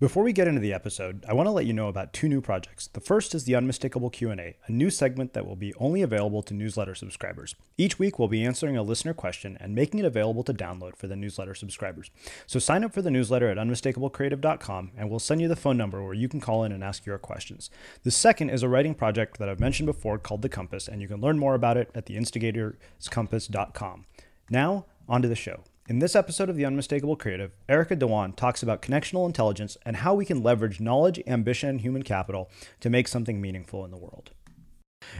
Before 0.00 0.24
we 0.24 0.32
get 0.32 0.48
into 0.48 0.60
the 0.60 0.72
episode, 0.72 1.24
I 1.28 1.34
want 1.34 1.46
to 1.46 1.52
let 1.52 1.66
you 1.66 1.72
know 1.72 1.86
about 1.86 2.12
two 2.12 2.28
new 2.28 2.40
projects. 2.40 2.88
The 2.88 3.00
first 3.00 3.32
is 3.32 3.44
the 3.44 3.54
Unmistakable 3.54 4.10
Q&A, 4.10 4.56
a 4.66 4.72
new 4.72 4.90
segment 4.90 5.34
that 5.34 5.46
will 5.46 5.54
be 5.54 5.72
only 5.74 6.02
available 6.02 6.42
to 6.42 6.52
newsletter 6.52 6.96
subscribers. 6.96 7.54
Each 7.78 7.96
week 7.96 8.18
we'll 8.18 8.26
be 8.26 8.44
answering 8.44 8.76
a 8.76 8.82
listener 8.82 9.14
question 9.14 9.56
and 9.60 9.72
making 9.72 10.00
it 10.00 10.04
available 10.04 10.42
to 10.44 10.52
download 10.52 10.96
for 10.96 11.06
the 11.06 11.14
newsletter 11.14 11.54
subscribers. 11.54 12.10
So 12.44 12.58
sign 12.58 12.82
up 12.82 12.92
for 12.92 13.02
the 13.02 13.10
newsletter 13.10 13.48
at 13.48 13.56
unmistakablecreative.com 13.56 14.90
and 14.96 15.10
we'll 15.10 15.20
send 15.20 15.40
you 15.40 15.46
the 15.46 15.54
phone 15.54 15.76
number 15.76 16.02
where 16.02 16.12
you 16.12 16.28
can 16.28 16.40
call 16.40 16.64
in 16.64 16.72
and 16.72 16.82
ask 16.82 17.06
your 17.06 17.18
questions. 17.18 17.70
The 18.02 18.10
second 18.10 18.50
is 18.50 18.64
a 18.64 18.68
writing 18.68 18.96
project 18.96 19.38
that 19.38 19.48
I've 19.48 19.60
mentioned 19.60 19.86
before 19.86 20.18
called 20.18 20.42
The 20.42 20.48
Compass 20.48 20.88
and 20.88 21.02
you 21.02 21.06
can 21.06 21.20
learn 21.20 21.38
more 21.38 21.54
about 21.54 21.76
it 21.76 21.92
at 21.94 22.06
theinstigatorcompass.com. 22.06 24.06
Now, 24.50 24.86
on 25.08 25.22
to 25.22 25.28
the 25.28 25.36
show. 25.36 25.62
In 25.86 25.98
this 25.98 26.16
episode 26.16 26.48
of 26.48 26.56
The 26.56 26.64
Unmistakable 26.64 27.14
Creative, 27.14 27.52
Erica 27.68 27.94
Dhawan 27.94 28.34
talks 28.36 28.62
about 28.62 28.80
connectional 28.80 29.26
intelligence 29.26 29.76
and 29.84 29.96
how 29.96 30.14
we 30.14 30.24
can 30.24 30.42
leverage 30.42 30.80
knowledge, 30.80 31.22
ambition, 31.26 31.68
and 31.68 31.80
human 31.82 32.02
capital 32.02 32.48
to 32.80 32.88
make 32.88 33.06
something 33.06 33.38
meaningful 33.38 33.84
in 33.84 33.90
the 33.90 33.98
world. 33.98 34.30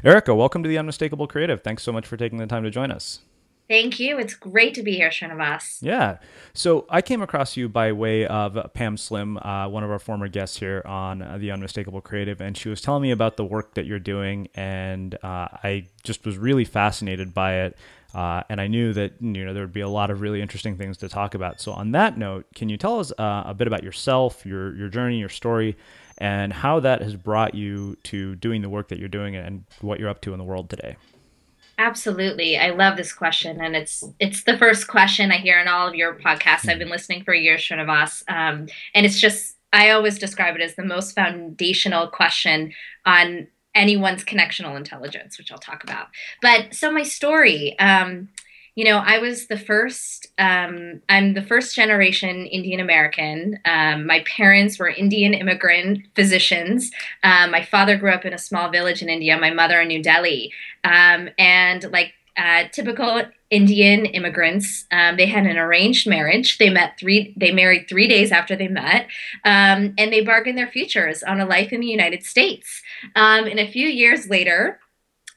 Erica, 0.02 0.34
welcome 0.34 0.62
to 0.62 0.69
The 0.70 0.78
Unmistakable 0.78 1.26
Creative. 1.26 1.61
Thanks 1.62 1.82
so 1.82 1.93
much 1.93 2.06
for 2.06 2.16
taking 2.16 2.38
the 2.38 2.46
time 2.46 2.62
to 2.62 2.70
join 2.70 2.90
us. 2.90 3.20
Thank 3.69 4.00
you. 4.00 4.19
It's 4.19 4.32
great 4.32 4.72
to 4.75 4.82
be 4.82 4.93
here, 4.93 5.11
Srinivas. 5.11 5.82
Yeah. 5.82 6.16
So 6.55 6.87
I 6.88 7.02
came 7.02 7.20
across 7.20 7.58
you 7.58 7.69
by 7.69 7.93
way 7.93 8.26
of 8.26 8.58
Pam 8.72 8.96
Slim, 8.96 9.37
uh, 9.37 9.69
one 9.69 9.84
of 9.84 9.90
our 9.90 9.99
former 9.99 10.28
guests 10.28 10.58
here 10.58 10.81
on 10.87 11.20
uh, 11.20 11.37
The 11.37 11.50
Unmistakable 11.50 12.00
Creative, 12.00 12.40
and 12.40 12.56
she 12.56 12.70
was 12.70 12.81
telling 12.81 13.02
me 13.02 13.11
about 13.11 13.37
the 13.37 13.44
work 13.44 13.75
that 13.75 13.84
you're 13.84 13.99
doing, 13.99 14.49
and 14.55 15.14
uh, 15.16 15.49
I 15.62 15.88
just 16.02 16.25
was 16.25 16.38
really 16.38 16.64
fascinated 16.64 17.34
by 17.34 17.56
it. 17.56 17.76
Uh, 18.14 18.43
and 18.49 18.61
I 18.61 18.69
knew 18.69 18.93
that 18.93 19.14
you 19.20 19.44
know 19.44 19.52
there 19.52 19.64
would 19.64 19.72
be 19.72 19.81
a 19.81 19.88
lot 19.88 20.11
of 20.11 20.20
really 20.20 20.40
interesting 20.40 20.76
things 20.76 20.96
to 20.99 21.08
talk 21.08 21.34
about. 21.34 21.61
So 21.61 21.72
on 21.72 21.93
that 21.93 22.16
note, 22.16 22.46
can 22.55 22.69
you 22.69 22.76
tell 22.76 23.00
us 23.00 23.12
uh, 23.19 23.43
a 23.46 23.55
bit 23.55 23.66
about 23.66 23.82
yourself, 23.82 24.46
your 24.46 24.75
your 24.76 24.88
journey, 24.88 25.19
your 25.19 25.28
story, 25.28 25.76
and 26.19 26.52
how 26.52 26.81
that 26.81 27.02
has 27.02 27.16
brought 27.16 27.55
you 27.55 27.96
to 28.05 28.37
doing 28.37 28.62
the 28.62 28.69
work 28.69 28.88
that 28.88 28.99
you're 28.99 29.08
doing 29.08 29.34
and 29.34 29.64
what 29.81 29.99
you're 29.99 30.08
up 30.08 30.20
to 30.22 30.32
in 30.32 30.38
the 30.38 30.44
world 30.44 30.70
today? 30.70 30.96
Absolutely. 31.76 32.56
I 32.56 32.70
love 32.70 32.96
this 32.96 33.12
question. 33.12 33.61
And 33.61 33.75
it's 33.75 34.05
it's 34.20 34.44
the 34.44 34.56
first 34.56 34.87
question 34.87 35.32
I 35.32 35.38
hear 35.38 35.58
in 35.58 35.66
all 35.66 35.88
of 35.88 35.94
your 35.94 36.14
podcasts. 36.14 36.69
I've 36.69 36.78
been 36.78 36.90
listening 36.90 37.25
for 37.25 37.34
years, 37.34 37.62
Srinivas. 37.62 38.22
Um, 38.28 38.69
and 38.94 39.05
it's 39.05 39.20
just 39.20 39.56
I 39.72 39.90
always 39.90 40.20
describe 40.20 40.55
it 40.55 40.62
as 40.62 40.76
the 40.76 40.84
most 40.84 41.16
foundational 41.16 42.06
question 42.06 42.72
on 43.05 43.49
anyone's 43.75 44.25
connectional 44.25 44.76
intelligence, 44.76 45.38
which 45.38 45.50
I'll 45.50 45.59
talk 45.59 45.82
about. 45.82 46.09
But 46.41 46.75
so 46.75 46.91
my 46.91 47.03
story, 47.03 47.79
um, 47.79 48.29
you 48.75 48.85
know, 48.85 48.99
I 48.99 49.19
was 49.19 49.47
the 49.47 49.59
first, 49.59 50.26
um, 50.37 51.00
I'm 51.09 51.35
the 51.35 51.43
first 51.43 51.76
generation 51.76 52.47
Indian 52.47 52.81
American. 52.81 53.59
Um, 53.65 54.05
my 54.06 54.25
parents 54.26 54.79
were 54.81 54.88
Indian 54.88 55.32
immigrant 55.32 56.00
physicians. 56.17 56.91
Um, 57.23 57.53
my 57.53 57.62
father 57.65 57.97
grew 57.97 58.11
up 58.11 58.25
in 58.25 58.32
a 58.32 58.38
small 58.38 58.71
village 58.71 59.00
in 59.00 59.09
India, 59.09 59.38
my 59.38 59.50
mother 59.50 59.81
in 59.81 59.88
New 59.88 60.03
Delhi. 60.03 60.53
Um, 60.82 61.29
and 61.38 61.85
like 61.93 62.15
uh, 62.37 62.65
typical 62.73 63.23
Indian 63.55 64.05
immigrants. 64.06 64.85
Um, 64.91 65.17
they 65.17 65.27
had 65.27 65.47
an 65.47 65.56
arranged 65.56 66.09
marriage. 66.09 66.59
They 66.59 66.71
met 66.71 66.99
three. 66.99 67.33
They 67.37 67.53
married 67.53 67.87
three 67.89 68.09
days 68.09 68.33
after 68.33 68.56
they 68.56 68.67
met, 68.67 69.06
um, 69.45 69.95
and 69.97 70.12
they 70.12 70.23
bargained 70.23 70.59
their 70.59 70.67
futures 70.67 71.23
on 71.23 71.41
a 71.41 71.47
life 71.47 71.73
in 71.73 71.81
the 71.81 71.87
United 71.87 72.25
States. 72.25 72.83
Um, 73.15 73.47
and 73.47 73.61
a 73.61 73.71
few 73.71 73.87
years 73.87 74.29
later, 74.29 74.81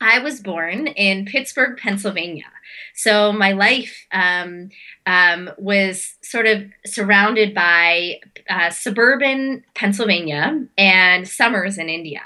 I 0.01 0.19
was 0.19 0.41
born 0.41 0.87
in 0.87 1.25
Pittsburgh, 1.25 1.77
Pennsylvania. 1.77 2.45
So 2.97 3.31
my 3.31 3.51
life 3.51 4.07
um, 4.11 4.69
um, 5.05 5.51
was 5.59 6.15
sort 6.23 6.47
of 6.47 6.63
surrounded 6.83 7.53
by 7.53 8.19
uh, 8.49 8.71
suburban 8.71 9.63
Pennsylvania 9.75 10.65
and 10.77 11.27
summers 11.27 11.77
in 11.77 11.89
India. 11.89 12.23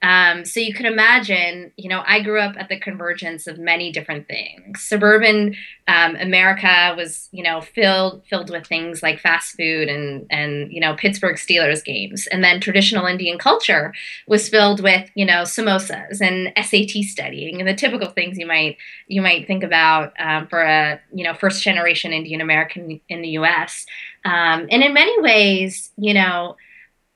Um, 0.00 0.44
so 0.44 0.60
you 0.60 0.72
could 0.72 0.86
imagine, 0.86 1.72
you 1.76 1.88
know, 1.88 2.02
I 2.06 2.20
grew 2.20 2.40
up 2.40 2.56
at 2.58 2.68
the 2.68 2.80
convergence 2.80 3.46
of 3.46 3.58
many 3.58 3.92
different 3.92 4.26
things. 4.26 4.82
Suburban 4.82 5.56
um, 5.86 6.16
America 6.16 6.94
was, 6.96 7.28
you 7.30 7.42
know, 7.42 7.60
filled 7.60 8.24
filled 8.26 8.50
with 8.50 8.66
things 8.66 9.02
like 9.02 9.20
fast 9.20 9.56
food 9.56 9.88
and 9.88 10.26
and 10.30 10.72
you 10.72 10.80
know 10.80 10.94
Pittsburgh 10.94 11.36
Steelers 11.36 11.84
games, 11.84 12.26
and 12.28 12.42
then 12.42 12.60
traditional 12.60 13.06
Indian 13.06 13.38
culture 13.38 13.92
was 14.26 14.48
filled 14.48 14.82
with, 14.82 15.10
you 15.14 15.26
know, 15.26 15.42
samosas 15.42 16.20
and 16.20 16.52
SAT 16.56 17.04
studying 17.04 17.60
and 17.60 17.68
the 17.68 17.74
typical 17.74 18.08
things 18.08 18.38
you 18.38 18.46
might 18.46 18.78
you 19.08 19.20
might 19.20 19.46
think 19.46 19.62
about 19.62 20.13
um, 20.18 20.46
for 20.46 20.62
a 20.62 21.00
you 21.12 21.24
know 21.24 21.34
first 21.34 21.62
generation 21.62 22.12
Indian 22.12 22.40
American 22.40 23.00
in 23.08 23.22
the 23.22 23.30
U.S. 23.30 23.86
Um, 24.24 24.68
and 24.70 24.82
in 24.82 24.94
many 24.94 25.20
ways, 25.20 25.90
you 25.96 26.14
know, 26.14 26.56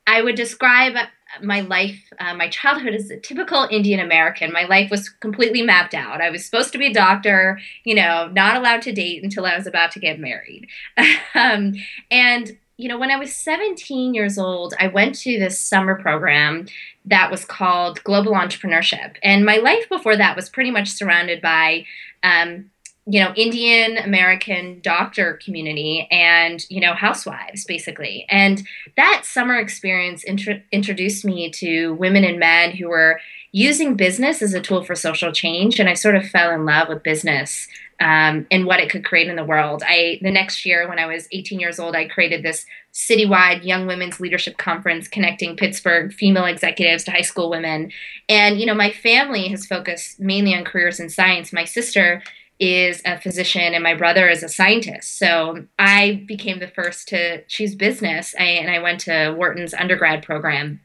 I 0.06 0.22
would 0.22 0.34
describe 0.34 0.96
my 1.42 1.60
life, 1.60 2.00
uh, 2.18 2.34
my 2.34 2.48
childhood 2.48 2.94
as 2.94 3.10
a 3.10 3.18
typical 3.18 3.68
Indian 3.70 4.00
American. 4.00 4.52
My 4.52 4.64
life 4.64 4.90
was 4.90 5.08
completely 5.08 5.62
mapped 5.62 5.94
out. 5.94 6.20
I 6.20 6.30
was 6.30 6.44
supposed 6.44 6.72
to 6.72 6.78
be 6.78 6.86
a 6.86 6.92
doctor, 6.92 7.60
you 7.84 7.94
know, 7.94 8.28
not 8.32 8.56
allowed 8.56 8.82
to 8.82 8.92
date 8.92 9.22
until 9.22 9.44
I 9.44 9.56
was 9.56 9.66
about 9.66 9.92
to 9.92 10.00
get 10.00 10.18
married. 10.18 10.68
um, 11.34 11.74
and, 12.10 12.56
you 12.76 12.88
know, 12.88 12.98
when 12.98 13.10
I 13.10 13.16
was 13.16 13.36
17 13.36 14.14
years 14.14 14.38
old, 14.38 14.74
I 14.80 14.88
went 14.88 15.16
to 15.20 15.38
this 15.38 15.60
summer 15.60 16.00
program 16.00 16.66
that 17.04 17.30
was 17.30 17.44
called 17.44 18.02
Global 18.04 18.32
Entrepreneurship. 18.32 19.16
And 19.22 19.44
my 19.44 19.56
life 19.56 19.88
before 19.88 20.16
that 20.16 20.36
was 20.36 20.48
pretty 20.48 20.70
much 20.70 20.88
surrounded 20.88 21.42
by, 21.42 21.84
um, 22.22 22.70
you 23.10 23.20
know 23.20 23.32
indian 23.36 23.96
american 23.96 24.80
doctor 24.82 25.40
community 25.42 26.06
and 26.10 26.66
you 26.68 26.80
know 26.80 26.92
housewives 26.92 27.64
basically. 27.64 28.26
And 28.28 28.66
that 28.96 29.22
summer 29.24 29.56
experience 29.56 30.22
intro- 30.24 30.60
introduced 30.70 31.24
me 31.24 31.50
to 31.52 31.94
women 31.94 32.24
and 32.24 32.38
men 32.38 32.72
who 32.72 32.88
were 32.88 33.20
using 33.52 33.94
business 33.94 34.42
as 34.42 34.52
a 34.52 34.60
tool 34.60 34.84
for 34.84 34.94
social 34.94 35.32
change 35.32 35.80
and 35.80 35.88
i 35.88 35.94
sort 35.94 36.16
of 36.16 36.28
fell 36.28 36.50
in 36.50 36.66
love 36.66 36.88
with 36.88 37.02
business 37.02 37.66
um, 38.00 38.46
and 38.52 38.64
what 38.64 38.78
it 38.78 38.90
could 38.90 39.04
create 39.04 39.26
in 39.26 39.34
the 39.34 39.44
world. 39.44 39.82
I 39.84 40.20
the 40.22 40.30
next 40.30 40.64
year 40.66 40.88
when 40.88 40.98
i 40.98 41.06
was 41.06 41.28
18 41.32 41.58
years 41.58 41.78
old 41.78 41.96
i 41.96 42.06
created 42.06 42.42
this 42.42 42.66
citywide 42.92 43.64
young 43.64 43.86
women's 43.86 44.20
leadership 44.20 44.58
conference 44.58 45.08
connecting 45.08 45.56
pittsburgh 45.56 46.12
female 46.12 46.44
executives 46.44 47.04
to 47.04 47.10
high 47.10 47.22
school 47.22 47.48
women. 47.48 47.90
And 48.28 48.60
you 48.60 48.66
know 48.66 48.74
my 48.74 48.90
family 48.90 49.48
has 49.48 49.66
focused 49.66 50.20
mainly 50.20 50.54
on 50.54 50.64
careers 50.64 51.00
in 51.00 51.08
science. 51.08 51.52
My 51.52 51.64
sister 51.64 52.22
is 52.60 53.00
a 53.04 53.20
physician 53.20 53.74
and 53.74 53.82
my 53.82 53.94
brother 53.94 54.28
is 54.28 54.42
a 54.42 54.48
scientist. 54.48 55.18
So 55.18 55.66
I 55.78 56.24
became 56.26 56.58
the 56.58 56.68
first 56.68 57.08
to 57.08 57.42
choose 57.44 57.74
business 57.74 58.34
I, 58.38 58.44
and 58.44 58.70
I 58.70 58.80
went 58.80 59.00
to 59.00 59.34
Wharton's 59.36 59.74
undergrad 59.74 60.22
program. 60.22 60.80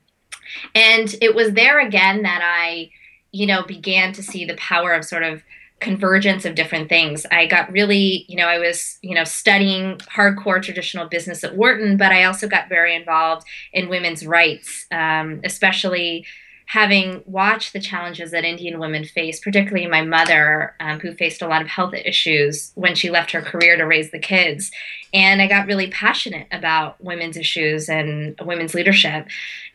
And 0.75 1.15
it 1.21 1.33
was 1.35 1.53
there 1.53 1.79
again 1.79 2.23
that 2.23 2.41
I, 2.43 2.91
you 3.31 3.47
know, 3.47 3.63
began 3.63 4.13
to 4.13 4.23
see 4.23 4.45
the 4.45 4.55
power 4.55 4.93
of 4.93 5.05
sort 5.05 5.23
of 5.23 5.41
convergence 5.79 6.45
of 6.45 6.55
different 6.55 6.87
things. 6.87 7.25
I 7.29 7.45
got 7.45 7.71
really, 7.71 8.25
you 8.29 8.37
know, 8.37 8.47
I 8.47 8.57
was, 8.57 8.97
you 9.01 9.13
know, 9.13 9.25
studying 9.25 9.97
hardcore 9.97 10.61
traditional 10.61 11.07
business 11.07 11.43
at 11.43 11.55
Wharton, 11.55 11.97
but 11.97 12.11
I 12.11 12.23
also 12.23 12.47
got 12.47 12.69
very 12.69 12.95
involved 12.95 13.45
in 13.73 13.89
women's 13.89 14.25
rights, 14.25 14.85
um, 14.91 15.41
especially 15.43 16.25
having 16.65 17.23
watched 17.25 17.73
the 17.73 17.79
challenges 17.79 18.31
that 18.31 18.45
Indian 18.45 18.79
women 18.79 19.03
face, 19.03 19.39
particularly 19.39 19.87
my 19.87 20.01
mother, 20.01 20.75
um, 20.79 20.99
who 20.99 21.13
faced 21.13 21.41
a 21.41 21.47
lot 21.47 21.61
of 21.61 21.67
health 21.67 21.93
issues 21.93 22.71
when 22.75 22.95
she 22.95 23.09
left 23.09 23.31
her 23.31 23.41
career 23.41 23.77
to 23.77 23.83
raise 23.83 24.11
the 24.11 24.19
kids. 24.19 24.71
And 25.13 25.41
I 25.41 25.47
got 25.47 25.67
really 25.67 25.89
passionate 25.89 26.47
about 26.51 27.01
women's 27.03 27.37
issues 27.37 27.89
and 27.89 28.35
women's 28.41 28.73
leadership. 28.73 29.27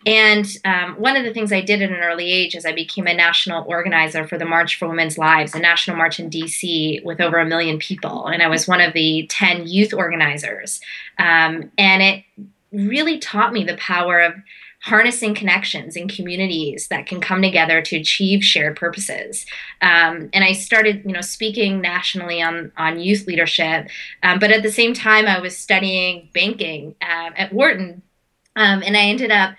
And 0.07 0.47
um, 0.65 0.95
one 0.95 1.17
of 1.17 1.25
the 1.25 1.33
things 1.33 1.53
I 1.53 1.61
did 1.61 1.83
at 1.83 1.91
an 1.91 1.97
early 1.97 2.31
age 2.31 2.55
is 2.55 2.65
I 2.65 2.73
became 2.73 3.07
a 3.07 3.15
national 3.15 3.65
organizer 3.69 4.27
for 4.27 4.39
the 4.39 4.45
March 4.45 4.79
for 4.79 4.89
Women's 4.89 5.19
Lives, 5.19 5.55
a 5.55 5.61
national 5.61 5.97
march 5.97 6.19
in 6.19 6.31
DC 6.31 7.05
with 7.05 7.21
over 7.21 7.39
a 7.39 7.47
million 7.47 7.79
people. 7.79 8.27
And 8.27 8.43
I 8.43 8.49
was 8.49 8.67
one 8.67 8.81
of 8.81 8.95
the 8.95 9.27
10 9.29 9.67
youth 9.67 9.93
organizers. 9.93 10.81
Um, 11.19 11.71
and 11.79 12.03
it 12.03 12.25
really 12.73 13.19
taught 13.19 13.53
me 13.53 13.65
the 13.65 13.77
power 13.77 14.21
of 14.21 14.35
harnessing 14.81 15.35
connections 15.35 15.97
and 15.97 16.15
communities 16.15 16.89
that 16.89 17.07
can 17.07 17.21
come 17.21 17.43
together 17.43 17.83
to 17.83 17.97
achieve 17.97 18.45
shared 18.45 18.77
purposes. 18.77 19.45
Um, 19.83 20.31
and 20.33 20.45
I 20.45 20.53
started, 20.53 21.03
you 21.05 21.13
know, 21.13 21.21
speaking 21.21 21.81
nationally 21.81 22.41
on 22.41 22.73
on 22.77 23.01
youth 23.01 23.27
leadership, 23.27 23.89
um, 24.23 24.39
but 24.39 24.51
at 24.51 24.63
the 24.63 24.73
same 24.73 24.95
time, 24.95 25.27
I 25.27 25.41
was 25.41 25.57
studying 25.57 26.29
banking 26.33 26.95
uh, 27.03 27.31
at 27.37 27.53
Wharton, 27.53 28.03
um, 28.57 28.83
and 28.83 28.97
I 28.97 29.03
ended 29.03 29.31
up 29.31 29.55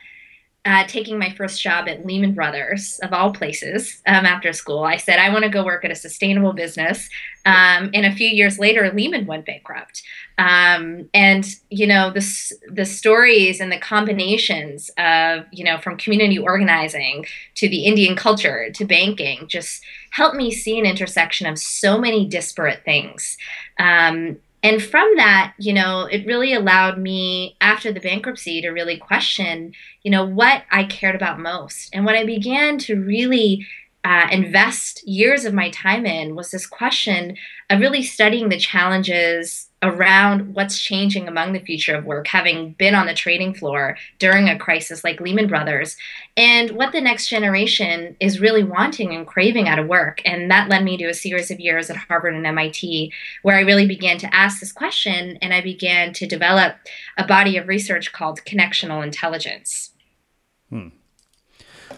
uh, 0.65 0.83
taking 0.87 1.17
my 1.17 1.33
first 1.35 1.61
job 1.61 1.87
at 1.87 2.05
Lehman 2.05 2.33
Brothers, 2.33 2.99
of 3.01 3.13
all 3.13 3.31
places, 3.31 4.01
um, 4.05 4.25
after 4.25 4.51
school. 4.51 4.83
I 4.83 4.97
said, 4.97 5.17
I 5.17 5.29
want 5.29 5.43
to 5.45 5.49
go 5.49 5.63
work 5.63 5.85
at 5.85 5.91
a 5.91 5.95
sustainable 5.95 6.53
business. 6.53 7.09
Um, 7.45 7.89
and 7.93 8.05
a 8.05 8.11
few 8.11 8.27
years 8.27 8.59
later, 8.59 8.91
Lehman 8.91 9.25
went 9.25 9.45
bankrupt. 9.45 10.03
Um, 10.37 11.09
and, 11.13 11.45
you 11.69 11.87
know, 11.87 12.11
the, 12.11 12.53
the 12.71 12.85
stories 12.85 13.61
and 13.61 13.71
the 13.71 13.79
combinations 13.79 14.91
of, 14.97 15.45
you 15.51 15.63
know, 15.63 15.77
from 15.77 15.97
community 15.97 16.37
organizing 16.37 17.25
to 17.55 17.69
the 17.69 17.85
Indian 17.85 18.15
culture 18.15 18.69
to 18.71 18.85
banking 18.85 19.47
just 19.47 19.81
helped 20.11 20.35
me 20.35 20.51
see 20.51 20.77
an 20.77 20.85
intersection 20.85 21.47
of 21.47 21.57
so 21.57 21.97
many 21.97 22.25
disparate 22.25 22.83
things. 22.83 23.37
Um, 23.79 24.37
and 24.61 24.81
from 24.81 25.15
that, 25.15 25.53
you 25.57 25.73
know, 25.73 26.05
it 26.05 26.25
really 26.25 26.53
allowed 26.53 26.97
me 26.97 27.55
after 27.61 27.93
the 27.93 28.01
bankruptcy 28.01 28.61
to 28.61 28.69
really 28.69 28.97
question, 28.97 29.73
you 30.03 30.11
know, 30.11 30.25
what 30.25 30.63
I 30.69 30.83
cared 30.83 31.15
about 31.15 31.39
most. 31.39 31.89
And 31.93 32.05
what 32.05 32.15
I 32.15 32.25
began 32.25 32.77
to 32.79 32.95
really 32.95 33.65
uh, 34.03 34.27
invest 34.32 35.06
years 35.08 35.44
of 35.44 35.53
my 35.53 35.70
time 35.72 36.06
in 36.06 36.36
was 36.36 36.51
this 36.51 36.65
question 36.65 37.36
of 37.70 37.82
really 37.82 38.01
studying 38.01 38.50
the 38.50 38.58
challenges 38.58 39.70
around 39.82 40.53
what's 40.53 40.79
changing 40.79 41.27
among 41.27 41.53
the 41.53 41.60
future 41.60 41.96
of 41.96 42.06
work, 42.06 42.27
having 42.27 42.74
been 42.74 42.96
on 42.96 43.08
the 43.08 43.13
trading 43.13 43.53
floor 43.53 43.98
during 44.18 44.50
a 44.50 44.58
crisis 44.58 45.03
like 45.03 45.22
Lehman 45.22 45.48
Brothers, 45.48 45.96
and 46.36 46.72
what 46.72 46.91
the 46.91 47.01
next 47.01 47.29
generation 47.29 48.15
is 48.20 48.41
really 48.41 48.63
wanting 48.63 49.13
and 49.13 49.27
craving 49.27 49.68
out 49.68 49.79
of 49.79 49.88
work. 49.88 50.22
And 50.25 50.51
that 50.51 50.70
led 50.70 50.84
me 50.84 50.98
to 50.98 51.06
a 51.06 51.13
series 51.13 51.51
of 51.51 51.60
years 51.60 51.89
at 51.89 51.96
Harvard 51.96 52.34
and 52.34 52.46
MIT, 52.46 53.13
where 53.41 53.58
I 53.58 53.62
really 53.62 53.88
began 53.88 54.18
to 54.20 54.34
ask 54.34 54.60
this 54.60 54.74
question 54.74 55.38
and 55.41 55.53
I 55.53 55.62
began 55.62 56.13
to 56.13 56.27
develop 56.27 56.75
a 57.18 57.25
body 57.25 57.58
of 57.58 57.68
research 57.68 58.12
called 58.12 58.41
connectional 58.46 59.03
intelligence. 59.03 59.91
Hmm. 60.70 60.89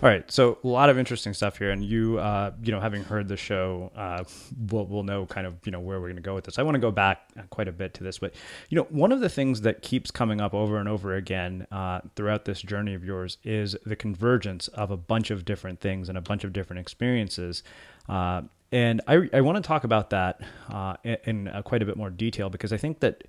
All 0.03 0.09
right, 0.09 0.29
so 0.31 0.57
a 0.63 0.67
lot 0.67 0.89
of 0.89 0.97
interesting 0.97 1.31
stuff 1.35 1.59
here, 1.59 1.69
and 1.69 1.83
you, 1.83 2.17
uh, 2.17 2.53
you 2.63 2.71
know, 2.71 2.79
having 2.79 3.03
heard 3.03 3.27
the 3.27 3.37
show, 3.37 3.91
uh, 3.95 4.23
will 4.71 4.87
will 4.87 5.03
know 5.03 5.27
kind 5.27 5.45
of 5.45 5.53
you 5.63 5.71
know 5.71 5.79
where 5.79 5.99
we're 5.99 6.07
going 6.07 6.15
to 6.15 6.23
go 6.23 6.33
with 6.33 6.45
this. 6.45 6.57
I 6.57 6.63
want 6.63 6.73
to 6.73 6.79
go 6.79 6.89
back 6.89 7.29
quite 7.51 7.67
a 7.67 7.71
bit 7.71 7.93
to 7.95 8.03
this, 8.03 8.17
but 8.17 8.33
you 8.69 8.77
know, 8.77 8.87
one 8.89 9.11
of 9.11 9.19
the 9.19 9.29
things 9.29 9.61
that 9.61 9.83
keeps 9.83 10.09
coming 10.09 10.41
up 10.41 10.55
over 10.55 10.77
and 10.77 10.89
over 10.89 11.13
again 11.13 11.67
uh, 11.71 12.01
throughout 12.15 12.45
this 12.45 12.63
journey 12.63 12.95
of 12.95 13.05
yours 13.05 13.37
is 13.43 13.75
the 13.85 13.95
convergence 13.95 14.69
of 14.69 14.89
a 14.89 14.97
bunch 14.97 15.29
of 15.29 15.45
different 15.45 15.81
things 15.81 16.09
and 16.09 16.17
a 16.17 16.21
bunch 16.21 16.43
of 16.43 16.51
different 16.51 16.79
experiences. 16.79 17.61
Uh, 18.09 18.41
and 18.71 19.01
I, 19.05 19.29
I 19.33 19.41
want 19.41 19.57
to 19.57 19.61
talk 19.61 19.83
about 19.83 20.09
that 20.09 20.41
uh, 20.69 20.95
in, 21.03 21.17
in 21.25 21.47
uh, 21.49 21.61
quite 21.61 21.83
a 21.83 21.85
bit 21.85 21.97
more 21.97 22.09
detail 22.09 22.49
because 22.49 22.73
I 22.73 22.77
think 22.77 23.01
that 23.01 23.23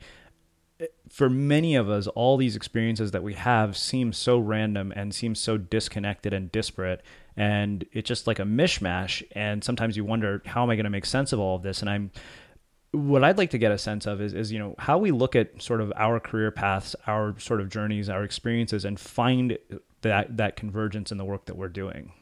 for 1.09 1.29
many 1.29 1.75
of 1.75 1.89
us, 1.91 2.07
all 2.09 2.37
these 2.37 2.57
experiences 2.57 3.11
that 3.11 3.23
we 3.23 3.35
have 3.35 3.77
seem 3.77 4.13
so 4.13 4.39
random 4.39 4.93
and 4.95 5.15
seem 5.15 5.35
so 5.35 5.57
disconnected 5.57 6.33
and 6.33 6.51
disparate. 6.51 7.03
And 7.37 7.85
it's 7.93 8.09
just 8.09 8.27
like 8.27 8.39
a 8.39 8.45
mishmash. 8.45 9.23
And 9.33 9.63
sometimes 9.63 9.97
you 9.97 10.05
wonder, 10.05 10.43
how 10.47 10.63
am 10.63 10.71
I 10.71 10.77
going 10.77 10.85
to 10.85 10.91
make 10.91 11.07
sense 11.07 11.33
of 11.33 11.41
all 11.41 11.57
of 11.57 11.63
this? 11.63 11.81
And 11.81 11.91
I'm, 11.91 12.11
what 12.93 13.25
I'd 13.25 13.39
like 13.39 13.51
to 13.51 13.59
get 13.59 13.73
a 13.73 13.79
sense 13.79 14.07
of 14.07 14.21
is, 14.21 14.35
is, 14.35 14.53
you 14.53 14.59
know, 14.59 14.75
how 14.79 14.99
we 14.99 15.11
look 15.11 15.35
at 15.35 15.63
sort 15.63 15.81
of 15.81 15.93
our 15.97 16.21
career 16.21 16.51
paths, 16.51 16.95
our 17.07 17.39
sort 17.39 17.61
of 17.61 17.71
journeys, 17.71 18.09
our 18.09 18.23
experiences, 18.23 18.85
and 18.85 19.01
find 19.01 19.59
that, 20.03 20.37
that 20.37 20.57
convergence 20.57 21.11
in 21.11 21.19
the 21.19 21.25
work 21.25 21.47
that 21.47 21.57
we're 21.57 21.69
doing. 21.69 22.13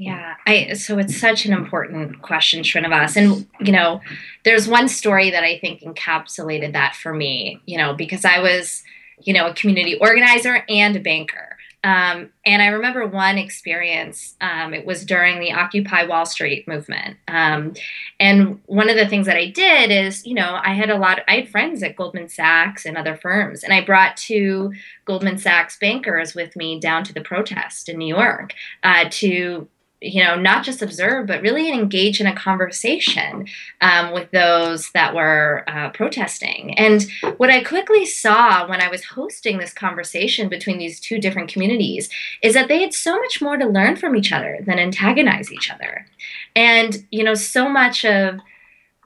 Yeah, 0.00 0.36
I 0.46 0.72
so 0.72 0.96
it's 0.96 1.20
such 1.20 1.44
an 1.44 1.52
important 1.52 2.22
question, 2.22 2.62
Srinivas. 2.62 3.18
And 3.18 3.46
you 3.60 3.70
know, 3.70 4.00
there's 4.46 4.66
one 4.66 4.88
story 4.88 5.28
that 5.28 5.44
I 5.44 5.58
think 5.58 5.82
encapsulated 5.82 6.72
that 6.72 6.96
for 6.96 7.12
me, 7.12 7.60
you 7.66 7.76
know, 7.76 7.92
because 7.92 8.24
I 8.24 8.38
was, 8.40 8.82
you 9.20 9.34
know, 9.34 9.48
a 9.48 9.52
community 9.52 9.98
organizer 9.98 10.64
and 10.70 10.96
a 10.96 11.00
banker. 11.00 11.58
Um, 11.84 12.30
and 12.46 12.62
I 12.62 12.68
remember 12.68 13.06
one 13.06 13.36
experience. 13.36 14.36
Um, 14.40 14.72
it 14.72 14.86
was 14.86 15.04
during 15.04 15.38
the 15.38 15.52
Occupy 15.52 16.04
Wall 16.04 16.24
Street 16.24 16.66
movement. 16.66 17.18
Um, 17.28 17.74
and 18.18 18.58
one 18.64 18.88
of 18.88 18.96
the 18.96 19.06
things 19.06 19.26
that 19.26 19.36
I 19.36 19.50
did 19.50 19.90
is, 19.90 20.26
you 20.26 20.34
know, 20.34 20.60
I 20.62 20.72
had 20.72 20.88
a 20.88 20.96
lot. 20.96 21.20
I 21.28 21.36
had 21.36 21.50
friends 21.50 21.82
at 21.82 21.96
Goldman 21.96 22.30
Sachs 22.30 22.86
and 22.86 22.96
other 22.96 23.18
firms, 23.18 23.62
and 23.62 23.74
I 23.74 23.84
brought 23.84 24.16
two 24.16 24.72
Goldman 25.04 25.36
Sachs 25.36 25.78
bankers 25.78 26.34
with 26.34 26.56
me 26.56 26.80
down 26.80 27.04
to 27.04 27.12
the 27.12 27.20
protest 27.20 27.90
in 27.90 27.98
New 27.98 28.14
York 28.14 28.54
uh, 28.82 29.04
to 29.10 29.68
you 30.00 30.24
know, 30.24 30.34
not 30.34 30.64
just 30.64 30.80
observe, 30.80 31.26
but 31.26 31.42
really 31.42 31.70
engage 31.70 32.20
in 32.20 32.26
a 32.26 32.34
conversation 32.34 33.46
um, 33.82 34.12
with 34.12 34.30
those 34.30 34.90
that 34.92 35.14
were 35.14 35.62
uh, 35.68 35.90
protesting. 35.90 36.78
And 36.78 37.06
what 37.36 37.50
I 37.50 37.62
quickly 37.62 38.06
saw 38.06 38.66
when 38.66 38.80
I 38.80 38.88
was 38.88 39.04
hosting 39.04 39.58
this 39.58 39.74
conversation 39.74 40.48
between 40.48 40.78
these 40.78 41.00
two 41.00 41.18
different 41.18 41.52
communities 41.52 42.08
is 42.42 42.54
that 42.54 42.68
they 42.68 42.80
had 42.80 42.94
so 42.94 43.18
much 43.18 43.42
more 43.42 43.58
to 43.58 43.66
learn 43.66 43.96
from 43.96 44.16
each 44.16 44.32
other 44.32 44.60
than 44.64 44.78
antagonize 44.78 45.52
each 45.52 45.70
other. 45.70 46.06
And, 46.56 47.06
you 47.10 47.22
know, 47.22 47.34
so 47.34 47.68
much 47.68 48.04
of 48.06 48.40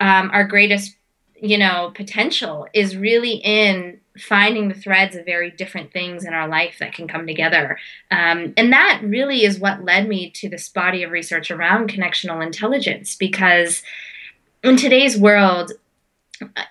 um, 0.00 0.30
our 0.32 0.44
greatest, 0.44 0.96
you 1.40 1.58
know, 1.58 1.92
potential 1.96 2.68
is 2.72 2.96
really 2.96 3.40
in 3.42 4.00
finding 4.16 4.68
the 4.68 4.74
threads 4.74 5.16
of 5.16 5.24
very 5.24 5.50
different 5.50 5.92
things 5.92 6.24
in 6.24 6.32
our 6.32 6.48
life 6.48 6.76
that 6.78 6.92
can 6.92 7.08
come 7.08 7.26
together. 7.26 7.78
Um, 8.10 8.54
and 8.56 8.72
that 8.72 9.00
really 9.02 9.44
is 9.44 9.58
what 9.58 9.84
led 9.84 10.08
me 10.08 10.30
to 10.30 10.48
this 10.48 10.68
body 10.68 11.02
of 11.02 11.10
research 11.10 11.50
around 11.50 11.90
connectional 11.90 12.44
intelligence 12.44 13.16
because 13.16 13.82
in 14.62 14.76
today's 14.76 15.18
world, 15.18 15.72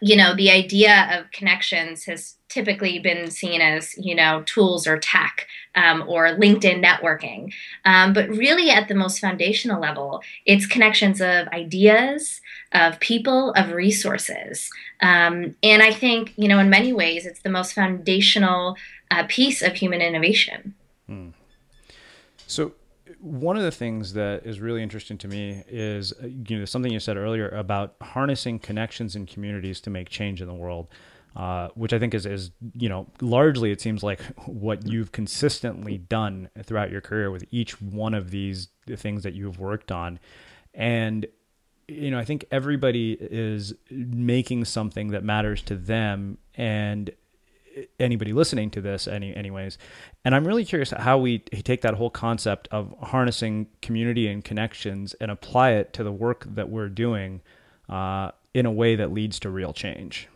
you 0.02 0.16
know, 0.16 0.36
the 0.36 0.52
idea 0.52 1.08
of 1.12 1.32
connections 1.32 2.06
has 2.06 2.36
typically 2.50 3.00
been 3.00 3.32
seen 3.32 3.62
as, 3.62 3.98
you 3.98 4.14
know, 4.14 4.44
tools 4.46 4.86
or 4.86 4.98
tech 4.98 5.48
um, 5.76 6.04
or 6.08 6.28
LinkedIn 6.28 6.84
networking. 6.84 7.52
Um, 7.86 8.14
but 8.14 8.30
really, 8.30 8.70
at 8.70 8.88
the 8.88 8.96
most 8.96 9.20
foundational 9.20 9.82
level, 9.82 10.22
it's 10.46 10.66
connections 10.66 11.22
of 11.22 11.48
ideas, 11.48 12.42
of 12.72 13.00
people, 13.00 13.52
of 13.54 13.72
resources. 13.72 14.70
Um, 15.02 15.56
and 15.64 15.82
I 15.82 15.92
think, 15.92 16.34
you 16.36 16.48
know, 16.48 16.60
in 16.60 16.70
many 16.70 16.94
ways, 16.94 17.26
it's 17.26 17.42
the 17.42 17.50
most 17.50 17.74
foundational 17.74 18.78
uh, 19.10 19.24
piece 19.28 19.62
of 19.62 19.74
human 19.76 20.02
innovation. 20.02 20.76
Hmm. 21.08 21.30
So, 22.48 22.74
one 23.24 23.56
of 23.56 23.64
the 23.64 23.72
things 23.72 24.14
that 24.14 24.46
is 24.46 24.60
really 24.60 24.84
interesting 24.84 25.18
to 25.18 25.30
me 25.30 25.64
is 25.70 26.14
you 26.22 26.60
know 26.60 26.66
something 26.66 26.92
you 26.92 27.00
said 27.00 27.16
earlier 27.16 27.48
about 27.50 27.96
harnessing 28.02 28.60
connections 28.60 29.16
and 29.16 29.28
communities 29.28 29.80
to 29.80 29.90
make 29.90 30.10
change 30.10 30.42
in 30.42 30.48
the 30.48 30.54
world 30.54 30.90
uh, 31.36 31.70
which 31.74 31.94
I 31.94 32.00
think 32.00 32.14
is, 32.14 32.26
is, 32.26 32.52
you 32.74 32.90
know, 32.90 33.08
largely 33.20 33.72
it 33.72 33.82
seems 33.82 34.04
like 34.04 34.22
what 34.46 34.88
you've 34.88 35.12
consistently 35.12 35.98
done 35.98 36.50
throughout 36.64 36.92
your 36.92 37.02
career 37.02 37.32
with 37.32 37.46
each 37.50 37.82
one 37.82 38.14
of 38.14 38.30
these 38.30 38.70
things 38.96 39.24
that 39.24 39.34
you've 39.34 39.60
worked 39.60 39.92
on. 39.92 40.20
And, 40.76 41.26
you 41.88 42.12
know, 42.12 42.20
I 42.20 42.26
think 42.26 42.46
everybody 42.52 43.18
is 43.20 43.74
making 43.90 44.66
something 44.66 45.10
that 45.10 45.24
matters 45.24 45.64
to 45.64 45.76
them 45.76 46.38
and 46.56 47.10
anybody 48.00 48.34
listening 48.34 48.70
to 48.72 48.82
this 48.82 49.08
any 49.08 49.36
anyways. 49.36 49.78
And 50.26 50.36
i'm 50.36 50.46
really 50.46 50.66
curious 50.66 50.92
how 50.92 51.18
we 51.18 51.40
take 51.40 51.82
that 51.82 51.96
whole 51.96 52.10
concept 52.10 52.68
of 52.72 52.94
harnessing 53.02 53.68
community 53.82 54.28
and 54.28 54.44
connections 54.44 55.14
and 55.16 55.32
apply 55.32 55.72
it 55.72 55.94
to 55.94 56.04
the 56.04 56.12
work 56.12 56.46
that 56.48 56.70
we're 56.70 56.90
doing 56.90 57.42
uh, 57.90 58.32
in 58.54 58.66
a 58.66 58.72
way 58.72 58.96
that 58.96 59.12
leads 59.12 59.40
to 59.40 59.50
real 59.50 59.74
change. 59.74 60.28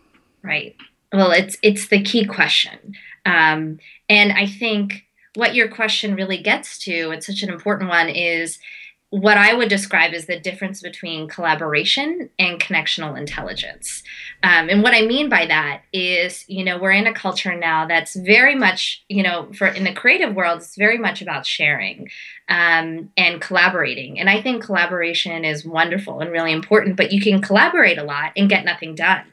Right. 0.44 0.76
Well, 1.14 1.32
it's 1.32 1.58
it's 1.62 1.88
the 1.88 2.04
key 2.04 2.26
question, 2.26 2.94
um, 3.26 3.80
and 4.10 4.34
I 4.34 4.46
think 4.46 5.06
what 5.36 5.56
your 5.56 5.68
question 5.68 6.16
really 6.16 6.42
gets 6.42 6.80
to, 6.80 7.12
it's 7.12 7.28
such 7.28 7.44
an 7.44 7.50
important 7.50 7.90
one, 7.90 8.10
is 8.10 8.60
what 9.10 9.38
I 9.38 9.54
would 9.54 9.70
describe 9.70 10.14
as 10.14 10.26
the 10.26 10.38
difference 10.38 10.82
between 10.82 11.30
collaboration 11.30 12.30
and 12.38 12.60
connectional 12.60 13.18
intelligence. 13.18 14.04
Um, 14.44 14.68
and 14.70 14.84
what 14.84 14.94
I 14.94 15.02
mean 15.04 15.30
by 15.30 15.46
that 15.46 15.84
is, 15.94 16.44
you 16.50 16.66
know, 16.66 16.78
we're 16.78 16.92
in 16.92 17.08
a 17.08 17.14
culture 17.14 17.56
now 17.56 17.88
that's 17.88 18.18
very 18.18 18.54
much, 18.54 19.06
you 19.08 19.24
know, 19.24 19.50
for 19.54 19.68
in 19.68 19.86
the 19.86 19.94
creative 19.94 20.36
world, 20.36 20.58
it's 20.58 20.76
very 20.76 20.98
much 20.98 21.22
about 21.22 21.46
sharing 21.46 22.10
um, 22.50 23.10
and 23.16 23.40
collaborating. 23.40 24.20
And 24.20 24.30
I 24.30 24.42
think 24.42 24.62
collaboration 24.62 25.46
is 25.46 25.66
wonderful 25.66 26.20
and 26.20 26.30
really 26.30 26.52
important, 26.52 26.98
but 26.98 27.14
you 27.14 27.22
can 27.22 27.42
collaborate 27.42 27.98
a 27.98 28.04
lot 28.04 28.34
and 28.36 28.50
get 28.50 28.66
nothing 28.66 28.94
done. 28.94 29.24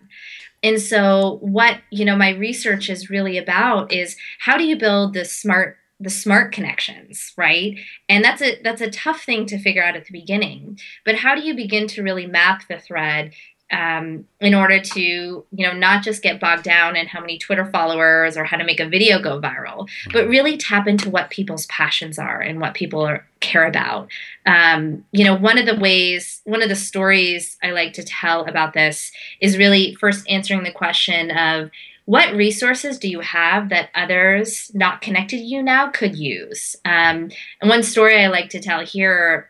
And 0.62 0.80
so 0.80 1.38
what, 1.42 1.78
you 1.90 2.04
know, 2.04 2.16
my 2.16 2.30
research 2.30 2.88
is 2.88 3.10
really 3.10 3.38
about 3.38 3.92
is 3.92 4.16
how 4.38 4.56
do 4.56 4.64
you 4.64 4.78
build 4.78 5.12
this 5.12 5.36
smart 5.36 5.76
the 6.00 6.10
smart 6.10 6.52
connections, 6.52 7.32
right? 7.36 7.78
And 8.08 8.24
that's 8.24 8.42
a 8.42 8.60
that's 8.62 8.80
a 8.80 8.90
tough 8.90 9.22
thing 9.22 9.46
to 9.46 9.58
figure 9.58 9.82
out 9.82 9.96
at 9.96 10.06
the 10.06 10.12
beginning. 10.12 10.78
But 11.04 11.16
how 11.16 11.34
do 11.34 11.42
you 11.42 11.54
begin 11.54 11.86
to 11.88 12.02
really 12.02 12.26
map 12.26 12.62
the 12.68 12.78
thread 12.78 13.32
um, 13.72 14.26
in 14.40 14.54
order 14.54 14.78
to 14.78 15.00
you 15.00 15.46
know 15.50 15.72
not 15.72 16.04
just 16.04 16.22
get 16.22 16.38
bogged 16.38 16.64
down 16.64 16.96
in 16.96 17.06
how 17.06 17.20
many 17.20 17.38
twitter 17.38 17.64
followers 17.64 18.36
or 18.36 18.44
how 18.44 18.58
to 18.58 18.64
make 18.64 18.78
a 18.78 18.88
video 18.88 19.20
go 19.20 19.40
viral 19.40 19.88
but 20.12 20.22
mm-hmm. 20.22 20.30
really 20.30 20.56
tap 20.56 20.86
into 20.86 21.08
what 21.08 21.30
people's 21.30 21.66
passions 21.66 22.18
are 22.18 22.40
and 22.40 22.60
what 22.60 22.74
people 22.74 23.00
are, 23.00 23.26
care 23.40 23.66
about 23.66 24.08
um, 24.46 25.04
you 25.12 25.24
know 25.24 25.34
one 25.34 25.58
of 25.58 25.66
the 25.66 25.76
ways 25.76 26.40
one 26.44 26.62
of 26.62 26.68
the 26.68 26.76
stories 26.76 27.56
i 27.62 27.70
like 27.70 27.92
to 27.94 28.02
tell 28.02 28.44
about 28.44 28.74
this 28.74 29.10
is 29.40 29.58
really 29.58 29.94
first 29.96 30.28
answering 30.28 30.62
the 30.62 30.70
question 30.70 31.30
of 31.30 31.70
what 32.06 32.34
resources 32.34 32.98
do 32.98 33.08
you 33.08 33.20
have 33.20 33.70
that 33.70 33.88
others 33.94 34.70
not 34.74 35.00
connected 35.00 35.38
to 35.38 35.42
you 35.42 35.62
now 35.62 35.88
could 35.88 36.16
use? 36.16 36.76
Um, 36.84 37.30
and 37.60 37.70
one 37.70 37.82
story 37.82 38.22
i 38.22 38.26
like 38.28 38.50
to 38.50 38.60
tell 38.60 38.84
here 38.84 39.48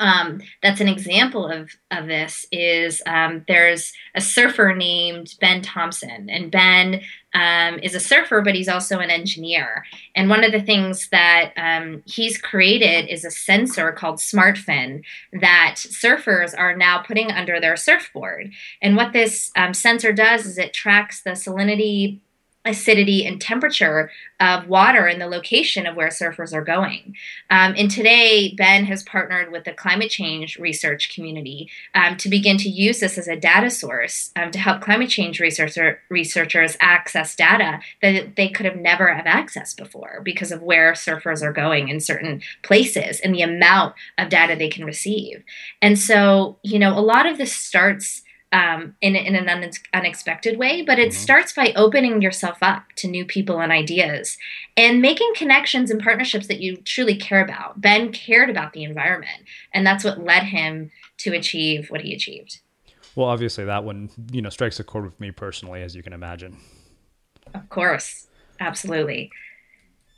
um, 0.00 0.40
that's 0.62 0.80
an 0.80 0.88
example 0.88 1.46
of, 1.46 1.70
of 1.90 2.06
this 2.06 2.46
is 2.50 3.02
um, 3.06 3.44
there's 3.46 3.92
a 4.14 4.20
surfer 4.20 4.74
named 4.74 5.34
Ben 5.40 5.60
Thompson, 5.62 6.30
and 6.30 6.50
Ben 6.50 7.02
um, 7.34 7.78
is 7.80 7.94
a 7.94 8.00
surfer, 8.00 8.42
but 8.42 8.54
he's 8.54 8.68
also 8.68 8.98
an 8.98 9.10
engineer. 9.10 9.84
And 10.14 10.28
one 10.28 10.44
of 10.44 10.52
the 10.52 10.62
things 10.62 11.08
that 11.10 11.52
um, 11.56 12.02
he's 12.06 12.38
created 12.38 13.08
is 13.08 13.24
a 13.24 13.30
sensor 13.30 13.92
called 13.92 14.16
SmartFin 14.16 15.02
that 15.40 15.74
surfers 15.76 16.54
are 16.56 16.76
now 16.76 16.98
putting 17.02 17.30
under 17.30 17.60
their 17.60 17.76
surfboard. 17.76 18.52
And 18.80 18.96
what 18.96 19.12
this 19.12 19.50
um, 19.56 19.74
sensor 19.74 20.12
does 20.12 20.46
is 20.46 20.58
it 20.58 20.72
tracks 20.72 21.22
the 21.22 21.30
salinity 21.30 22.20
acidity 22.64 23.26
and 23.26 23.40
temperature 23.40 24.10
of 24.38 24.68
water 24.68 25.06
and 25.06 25.20
the 25.20 25.26
location 25.26 25.86
of 25.86 25.96
where 25.96 26.08
surfers 26.08 26.52
are 26.52 26.64
going. 26.64 27.16
Um, 27.50 27.74
and 27.76 27.90
today, 27.90 28.54
Ben 28.56 28.84
has 28.84 29.02
partnered 29.02 29.50
with 29.50 29.64
the 29.64 29.72
climate 29.72 30.10
change 30.10 30.58
research 30.58 31.14
community 31.14 31.68
um, 31.94 32.16
to 32.18 32.28
begin 32.28 32.56
to 32.58 32.68
use 32.68 33.00
this 33.00 33.18
as 33.18 33.28
a 33.28 33.36
data 33.36 33.70
source 33.70 34.30
um, 34.36 34.50
to 34.52 34.58
help 34.58 34.80
climate 34.80 35.10
change 35.10 35.40
researcher, 35.40 36.00
researchers 36.08 36.76
access 36.80 37.34
data 37.34 37.80
that 38.00 38.36
they 38.36 38.48
could 38.48 38.66
have 38.66 38.76
never 38.76 39.12
have 39.12 39.26
accessed 39.26 39.76
before 39.76 40.20
because 40.24 40.52
of 40.52 40.62
where 40.62 40.92
surfers 40.92 41.42
are 41.42 41.52
going 41.52 41.88
in 41.88 42.00
certain 42.00 42.42
places 42.62 43.20
and 43.20 43.34
the 43.34 43.42
amount 43.42 43.94
of 44.18 44.28
data 44.28 44.54
they 44.56 44.68
can 44.68 44.84
receive. 44.84 45.42
And 45.80 45.98
so, 45.98 46.58
you 46.62 46.78
know, 46.78 46.96
a 46.96 47.00
lot 47.00 47.26
of 47.26 47.38
this 47.38 47.54
starts 47.54 48.22
um, 48.52 48.94
in, 49.00 49.16
in 49.16 49.34
an 49.34 49.48
un- 49.48 49.70
unexpected 49.94 50.58
way, 50.58 50.82
but 50.82 50.98
it 50.98 51.08
mm-hmm. 51.08 51.22
starts 51.22 51.52
by 51.52 51.72
opening 51.74 52.20
yourself 52.20 52.58
up 52.60 52.84
to 52.96 53.08
new 53.08 53.24
people 53.24 53.60
and 53.60 53.72
ideas 53.72 54.36
and 54.76 55.00
making 55.00 55.32
connections 55.34 55.90
and 55.90 56.02
partnerships 56.02 56.46
that 56.48 56.60
you 56.60 56.76
truly 56.76 57.16
care 57.16 57.42
about. 57.42 57.80
Ben 57.80 58.12
cared 58.12 58.50
about 58.50 58.74
the 58.74 58.84
environment, 58.84 59.42
and 59.72 59.86
that's 59.86 60.04
what 60.04 60.22
led 60.22 60.44
him 60.44 60.90
to 61.18 61.32
achieve 61.32 61.88
what 61.88 62.02
he 62.02 62.14
achieved. 62.14 62.60
Well, 63.14 63.28
obviously, 63.28 63.64
that 63.64 63.84
one 63.84 64.10
you 64.30 64.42
know 64.42 64.50
strikes 64.50 64.78
a 64.80 64.84
chord 64.84 65.04
with 65.04 65.18
me 65.18 65.30
personally, 65.30 65.82
as 65.82 65.94
you 65.94 66.02
can 66.02 66.12
imagine. 66.12 66.58
Of 67.54 67.68
course, 67.68 68.28
absolutely. 68.60 69.30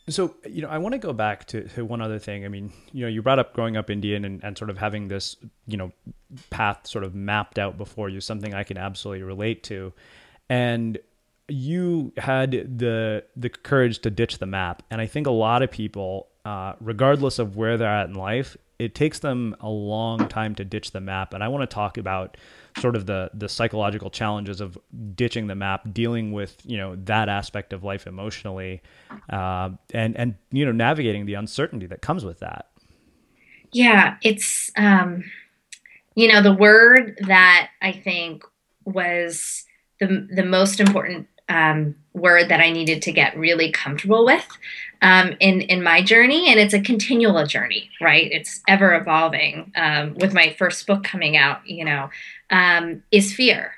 So, 0.09 0.35
you 0.47 0.61
know, 0.61 0.69
I 0.69 0.77
want 0.79 0.93
to 0.93 0.99
go 0.99 1.15
back 1.15 1.47
to, 1.47 1.67
to 1.69 1.85
one 1.85 2.03
other 2.03 2.19
thing. 2.19 2.45
I 2.45 2.49
mean, 2.49 2.73
you 2.93 3.03
know, 3.03 3.09
you 3.09 3.23
brought 3.23 3.39
up 3.39 3.55
growing 3.55 3.77
up 3.77 3.89
Indian 3.89 4.27
and, 4.27 4.45
and 4.45 4.59
sort 4.59 4.69
of 4.69 4.77
having 4.77 5.09
this, 5.09 5.37
you 5.67 5.79
know, 5.79 5.93
path 6.51 6.87
sort 6.87 7.05
of 7.05 7.15
mapped 7.15 7.59
out 7.59 7.79
before 7.79 8.11
you, 8.11 8.21
something 8.21 8.53
I 8.53 8.65
can 8.65 8.77
absolutely 8.77 9.23
relate 9.23 9.63
to. 9.65 9.95
And 10.51 10.99
you 11.49 12.13
had 12.17 12.79
the 12.79 13.25
the 13.37 13.49
courage 13.49 14.01
to 14.01 14.11
ditch 14.11 14.39
the 14.39 14.47
map. 14.47 14.83
And 14.91 15.01
I 15.01 15.07
think 15.07 15.27
a 15.27 15.31
lot 15.31 15.63
of 15.63 15.71
people, 15.71 16.29
uh, 16.45 16.75
regardless 16.81 17.39
of 17.39 17.57
where 17.57 17.79
they're 17.79 17.89
at 17.89 18.09
in 18.09 18.15
life, 18.15 18.57
it 18.79 18.95
takes 18.95 19.21
them 19.21 19.57
a 19.61 19.69
long 19.69 20.29
time 20.29 20.55
to 20.57 20.65
ditch 20.65 20.91
the 20.91 21.01
map. 21.01 21.33
And 21.33 21.43
I 21.43 21.49
want 21.49 21.69
to 21.69 21.75
talk 21.75 21.97
about 21.97 22.37
sort 22.79 22.97
of 22.97 23.07
the 23.07 23.31
the 23.35 23.49
psychological 23.49 24.11
challenges 24.11 24.61
of 24.61 24.79
ditching 25.15 25.47
the 25.47 25.55
map, 25.55 25.93
dealing 25.93 26.33
with 26.33 26.57
you 26.65 26.77
know 26.77 26.97
that 26.97 27.29
aspect 27.29 27.73
of 27.73 27.85
life 27.85 28.07
emotionally, 28.07 28.83
uh, 29.31 29.71
and 29.93 30.17
and 30.17 30.35
you 30.51 30.65
know 30.65 30.73
navigating 30.73 31.27
the 31.27 31.35
uncertainty 31.35 31.87
that 31.87 32.03
comes 32.03 32.25
with 32.25 32.41
that. 32.41 32.71
Yeah, 33.73 34.17
it's 34.23 34.71
um, 34.77 35.25
you 36.15 36.29
know 36.29 36.43
the 36.43 36.53
word 36.53 37.19
that 37.27 37.71
I 37.81 37.93
think 37.93 38.45
was 38.85 39.65
the 40.01 40.29
the 40.31 40.45
most 40.45 40.81
important 40.81 41.29
um, 41.49 41.97
word 42.15 42.49
that 42.49 42.61
I 42.61 42.71
needed 42.71 43.03
to 43.03 43.13
get 43.13 43.37
really 43.37 43.71
comfortable 43.73 44.25
with 44.25 44.47
um, 45.03 45.37
in 45.39 45.61
in 45.61 45.83
my 45.83 46.03
journey, 46.03 46.49
and 46.49 46.59
it's 46.59 46.73
a 46.73 46.81
continual 46.81 47.45
journey, 47.47 47.91
right? 48.01 48.31
It's 48.33 48.63
ever 48.67 48.95
evolving. 48.95 49.71
Um, 49.77 50.15
with 50.15 50.33
my 50.33 50.55
first 50.59 50.87
book 50.87 51.05
coming 51.05 51.37
out, 51.37 51.67
you 51.67 51.85
know, 51.85 52.09
um, 52.49 53.03
is 53.11 53.35
fear, 53.35 53.75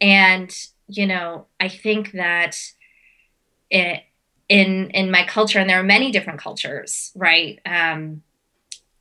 and 0.00 0.50
you 0.88 1.06
know, 1.06 1.46
I 1.60 1.68
think 1.68 2.12
that 2.12 2.56
it, 3.70 4.04
in 4.48 4.90
in 4.90 5.10
my 5.10 5.26
culture, 5.26 5.58
and 5.58 5.68
there 5.68 5.80
are 5.80 5.84
many 5.84 6.10
different 6.10 6.40
cultures, 6.40 7.12
right? 7.14 7.60
Um, 7.66 8.22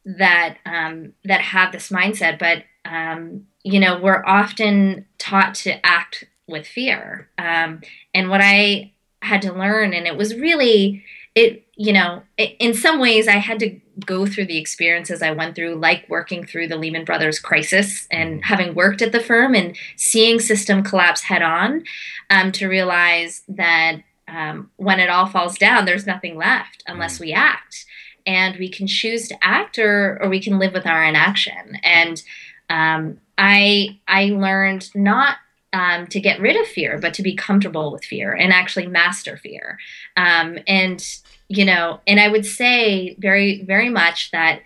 that 0.06 0.58
um, 0.66 1.14
that 1.24 1.42
have 1.42 1.72
this 1.72 1.90
mindset, 1.90 2.40
but 2.40 2.64
um, 2.84 3.48
you 3.64 3.80
know, 3.80 4.02
we're 4.02 4.24
often 4.26 5.06
taught 5.18 5.56
to 5.56 5.86
act 5.86 6.26
with 6.48 6.68
fear. 6.68 7.30
Um, 7.38 7.82
and 8.14 8.30
what 8.30 8.42
I 8.42 8.92
had 9.22 9.42
to 9.44 9.54
learn, 9.54 9.94
and 9.94 10.06
it 10.06 10.18
was 10.18 10.36
really, 10.36 11.04
it, 11.36 11.66
you 11.76 11.94
know, 11.94 12.24
it, 12.38 12.56
in 12.60 12.74
some 12.74 13.00
ways 13.00 13.28
I 13.28 13.38
had 13.38 13.60
to 13.60 13.80
go 14.06 14.26
through 14.26 14.46
the 14.46 14.58
experiences 14.58 15.22
I 15.22 15.32
went 15.32 15.56
through, 15.56 15.76
like 15.76 16.06
working 16.10 16.46
through 16.46 16.68
the 16.68 16.78
Lehman 16.78 17.06
Brothers 17.06 17.40
crisis 17.40 18.08
and 18.12 18.36
mm-hmm. 18.36 18.42
having 18.42 18.76
worked 18.76 19.02
at 19.02 19.12
the 19.12 19.20
firm 19.20 19.56
and 19.56 19.78
seeing 19.96 20.40
system 20.40 20.84
collapse 20.84 21.22
head 21.22 21.42
on 21.42 21.84
um, 22.30 22.52
to 22.54 22.68
realize 22.68 23.44
that 23.48 23.98
um, 24.28 24.72
when 24.78 25.00
it 25.00 25.10
all 25.10 25.28
falls 25.28 25.58
down, 25.58 25.86
there's 25.86 26.08
nothing 26.08 26.38
left 26.38 26.84
unless 26.88 27.16
mm-hmm. 27.16 27.26
we 27.26 27.34
act. 27.34 27.86
And 28.26 28.56
we 28.58 28.70
can 28.70 28.88
choose 28.88 29.28
to 29.28 29.38
act 29.44 29.78
or, 29.78 30.18
or 30.22 30.30
we 30.30 30.42
can 30.42 30.58
live 30.58 30.74
with 30.74 30.88
our 30.88 31.04
inaction. 31.04 31.78
And 31.84 32.24
um, 32.70 33.20
I 33.38 34.00
I 34.08 34.26
learned 34.28 34.90
not 34.96 35.38
um, 35.74 36.08
to 36.08 36.20
get 36.22 36.40
rid 36.40 36.56
of 36.56 36.68
fear, 36.68 37.00
but 37.00 37.14
to 37.16 37.24
be 37.24 37.36
comfortable 37.36 37.92
with 37.92 38.06
fear 38.06 38.32
and 38.32 38.54
actually 38.54 38.88
master 38.88 39.38
fear. 39.38 39.80
Um, 40.16 40.60
and, 40.68 41.04
you 41.50 41.66
know, 41.66 42.00
and 42.08 42.20
I 42.20 42.30
would 42.30 42.46
say 42.46 43.16
very, 43.20 43.64
very 43.64 43.90
much 43.90 44.32
that 44.32 44.62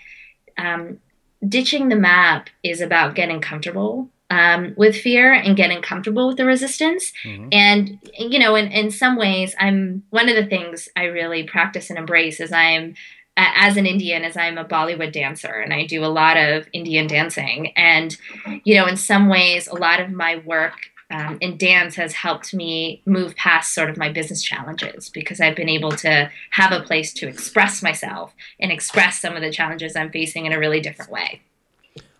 um, 0.57 0.99
ditching 1.47 1.89
the 1.89 1.95
map 1.95 2.49
is 2.61 2.81
about 2.81 3.15
getting 3.15 3.41
comfortable 3.41 4.09
um, 4.29 4.73
with 4.75 4.95
fear 4.95 5.31
and 5.31 5.55
getting 5.55 5.81
comfortable 5.81 6.27
with 6.27 6.37
the 6.37 6.45
resistance. 6.45 7.13
Mm-hmm. 7.23 7.49
And, 7.53 7.99
you 8.17 8.39
know, 8.39 8.55
in, 8.55 8.67
in 8.71 8.91
some 8.91 9.15
ways, 9.15 9.55
I'm 9.59 10.03
one 10.09 10.27
of 10.27 10.35
the 10.35 10.45
things 10.45 10.89
I 10.97 11.05
really 11.05 11.43
practice 11.43 11.89
and 11.89 11.97
embrace 11.97 12.41
is 12.41 12.51
I'm 12.51 12.95
as 13.37 13.77
an 13.77 13.85
Indian, 13.85 14.23
as 14.23 14.35
I'm 14.35 14.57
a 14.57 14.65
Bollywood 14.65 15.13
dancer 15.13 15.53
and 15.53 15.71
I 15.71 15.85
do 15.85 16.03
a 16.03 16.07
lot 16.07 16.37
of 16.37 16.67
Indian 16.73 17.07
dancing. 17.07 17.71
And, 17.77 18.17
you 18.65 18.75
know, 18.75 18.87
in 18.87 18.97
some 18.97 19.29
ways, 19.29 19.67
a 19.67 19.75
lot 19.75 19.99
of 19.99 20.11
my 20.11 20.37
work 20.37 20.73
um, 21.09 21.37
and 21.41 21.57
dance 21.57 21.95
has 21.95 22.13
helped 22.13 22.53
me 22.53 23.01
move 23.05 23.35
past 23.35 23.73
sort 23.73 23.89
of 23.89 23.97
my 23.97 24.09
business 24.09 24.43
challenges 24.43 25.09
because 25.09 25.39
I've 25.39 25.55
been 25.55 25.69
able 25.69 25.91
to 25.91 26.29
have 26.51 26.71
a 26.71 26.81
place 26.81 27.13
to 27.15 27.27
express 27.27 27.81
myself 27.81 28.33
and 28.59 28.71
express 28.71 29.21
some 29.21 29.35
of 29.35 29.41
the 29.41 29.51
challenges 29.51 29.95
I'm 29.95 30.11
facing 30.11 30.45
in 30.45 30.51
a 30.51 30.59
really 30.59 30.81
different 30.81 31.11
way. 31.11 31.41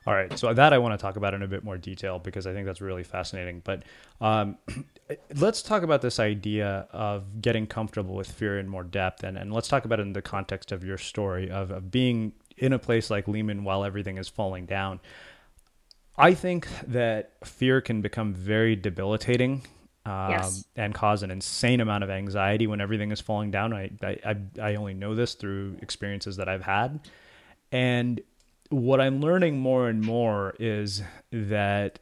All 0.06 0.14
right, 0.14 0.40
so 0.40 0.54
that 0.54 0.72
I 0.72 0.78
want 0.78 0.98
to 0.98 1.02
talk 1.02 1.18
about 1.18 1.34
in 1.34 1.44
a 1.44 1.48
bit 1.48 1.66
more 1.66 1.78
detail 1.78 2.18
because 2.18 2.48
I 2.48 2.54
think 2.54 2.66
that's 2.66 2.80
really 2.80 3.04
fascinating. 3.04 3.62
But 3.66 3.84
um, 4.22 4.58
let's 5.36 5.62
talk 5.62 5.84
about 5.84 6.02
this 6.02 6.18
idea 6.18 6.88
of 6.92 7.42
getting 7.42 7.68
comfortable 7.68 8.16
with 8.16 8.32
fear 8.32 8.58
in 8.58 8.70
more 8.70 8.86
depth, 8.86 9.26
and, 9.26 9.38
and 9.38 9.52
let's 9.52 9.68
talk 9.68 9.84
about 9.84 10.00
it 10.00 10.04
in 10.04 10.14
the 10.14 10.22
context 10.22 10.72
of 10.72 10.86
your 10.86 10.98
story 10.98 11.52
of, 11.52 11.72
of 11.72 11.92
being 11.92 12.32
in 12.58 12.72
a 12.72 12.80
place 12.80 13.10
like 13.10 13.28
Lehman 13.28 13.66
while 13.66 13.84
everything 13.84 14.18
is 14.18 14.30
falling 14.30 14.66
down. 14.66 15.02
I 16.18 16.34
think 16.34 16.68
that 16.88 17.34
fear 17.44 17.80
can 17.82 18.02
become 18.02 18.34
very 18.34 18.76
debilitating 18.76 19.64
um, 20.06 20.32
yes. 20.32 20.66
and 20.76 20.94
cause 20.94 21.22
an 21.22 21.30
insane 21.30 21.80
amount 21.80 22.04
of 22.04 22.10
anxiety 22.10 22.66
when 22.66 22.82
everything 22.82 23.12
is 23.12 23.22
falling 23.22 23.52
down. 23.52 23.74
I, 23.74 23.92
I, 24.04 24.36
I 24.60 24.76
only 24.76 24.94
know 24.94 25.16
this 25.16 25.36
through 25.36 25.78
experiences 25.82 26.38
that 26.38 26.48
I've 26.50 26.64
had. 26.64 27.08
And 27.72 28.22
what 28.70 29.00
I'm 29.00 29.20
learning 29.20 29.60
more 29.60 29.90
and 29.90 30.02
more 30.02 30.56
is 30.60 31.04
that 31.32 32.00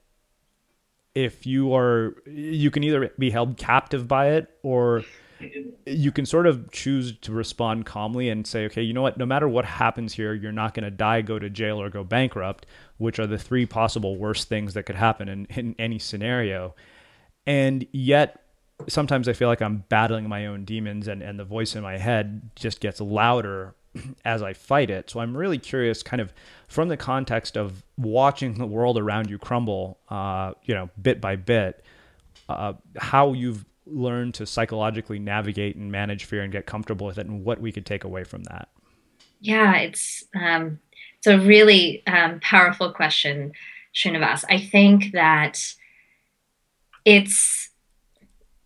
if 1.14 1.46
you 1.46 1.76
are, 1.76 2.16
you 2.26 2.72
can 2.72 2.84
either 2.84 3.12
be 3.18 3.32
held 3.32 3.58
captive 3.58 4.08
by 4.08 4.32
it 4.32 4.50
or 4.64 5.04
you 5.86 6.12
can 6.12 6.26
sort 6.26 6.48
of 6.48 6.72
choose 6.72 7.18
to 7.20 7.32
respond 7.32 7.86
calmly 7.86 8.30
and 8.30 8.46
say, 8.46 8.66
okay, 8.66 8.82
you 8.82 8.94
know 8.94 9.02
what? 9.02 9.18
No 9.18 9.26
matter 9.26 9.48
what 9.48 9.66
happens 9.66 10.14
here, 10.14 10.34
you're 10.34 10.52
not 10.52 10.74
going 10.74 10.84
to 10.84 10.92
die, 10.92 11.22
go 11.22 11.40
to 11.40 11.50
jail, 11.50 11.82
or 11.82 11.90
go 11.90 12.04
bankrupt, 12.04 12.66
which 12.98 13.20
are 13.20 13.28
the 13.28 13.38
three 13.38 13.66
possible 13.66 14.18
worst 14.18 14.48
things 14.48 14.74
that 14.74 14.84
could 14.84 14.96
happen 14.96 15.30
in, 15.30 15.46
in 15.46 15.76
any 15.78 16.00
scenario. 16.00 16.76
And 17.46 17.86
yet, 17.92 18.44
sometimes 18.88 19.28
I 19.28 19.34
feel 19.34 19.48
like 19.48 19.62
I'm 19.62 19.84
battling 19.90 20.28
my 20.28 20.48
own 20.48 20.66
demons, 20.66 21.08
and, 21.08 21.22
and 21.22 21.40
the 21.40 21.46
voice 21.46 21.76
in 21.76 21.84
my 21.84 21.98
head 21.98 22.50
just 22.56 22.80
gets 22.80 23.00
louder 23.00 23.76
as 24.26 24.42
I 24.42 24.54
fight 24.54 24.90
it. 24.90 25.10
So 25.10 25.20
I'm 25.20 25.36
really 25.36 25.58
curious, 25.58 26.04
kind 26.04 26.22
of 26.22 26.34
from 26.68 26.90
the 26.90 26.98
context 26.98 27.58
of 27.58 27.84
watching 27.98 28.58
the 28.58 28.66
world 28.66 28.98
around 28.98 29.30
you 29.30 29.38
crumble, 29.38 30.00
uh, 30.10 30.54
you 30.64 30.74
know, 30.74 30.90
bit 31.02 31.22
by 31.22 31.36
bit, 31.36 31.84
uh, 32.50 32.74
how 32.98 33.34
you've 33.34 33.66
learn 33.86 34.32
to 34.34 34.46
psychologically 34.46 35.20
navigate 35.20 35.76
and 35.76 35.92
manage 35.92 36.26
fear 36.26 36.42
and 36.42 36.52
get 36.52 36.66
comfortable 36.66 37.06
with 37.06 37.18
it 37.18 37.28
and 37.28 37.44
what 37.44 37.62
we 37.62 37.72
could 37.72 37.86
take 37.86 38.04
away 38.04 38.24
from 38.24 38.44
that? 38.44 38.70
Yeah 39.40 39.76
it's 39.78 40.24
um, 40.36 40.80
it's 41.18 41.28
a 41.28 41.40
really 41.40 42.06
um, 42.08 42.40
powerful 42.42 42.92
question 42.92 43.54
srinivas. 43.94 44.44
I 44.50 44.60
think 44.60 45.12
that 45.14 45.60
it's 47.06 47.70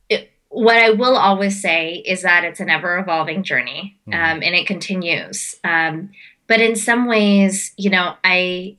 it, 0.08 0.32
what 0.48 0.78
i 0.78 0.90
will 0.92 1.18
always 1.18 1.62
say 1.62 1.96
is 1.96 2.22
that 2.22 2.46
it's 2.46 2.62
an 2.62 2.70
ever 2.70 2.98
evolving 2.98 3.44
journey 3.44 3.98
mm-hmm. 4.08 4.14
um, 4.14 4.44
and 4.44 4.56
it 4.56 4.66
continues. 4.66 5.58
Um, 5.64 6.12
but 6.50 6.60
in 6.60 6.76
some 6.76 7.06
ways 7.06 7.74
you 7.78 7.90
know 7.90 8.16
i 8.26 8.76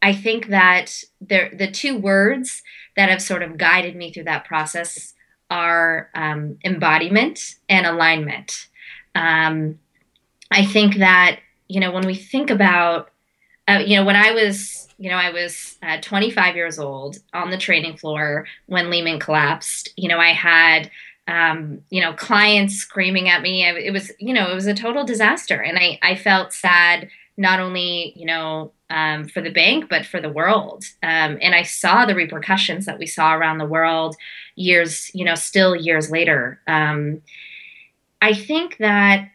i 0.00 0.12
think 0.12 0.48
that 0.48 1.02
there 1.20 1.50
the 1.52 1.68
two 1.68 1.98
words 1.98 2.62
that 2.94 3.08
have 3.08 3.22
sort 3.22 3.42
of 3.42 3.58
guided 3.58 3.96
me 3.96 4.12
through 4.12 4.24
that 4.24 4.44
process 4.44 5.11
are 5.52 6.08
um, 6.14 6.58
embodiment 6.64 7.56
and 7.68 7.84
alignment. 7.84 8.68
Um, 9.14 9.78
I 10.50 10.64
think 10.64 10.96
that 10.96 11.40
you 11.68 11.78
know 11.78 11.92
when 11.92 12.06
we 12.06 12.14
think 12.14 12.50
about 12.50 13.10
uh, 13.68 13.82
you 13.84 13.96
know 13.96 14.04
when 14.04 14.16
I 14.16 14.32
was 14.32 14.88
you 14.98 15.10
know 15.10 15.16
I 15.16 15.30
was 15.30 15.76
uh, 15.82 15.98
25 16.00 16.56
years 16.56 16.78
old 16.78 17.18
on 17.34 17.50
the 17.50 17.58
training 17.58 17.98
floor 17.98 18.46
when 18.66 18.88
Lehman 18.88 19.20
collapsed. 19.20 19.92
You 19.96 20.08
know 20.08 20.18
I 20.18 20.30
had 20.30 20.90
um, 21.28 21.82
you 21.90 22.02
know, 22.02 22.12
clients 22.14 22.74
screaming 22.74 23.28
at 23.28 23.42
me. 23.42 23.64
It 23.64 23.92
was, 23.92 24.10
you 24.18 24.34
know, 24.34 24.50
it 24.50 24.54
was 24.54 24.66
a 24.66 24.74
total 24.74 25.04
disaster. 25.04 25.54
And 25.54 25.78
I, 25.78 25.98
I 26.02 26.16
felt 26.16 26.52
sad, 26.52 27.08
not 27.36 27.60
only, 27.60 28.12
you 28.16 28.26
know, 28.26 28.72
um, 28.92 29.26
for 29.26 29.40
the 29.40 29.50
bank, 29.50 29.86
but 29.88 30.04
for 30.04 30.20
the 30.20 30.28
world. 30.28 30.84
Um, 31.02 31.38
and 31.40 31.54
I 31.54 31.62
saw 31.62 32.04
the 32.04 32.14
repercussions 32.14 32.84
that 32.84 32.98
we 32.98 33.06
saw 33.06 33.34
around 33.34 33.56
the 33.56 33.64
world 33.64 34.16
years, 34.54 35.10
you 35.14 35.24
know, 35.24 35.34
still 35.34 35.74
years 35.74 36.10
later. 36.10 36.60
Um, 36.66 37.22
I 38.20 38.34
think 38.34 38.76
that 38.76 39.30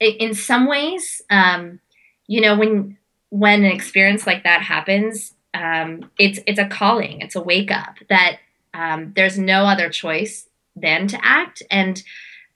in 0.00 0.32
some 0.32 0.66
ways, 0.66 1.20
um, 1.30 1.78
you 2.26 2.40
know, 2.40 2.56
when 2.58 2.96
when 3.28 3.64
an 3.64 3.70
experience 3.70 4.26
like 4.26 4.44
that 4.44 4.62
happens, 4.62 5.34
um, 5.52 6.10
it's 6.18 6.40
it's 6.46 6.58
a 6.58 6.66
calling, 6.66 7.20
it's 7.20 7.36
a 7.36 7.42
wake 7.42 7.70
up 7.70 7.98
that 8.08 8.38
um, 8.72 9.12
there's 9.14 9.38
no 9.38 9.66
other 9.66 9.90
choice 9.90 10.48
than 10.74 11.06
to 11.08 11.18
act. 11.22 11.62
And 11.70 12.02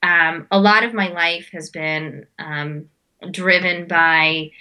a 0.03 0.59
lot 0.59 0.85
of 0.85 0.94
my 0.94 1.09
life 1.09 1.50
has 1.53 1.68
been 1.68 2.26
driven 3.31 3.87
by 3.87 4.53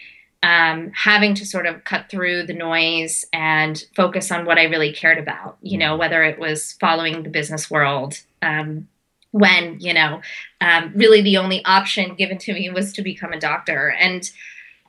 um, 0.41 0.91
having 0.95 1.33
to 1.35 1.45
sort 1.45 1.65
of 1.65 1.83
cut 1.83 2.09
through 2.09 2.43
the 2.43 2.53
noise 2.53 3.25
and 3.33 3.83
focus 3.95 4.31
on 4.31 4.45
what 4.45 4.57
I 4.57 4.63
really 4.63 4.93
cared 4.93 5.17
about, 5.17 5.57
you 5.61 5.77
know, 5.77 5.97
whether 5.97 6.23
it 6.23 6.39
was 6.39 6.73
following 6.79 7.23
the 7.23 7.29
business 7.29 7.69
world. 7.69 8.21
Um, 8.41 8.87
when, 9.31 9.79
you 9.79 9.93
know, 9.93 10.21
um, 10.59 10.91
really 10.95 11.21
the 11.21 11.37
only 11.37 11.63
option 11.65 12.15
given 12.15 12.37
to 12.39 12.53
me 12.53 12.69
was 12.69 12.93
to 12.93 13.01
become 13.01 13.31
a 13.31 13.39
doctor. 13.39 13.89
And, 13.91 14.29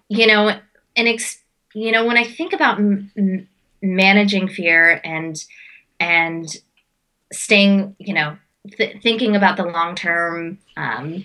you 0.09 0.27
know, 0.27 0.59
and, 0.97 1.09
ex- 1.09 1.41
you 1.75 1.93
know, 1.93 2.07
when 2.07 2.17
I 2.17 2.25
think 2.25 2.53
about 2.53 2.79
m- 2.79 3.49
managing 3.83 4.49
fear 4.49 5.01
and, 5.05 5.45
and 5.99 6.49
staying, 7.33 7.97
you 7.99 8.15
know, 8.15 8.39
th- 8.79 9.03
thinking 9.03 9.37
about 9.37 9.57
the 9.57 9.65
long 9.65 9.95
term 9.95 10.59
um, 10.77 11.25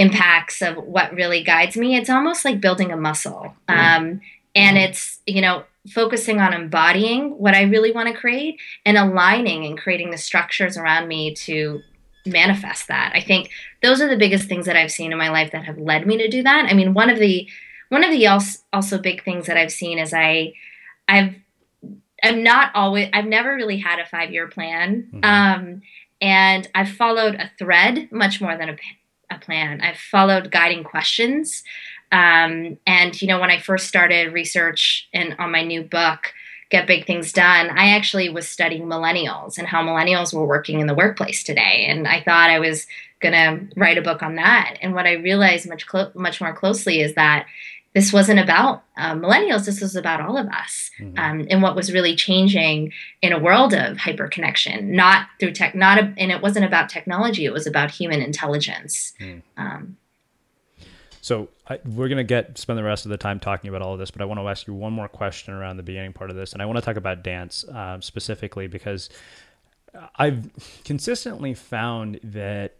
impacts 0.00 0.62
of 0.62 0.76
what 0.76 1.12
really 1.12 1.42
guides 1.42 1.76
me, 1.76 1.96
it's 1.96 2.10
almost 2.10 2.44
like 2.44 2.60
building 2.60 2.90
a 2.90 2.96
muscle. 2.96 3.54
Um, 3.68 4.20
and 4.54 4.78
it's, 4.78 5.20
you 5.26 5.40
know, 5.40 5.64
focusing 5.88 6.40
on 6.40 6.52
embodying 6.52 7.30
what 7.38 7.54
I 7.54 7.62
really 7.62 7.92
want 7.92 8.08
to 8.08 8.18
create 8.18 8.60
and 8.84 8.96
aligning 8.96 9.64
and 9.64 9.78
creating 9.78 10.10
the 10.10 10.18
structures 10.18 10.76
around 10.76 11.08
me 11.08 11.34
to 11.34 11.80
manifest 12.26 12.88
that. 12.88 13.12
I 13.14 13.20
think 13.20 13.50
those 13.82 14.00
are 14.00 14.08
the 14.08 14.16
biggest 14.16 14.48
things 14.48 14.66
that 14.66 14.76
I've 14.76 14.90
seen 14.90 15.12
in 15.12 15.18
my 15.18 15.30
life 15.30 15.52
that 15.52 15.64
have 15.64 15.78
led 15.78 16.06
me 16.06 16.18
to 16.18 16.28
do 16.28 16.42
that. 16.42 16.66
I 16.68 16.74
mean, 16.74 16.94
one 16.94 17.10
of 17.10 17.18
the 17.18 17.48
one 17.88 18.04
of 18.04 18.10
the 18.10 18.26
also, 18.28 18.60
also 18.72 18.98
big 18.98 19.24
things 19.24 19.46
that 19.46 19.56
I've 19.56 19.72
seen 19.72 19.98
is 19.98 20.14
I 20.14 20.54
I've 21.08 21.34
I'm 22.22 22.42
not 22.42 22.70
always 22.74 23.08
I've 23.12 23.26
never 23.26 23.54
really 23.54 23.78
had 23.78 23.98
a 23.98 24.04
5-year 24.04 24.48
plan. 24.48 25.08
Mm-hmm. 25.12 25.24
Um 25.24 25.82
and 26.20 26.68
I've 26.74 26.90
followed 26.90 27.34
a 27.36 27.50
thread 27.58 28.12
much 28.12 28.40
more 28.40 28.56
than 28.56 28.68
a, 28.70 28.76
a 29.30 29.38
plan. 29.38 29.80
I've 29.80 29.98
followed 29.98 30.50
guiding 30.50 30.84
questions. 30.84 31.62
Um, 32.12 32.78
and 32.86 33.20
you 33.20 33.28
know, 33.28 33.40
when 33.40 33.50
I 33.50 33.58
first 33.58 33.86
started 33.86 34.32
research 34.32 35.08
and 35.12 35.36
on 35.38 35.52
my 35.52 35.62
new 35.62 35.82
book, 35.82 36.32
Get 36.70 36.86
Big 36.86 37.06
Things 37.06 37.32
Done, 37.32 37.70
I 37.70 37.90
actually 37.96 38.28
was 38.28 38.48
studying 38.48 38.84
millennials 38.84 39.58
and 39.58 39.66
how 39.66 39.82
millennials 39.82 40.32
were 40.32 40.46
working 40.46 40.80
in 40.80 40.86
the 40.86 40.94
workplace 40.94 41.42
today. 41.42 41.84
And 41.88 42.06
I 42.06 42.22
thought 42.22 42.50
I 42.50 42.60
was 42.60 42.86
going 43.20 43.34
to 43.34 43.68
write 43.76 43.98
a 43.98 44.02
book 44.02 44.22
on 44.22 44.36
that. 44.36 44.78
And 44.80 44.94
what 44.94 45.06
I 45.06 45.14
realized 45.14 45.68
much 45.68 45.86
clo- 45.86 46.12
much 46.14 46.40
more 46.40 46.54
closely 46.54 47.00
is 47.00 47.14
that 47.14 47.46
this 47.94 48.12
wasn't 48.12 48.38
about 48.38 48.84
uh, 48.96 49.14
millennials 49.14 49.64
this 49.66 49.80
was 49.80 49.96
about 49.96 50.20
all 50.20 50.36
of 50.36 50.46
us 50.48 50.90
mm-hmm. 50.98 51.18
um, 51.18 51.46
and 51.50 51.62
what 51.62 51.74
was 51.74 51.92
really 51.92 52.14
changing 52.14 52.92
in 53.22 53.32
a 53.32 53.38
world 53.38 53.72
of 53.72 53.96
hyperconnection 53.96 54.84
not 54.84 55.26
through 55.38 55.52
tech 55.52 55.74
not 55.74 55.98
a, 55.98 56.14
and 56.16 56.30
it 56.30 56.42
wasn't 56.42 56.64
about 56.64 56.88
technology 56.88 57.44
it 57.44 57.52
was 57.52 57.66
about 57.66 57.90
human 57.90 58.20
intelligence 58.20 59.12
mm. 59.20 59.42
um, 59.56 59.96
so 61.20 61.48
I, 61.68 61.78
we're 61.84 62.08
going 62.08 62.18
to 62.18 62.24
get 62.24 62.58
spend 62.58 62.78
the 62.78 62.84
rest 62.84 63.04
of 63.04 63.10
the 63.10 63.18
time 63.18 63.40
talking 63.40 63.68
about 63.68 63.82
all 63.82 63.92
of 63.92 63.98
this 63.98 64.10
but 64.10 64.22
i 64.22 64.24
want 64.24 64.40
to 64.40 64.48
ask 64.48 64.66
you 64.66 64.74
one 64.74 64.92
more 64.92 65.08
question 65.08 65.54
around 65.54 65.76
the 65.76 65.82
beginning 65.82 66.12
part 66.12 66.30
of 66.30 66.36
this 66.36 66.52
and 66.52 66.62
i 66.62 66.66
want 66.66 66.78
to 66.78 66.84
talk 66.84 66.96
about 66.96 67.22
dance 67.22 67.64
uh, 67.64 68.00
specifically 68.00 68.66
because 68.66 69.08
i've 70.16 70.48
consistently 70.84 71.54
found 71.54 72.20
that 72.22 72.76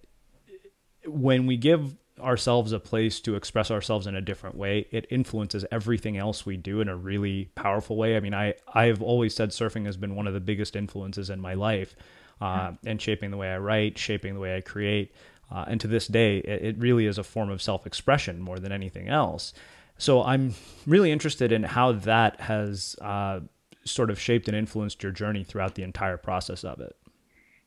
when 1.07 1.47
we 1.47 1.57
give 1.57 1.97
ourselves 2.21 2.73
a 2.73 2.79
place 2.79 3.21
to 3.21 3.35
express 3.35 3.71
ourselves 3.71 4.07
in 4.07 4.15
a 4.15 4.21
different 4.21 4.57
way, 4.57 4.87
it 4.91 5.07
influences 5.11 5.65
everything 5.71 6.17
else 6.17 6.47
we 6.47 6.57
do 6.57 6.81
in 6.81 6.89
a 6.89 6.97
really 6.97 7.51
powerful 7.55 7.97
way. 7.97 8.17
I 8.17 8.21
mean, 8.21 8.35
I 8.35 8.55
I've 8.73 9.03
always 9.03 9.35
said 9.35 9.51
surfing 9.51 9.87
has 9.87 9.97
been 9.97 10.15
one 10.15 10.27
of 10.27 10.35
the 10.35 10.41
biggest 10.41 10.77
influences 10.77 11.31
in 11.31 11.41
my 11.41 11.55
life, 11.55 11.97
uh, 12.41 12.73
and 12.87 13.01
shaping 13.01 13.31
the 13.31 13.37
way 13.37 13.51
I 13.51 13.59
write, 13.59 13.99
shaping 13.99 14.35
the 14.35 14.41
way 14.41 14.57
I 14.57 14.61
create, 14.61 15.13
uh, 15.51 15.65
and 15.67 15.81
to 15.81 15.89
this 15.89 16.07
day, 16.07 16.39
it, 16.39 16.63
it 16.63 16.79
really 16.79 17.07
is 17.07 17.19
a 17.19 17.25
form 17.25 17.51
of 17.51 17.61
self-expression 17.61 18.41
more 18.41 18.59
than 18.59 18.73
anything 18.73 19.09
else. 19.09 19.53
So 19.99 20.23
I'm 20.23 20.55
really 20.87 21.13
interested 21.13 21.53
in 21.53 21.63
how 21.63 21.93
that 21.93 22.41
has 22.41 22.97
uh, 23.03 23.41
sort 23.85 24.11
of 24.11 24.19
shaped 24.19 24.49
and 24.49 24.57
influenced 24.57 25.03
your 25.03 25.13
journey 25.13 25.45
throughout 25.45 25.75
the 25.75 25.83
entire 25.83 26.17
process 26.17 26.65
of 26.65 26.81
it. 26.81 26.97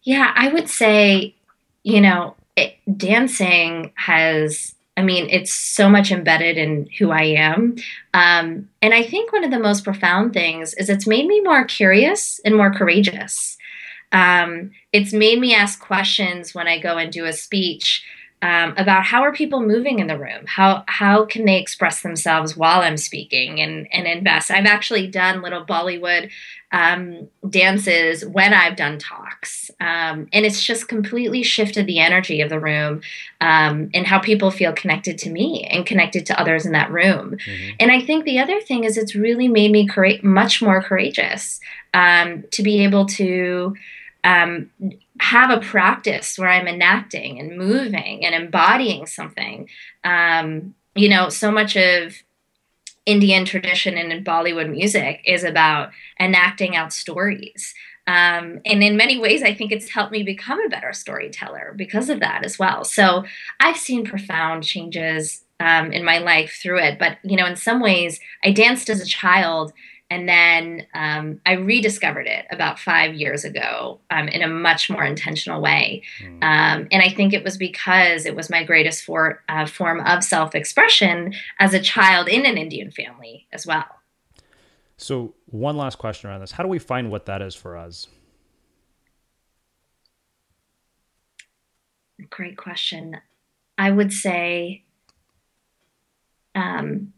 Yeah, 0.01 0.33
I 0.35 0.49
would 0.49 0.67
say, 0.67 1.35
you 1.83 2.01
know, 2.01 2.35
it, 2.55 2.75
dancing 2.97 3.91
has 3.95 4.75
I 4.95 5.01
mean, 5.01 5.27
it's 5.31 5.51
so 5.51 5.89
much 5.89 6.11
embedded 6.11 6.55
in 6.55 6.87
who 6.99 7.09
I 7.09 7.23
am. 7.23 7.77
Um, 8.13 8.69
and 8.79 8.93
I 8.93 9.01
think 9.01 9.33
one 9.33 9.43
of 9.43 9.49
the 9.49 9.57
most 9.57 9.83
profound 9.83 10.33
things 10.33 10.75
is 10.75 10.87
it's 10.87 11.07
made 11.07 11.25
me 11.25 11.41
more 11.41 11.65
curious 11.65 12.39
and 12.45 12.55
more 12.55 12.71
courageous. 12.71 13.57
Um, 14.11 14.69
it's 14.91 15.11
made 15.11 15.39
me 15.39 15.55
ask 15.55 15.79
questions 15.79 16.53
when 16.53 16.67
I 16.67 16.77
go 16.79 16.97
and 16.97 17.11
do 17.11 17.25
a 17.25 17.33
speech 17.33 18.05
um, 18.43 18.73
about 18.75 19.05
how 19.05 19.21
are 19.21 19.31
people 19.31 19.61
moving 19.61 19.99
in 19.99 20.07
the 20.07 20.19
room? 20.19 20.45
How 20.45 20.83
how 20.87 21.25
can 21.25 21.45
they 21.45 21.59
express 21.59 22.01
themselves 22.01 22.57
while 22.57 22.81
I'm 22.81 22.97
speaking 22.97 23.61
and 23.61 23.87
and 23.93 24.05
invest? 24.05 24.51
I've 24.51 24.65
actually 24.65 25.07
done 25.07 25.41
little 25.41 25.65
Bollywood 25.65 26.29
um, 26.73 27.29
dances 27.47 28.25
when 28.25 28.51
I've 28.51 28.75
done 28.75 28.97
talks, 28.97 29.69
um, 29.79 30.27
and 30.33 30.43
it's 30.43 30.65
just 30.65 30.87
completely 30.87 31.43
shifted 31.43 31.85
the 31.85 31.99
energy 31.99 32.41
of 32.41 32.49
the 32.49 32.59
room 32.59 33.01
um, 33.39 33.91
and 33.93 34.07
how 34.07 34.19
people 34.19 34.49
feel 34.49 34.73
connected 34.73 35.19
to 35.19 35.29
me 35.29 35.65
and 35.69 35.85
connected 35.85 36.25
to 36.25 36.39
others 36.39 36.65
in 36.65 36.71
that 36.71 36.91
room. 36.91 37.37
Mm-hmm. 37.37 37.75
And 37.79 37.91
I 37.91 38.01
think 38.01 38.25
the 38.25 38.39
other 38.39 38.59
thing 38.59 38.83
is 38.85 38.97
it's 38.97 39.13
really 39.13 39.47
made 39.47 39.71
me 39.71 39.87
create 39.87 40.23
much 40.23 40.63
more 40.63 40.81
courageous 40.81 41.59
um, 41.93 42.43
to 42.51 42.63
be 42.63 42.83
able 42.83 43.05
to 43.05 43.75
um, 44.23 44.71
have 45.19 45.51
a 45.51 45.61
practice 45.61 46.39
where 46.39 46.49
I'm 46.49 46.67
enacting 46.67 47.39
and 47.39 47.55
moving 47.55 48.25
and 48.25 48.33
embodying 48.33 49.05
something. 49.05 49.69
Um, 50.03 50.73
you 50.95 51.07
know, 51.07 51.29
so 51.29 51.51
much 51.51 51.77
of 51.77 52.15
Indian 53.05 53.45
tradition 53.45 53.97
and 53.97 54.11
in 54.11 54.23
Bollywood 54.23 54.69
music 54.69 55.21
is 55.25 55.43
about 55.43 55.91
enacting 56.19 56.75
out 56.75 56.93
stories. 56.93 57.73
Um, 58.05 58.59
and 58.65 58.83
in 58.83 58.97
many 58.97 59.17
ways, 59.17 59.43
I 59.43 59.53
think 59.53 59.71
it's 59.71 59.89
helped 59.89 60.11
me 60.11 60.23
become 60.23 60.59
a 60.63 60.69
better 60.69 60.93
storyteller 60.93 61.73
because 61.75 62.09
of 62.09 62.19
that 62.19 62.43
as 62.43 62.59
well. 62.59 62.83
So 62.83 63.23
I've 63.59 63.77
seen 63.77 64.05
profound 64.05 64.63
changes 64.63 65.43
um, 65.59 65.91
in 65.91 66.03
my 66.03 66.17
life 66.17 66.59
through 66.61 66.79
it. 66.79 66.99
But, 66.99 67.17
you 67.23 67.37
know, 67.37 67.45
in 67.45 67.55
some 67.55 67.79
ways, 67.79 68.19
I 68.43 68.51
danced 68.51 68.89
as 68.89 69.01
a 69.01 69.05
child 69.05 69.71
and 70.13 70.29
then 70.29 70.85
um, 70.93 71.41
I 71.43 71.53
rediscovered 71.53 72.27
it 72.27 72.45
about 72.51 72.77
five 72.77 73.15
years 73.15 73.43
ago 73.43 73.99
um, 74.11 74.27
in 74.27 74.43
a 74.43 74.47
much 74.47 74.87
more 74.87 75.03
intentional 75.03 75.59
way. 75.59 76.03
Mm. 76.21 76.43
Um, 76.43 76.87
and 76.91 77.01
I 77.01 77.09
think 77.09 77.33
it 77.33 77.43
was 77.43 77.57
because 77.57 78.27
it 78.27 78.35
was 78.35 78.47
my 78.47 78.63
greatest 78.63 79.03
for, 79.03 79.41
uh, 79.49 79.65
form 79.65 80.01
of 80.01 80.23
self 80.23 80.53
expression 80.53 81.33
as 81.57 81.73
a 81.73 81.79
child 81.79 82.27
in 82.27 82.45
an 82.45 82.59
Indian 82.59 82.91
family 82.91 83.47
as 83.51 83.65
well. 83.65 83.87
So, 84.97 85.33
one 85.47 85.77
last 85.77 85.97
question 85.97 86.29
around 86.29 86.41
this 86.41 86.51
How 86.51 86.61
do 86.61 86.69
we 86.69 86.77
find 86.77 87.09
what 87.09 87.25
that 87.25 87.41
is 87.41 87.55
for 87.55 87.75
us? 87.75 88.07
Great 92.29 92.55
question. 92.55 93.17
I 93.79 93.89
would 93.89 94.13
say, 94.13 94.83
um, 96.53 97.13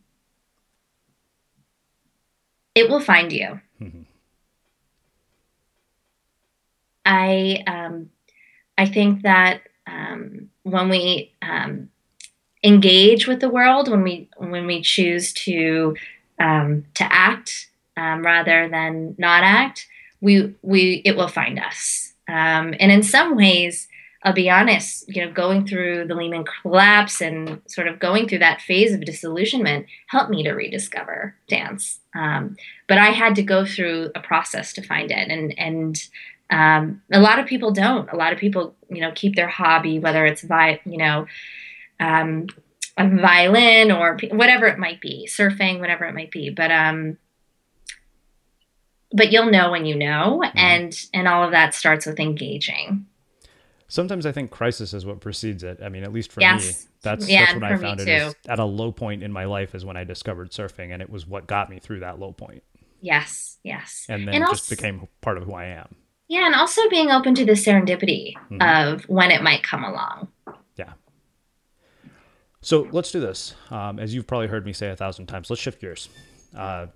it 2.76 2.90
will 2.90 3.00
find 3.00 3.32
you. 3.32 3.60
Mm-hmm. 3.82 4.02
I 7.06 7.64
um, 7.66 8.10
I 8.78 8.86
think 8.86 9.22
that 9.24 9.62
um, 9.88 10.50
when 10.64 10.90
we 10.90 11.32
um, 11.42 11.90
engage 12.64 13.28
with 13.28 13.40
the 13.40 13.50
world, 13.50 13.90
when 13.90 14.04
we 14.04 14.30
when 14.38 14.68
we 14.68 14.82
choose 14.82 15.32
to 15.34 15.96
um, 16.40 16.86
to 16.96 17.12
act 17.12 17.70
um, 17.96 18.24
rather 18.24 18.68
than 18.70 19.16
not 19.18 19.44
act, 19.44 19.88
we 20.20 20.54
we 20.62 21.02
it 21.06 21.16
will 21.16 21.28
find 21.28 21.60
us. 21.60 22.14
Um, 22.28 22.74
and 22.80 22.92
in 22.92 23.04
some 23.04 23.36
ways, 23.36 23.88
I'll 24.26 24.34
be 24.34 24.50
honest, 24.50 25.08
you 25.08 25.24
know, 25.24 25.32
going 25.32 25.66
through 25.66 26.08
the 26.08 26.16
Lehman 26.16 26.44
collapse 26.62 27.22
and 27.22 27.62
sort 27.68 27.88
of 27.88 28.00
going 28.00 28.28
through 28.28 28.40
that 28.40 28.60
phase 28.60 28.92
of 28.94 29.06
disillusionment 29.06 29.86
helped 30.08 30.32
me 30.32 30.44
to 30.44 30.52
rediscover 30.52 31.36
dance. 31.48 32.00
Um, 32.14 32.58
but 32.90 32.98
I 32.98 33.12
had 33.12 33.36
to 33.36 33.44
go 33.44 33.66
through 33.66 34.12
a 34.16 34.20
process 34.20 34.74
to 34.74 34.82
find 34.82 35.12
it, 35.12 35.30
and 35.30 35.58
and 35.58 35.96
Um, 36.52 37.02
a 37.12 37.20
lot 37.20 37.40
of 37.40 37.48
people 37.48 37.72
don't. 37.72 38.08
A 38.12 38.16
lot 38.16 38.32
of 38.32 38.38
people, 38.38 38.76
you 38.90 39.02
know, 39.02 39.12
keep 39.16 39.36
their 39.36 39.48
hobby, 39.48 39.98
whether 39.98 40.28
it's 40.28 40.44
vi- 40.44 40.80
you 40.86 40.98
know, 40.98 41.26
um, 42.00 42.46
a 42.98 43.10
violin 43.10 43.92
or 43.92 44.18
whatever 44.30 44.68
it 44.68 44.78
might 44.78 45.02
be, 45.02 45.28
surfing, 45.28 45.80
whatever 45.80 46.06
it 46.06 46.14
might 46.14 46.30
be. 46.30 46.52
But 46.52 46.72
um, 46.72 47.18
but 49.12 49.32
you'll 49.32 49.50
know 49.50 49.72
when 49.72 49.86
you 49.86 49.96
know, 49.96 50.44
mm-hmm. 50.44 50.58
and 50.58 50.94
and 51.14 51.28
all 51.28 51.44
of 51.44 51.52
that 51.52 51.74
starts 51.74 52.06
with 52.06 52.20
engaging. 52.20 53.08
Sometimes 53.88 54.26
I 54.26 54.32
think 54.32 54.50
crisis 54.50 54.93
is 54.93 55.06
what 55.06 55.19
precedes 55.19 55.63
it. 55.63 55.80
I 55.84 55.89
mean, 55.89 56.04
at 56.04 56.12
least 56.12 56.32
for 56.32 56.41
yes. 56.41 56.86
me, 56.86 56.89
that's 57.02 57.30
yeah, 57.30 57.41
that's 57.41 57.54
when 57.54 57.63
I 57.63 57.78
found 57.78 58.00
it 58.00 58.08
is, 58.08 58.36
at 58.48 58.58
a 58.58 58.65
low 58.65 58.91
point 58.91 59.21
in 59.21 59.32
my 59.32 59.45
life 59.45 59.76
is 59.76 59.86
when 59.86 59.95
I 59.95 60.04
discovered 60.04 60.52
surfing, 60.52 60.91
and 60.91 61.02
it 61.02 61.10
was 61.10 61.28
what 61.28 61.45
got 61.45 61.69
me 61.69 61.80
through 61.80 62.00
that 62.00 62.19
low 62.19 62.32
point. 62.32 62.63
Yes, 63.02 63.58
yes, 63.63 64.08
and 64.10 64.28
then 64.28 64.36
and 64.36 64.43
just 64.45 64.71
also, 64.71 64.76
became 64.76 65.08
part 65.21 65.38
of 65.38 65.43
who 65.43 65.54
I 65.54 65.65
am. 65.65 65.95
Yeah, 66.28 66.48
and 66.48 66.56
also 66.56 66.89
being 66.89 67.12
open 67.12 67.36
to 67.36 67.45
the 67.45 67.52
serendipity 67.52 68.34
mm-hmm. 68.50 68.62
of 68.62 69.04
when 69.04 69.30
it 69.30 69.43
might 69.43 69.62
come 69.62 69.84
along. 69.84 70.30
Yeah. 70.76 70.93
So 72.62 72.88
let's 72.91 73.12
do 73.12 73.19
this. 73.19 73.54
Um, 73.69 74.00
as 74.00 74.15
you've 74.15 74.26
probably 74.26 74.48
heard 74.48 74.65
me 74.65 74.74
say 74.74 74.89
a 74.89 74.95
thousand 74.95 75.28
times, 75.28 75.52
let's 75.52 75.62
shift 75.62 75.80
gears. 75.80 76.10
Uh, 76.58 76.88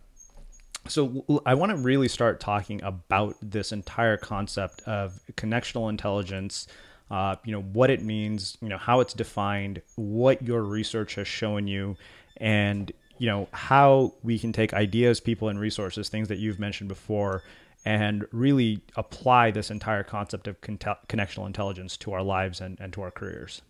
so 0.90 1.42
I 1.46 1.54
want 1.54 1.72
to 1.72 1.78
really 1.78 2.08
start 2.08 2.40
talking 2.40 2.84
about 2.84 3.36
this 3.42 3.72
entire 3.72 4.18
concept 4.18 4.82
of 4.82 5.20
connectional 5.36 5.90
intelligence. 5.90 6.68
Uh, 7.12 7.36
you 7.44 7.52
know 7.52 7.62
what 7.62 7.90
it 7.90 8.04
means, 8.04 8.58
you 8.62 8.70
know 8.70 8.78
how 8.78 9.00
it's 9.00 9.14
defined, 9.14 9.82
what 9.96 10.42
your 10.42 10.64
research 10.64 11.16
has 11.16 11.28
shown 11.28 11.68
you, 11.68 11.96
and 12.38 12.92
you 13.18 13.28
know 13.28 13.48
how 13.52 14.14
we 14.24 14.38
can 14.38 14.54
take 14.54 14.74
ideas, 14.74 15.20
people, 15.20 15.50
and 15.50 15.60
resources, 15.60 16.10
things 16.10 16.28
that 16.28 16.38
you've 16.38 16.60
mentioned 16.60 16.88
before, 16.88 17.44
and 17.86 18.26
really 18.32 18.82
apply 18.96 19.52
this 19.52 19.72
entire 19.72 20.04
concept 20.04 20.48
of 20.48 20.60
con- 20.62 20.78
connectional 20.78 21.48
intelligence 21.48 21.98
to 21.98 22.14
our 22.14 22.24
lives 22.24 22.62
and, 22.62 22.80
and 22.80 22.94
to 22.94 23.02
our 23.02 23.12
careers, 23.12 23.62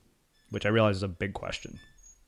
which 0.49 0.65
I 0.65 0.69
realize 0.69 0.97
is 0.97 1.03
a 1.03 1.07
big 1.07 1.33
question. 1.33 1.79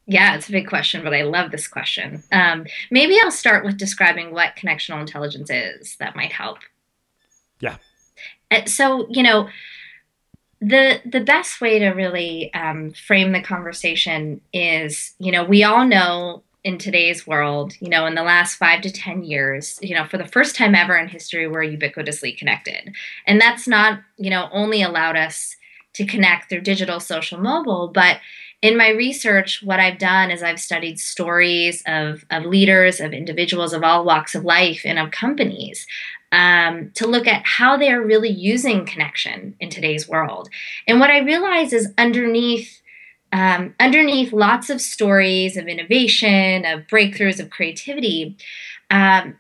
Yeah, 0.08 0.36
it's 0.36 0.50
a 0.50 0.52
big 0.52 0.68
question, 0.68 1.04
but 1.04 1.14
I 1.14 1.22
love 1.22 1.52
this 1.52 1.68
question. 1.68 2.24
Um, 2.32 2.66
maybe 2.90 3.18
I'll 3.24 3.32
start 3.32 3.64
with 3.64 3.78
describing 3.78 4.34
what 4.34 4.56
connectional 4.56 5.00
intelligence 5.00 5.50
is. 5.50 5.96
That 5.98 6.16
might 6.16 6.32
help. 6.32 6.60
Yeah. 7.60 7.78
Uh, 8.50 8.66
so, 8.66 9.08
you 9.10 9.24
know, 9.24 9.48
the 10.60 11.02
the 11.06 11.22
best 11.22 11.60
way 11.62 11.80
to 11.80 11.90
really 11.90 12.54
um, 12.54 12.92
frame 12.92 13.32
the 13.32 13.42
conversation 13.42 14.42
is, 14.54 15.14
you 15.20 15.32
know, 15.32 15.44
we 15.44 15.64
all 15.64 15.86
know 15.86 16.44
in 16.64 16.78
today's 16.78 17.26
world, 17.26 17.74
you 17.80 17.90
know, 17.90 18.06
in 18.06 18.14
the 18.14 18.22
last 18.22 18.56
five 18.58 18.82
to 18.82 18.92
10 18.92 19.24
years, 19.24 19.80
you 19.82 19.96
know, 19.96 20.06
for 20.06 20.18
the 20.20 20.28
first 20.28 20.56
time 20.56 20.76
ever 20.76 20.96
in 20.96 21.08
history, 21.08 21.48
we're 21.48 21.64
ubiquitously 21.64 22.38
connected. 22.38 22.94
And 23.26 23.42
that's 23.42 23.68
not, 23.68 24.02
you 24.18 24.30
know, 24.30 24.48
only 24.52 24.84
allowed 24.84 25.18
us 25.18 25.56
to 25.94 26.06
connect 26.06 26.50
through 26.50 26.62
digital, 26.62 27.00
social, 27.00 27.40
mobile, 27.40 27.88
but 27.88 28.20
in 28.62 28.78
my 28.78 28.90
research, 28.90 29.64
what 29.64 29.80
I've 29.80 29.98
done 29.98 30.30
is 30.30 30.44
I've 30.44 30.60
studied 30.60 31.00
stories 31.00 31.82
of, 31.88 32.24
of 32.30 32.46
leaders, 32.46 33.00
of 33.00 33.12
individuals 33.12 33.74
of 33.74 33.84
all 33.84 34.06
walks 34.06 34.36
of 34.36 34.46
life, 34.46 34.82
and 34.86 35.00
of 35.00 35.12
companies 35.12 35.88
um, 36.32 36.92
to 36.96 37.08
look 37.08 37.28
at 37.28 37.46
how 37.46 37.76
they 37.76 37.92
are 37.92 38.02
really 38.02 38.30
using 38.30 38.86
connection 38.86 39.56
in 39.60 39.70
today's 39.70 40.08
world. 40.08 40.50
And 40.88 41.00
what 41.00 41.10
I 41.10 41.20
realize 41.20 41.74
is 41.74 41.92
underneath 41.98 42.78
um, 43.34 43.74
underneath 43.80 44.34
lots 44.34 44.70
of 44.70 44.82
stories 44.82 45.56
of 45.56 45.68
innovation, 45.68 46.66
of 46.66 46.82
breakthroughs, 46.88 47.40
of 47.40 47.50
creativity, 47.50 48.36
um, 48.90 49.38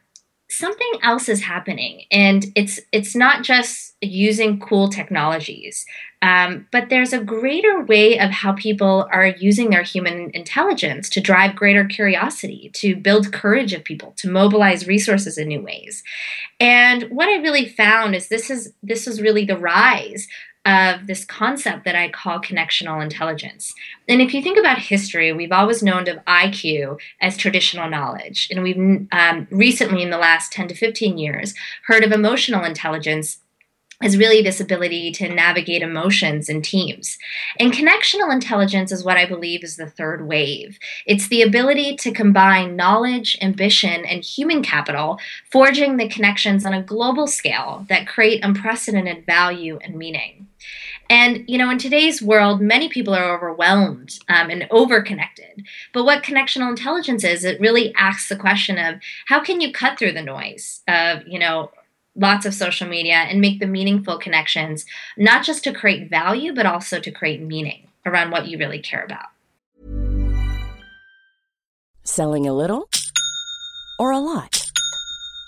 something 0.51 0.91
else 1.01 1.29
is 1.29 1.41
happening, 1.41 2.03
and 2.11 2.45
it's 2.55 2.79
it's 2.91 3.15
not 3.15 3.43
just 3.43 3.95
using 4.01 4.59
cool 4.59 4.89
technologies, 4.89 5.85
um, 6.21 6.67
but 6.71 6.89
there's 6.89 7.13
a 7.13 7.23
greater 7.23 7.83
way 7.85 8.19
of 8.19 8.29
how 8.31 8.53
people 8.53 9.07
are 9.11 9.27
using 9.27 9.69
their 9.69 9.83
human 9.83 10.29
intelligence 10.33 11.09
to 11.09 11.21
drive 11.21 11.55
greater 11.55 11.85
curiosity, 11.85 12.69
to 12.73 12.95
build 12.95 13.31
courage 13.31 13.73
of 13.73 13.83
people, 13.83 14.13
to 14.17 14.29
mobilize 14.29 14.87
resources 14.87 15.37
in 15.37 15.47
new 15.47 15.61
ways. 15.61 16.03
And 16.59 17.03
what 17.03 17.29
I 17.29 17.41
really 17.41 17.67
found 17.67 18.15
is 18.15 18.27
this 18.27 18.49
is 18.49 18.73
this 18.83 19.07
is 19.07 19.21
really 19.21 19.45
the 19.45 19.57
rise 19.57 20.27
of 20.65 21.07
this 21.07 21.25
concept 21.25 21.85
that 21.85 21.95
I 21.95 22.09
call 22.09 22.39
connectional 22.39 23.01
intelligence. 23.01 23.73
And 24.07 24.21
if 24.21 24.33
you 24.33 24.43
think 24.43 24.59
about 24.59 24.77
history, 24.77 25.33
we've 25.33 25.51
always 25.51 25.81
known 25.81 26.07
of 26.07 26.23
IQ 26.25 26.99
as 27.19 27.35
traditional 27.35 27.89
knowledge. 27.89 28.47
And 28.51 28.61
we've 28.61 29.07
um, 29.11 29.47
recently, 29.49 30.03
in 30.03 30.11
the 30.11 30.17
last 30.17 30.51
10 30.51 30.67
to 30.67 30.75
15 30.75 31.17
years, 31.17 31.55
heard 31.87 32.03
of 32.03 32.11
emotional 32.11 32.63
intelligence 32.63 33.39
is 34.03 34.17
really 34.17 34.41
this 34.41 34.59
ability 34.59 35.11
to 35.11 35.29
navigate 35.29 35.81
emotions 35.81 36.49
in 36.49 36.61
teams. 36.61 37.17
And 37.59 37.71
connectional 37.71 38.33
intelligence 38.33 38.91
is 38.91 39.03
what 39.03 39.17
I 39.17 39.25
believe 39.25 39.63
is 39.63 39.77
the 39.77 39.89
third 39.89 40.27
wave. 40.27 40.79
It's 41.05 41.27
the 41.27 41.41
ability 41.41 41.95
to 41.97 42.11
combine 42.11 42.75
knowledge, 42.75 43.37
ambition, 43.41 44.05
and 44.05 44.23
human 44.23 44.63
capital, 44.63 45.19
forging 45.51 45.97
the 45.97 46.09
connections 46.09 46.65
on 46.65 46.73
a 46.73 46.81
global 46.81 47.27
scale 47.27 47.85
that 47.89 48.07
create 48.07 48.43
unprecedented 48.43 49.25
value 49.25 49.77
and 49.83 49.95
meaning. 49.95 50.47
And, 51.11 51.43
you 51.45 51.57
know, 51.57 51.69
in 51.69 51.77
today's 51.77 52.21
world, 52.21 52.61
many 52.61 52.87
people 52.87 53.13
are 53.13 53.35
overwhelmed 53.35 54.17
um, 54.29 54.49
and 54.49 54.61
overconnected. 54.71 55.65
But 55.93 56.05
what 56.05 56.23
connectional 56.23 56.69
intelligence 56.69 57.25
is, 57.25 57.43
it 57.43 57.59
really 57.59 57.93
asks 57.95 58.29
the 58.29 58.37
question 58.37 58.77
of 58.77 59.01
how 59.25 59.41
can 59.43 59.59
you 59.59 59.73
cut 59.73 59.99
through 59.99 60.13
the 60.13 60.21
noise 60.21 60.79
of, 60.87 61.27
you 61.27 61.37
know, 61.37 61.71
lots 62.15 62.45
of 62.45 62.53
social 62.53 62.87
media 62.87 63.15
and 63.15 63.41
make 63.41 63.59
the 63.59 63.67
meaningful 63.67 64.17
connections, 64.17 64.85
not 65.17 65.43
just 65.43 65.65
to 65.65 65.73
create 65.73 66.09
value, 66.09 66.53
but 66.53 66.65
also 66.65 66.97
to 67.01 67.11
create 67.11 67.41
meaning 67.41 67.89
around 68.05 68.31
what 68.31 68.47
you 68.47 68.57
really 68.57 68.79
care 68.79 69.03
about. 69.03 69.27
Selling 72.03 72.47
a 72.47 72.53
little 72.53 72.89
or 73.99 74.13
a 74.13 74.19
lot? 74.19 74.65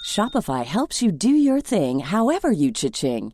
Shopify 0.06 0.65
helps 0.65 1.02
you 1.02 1.13
do 1.13 1.30
your 1.30 1.62
thing 1.62 1.99
however 1.99 2.52
you 2.52 2.69
cha-ching. 2.69 3.34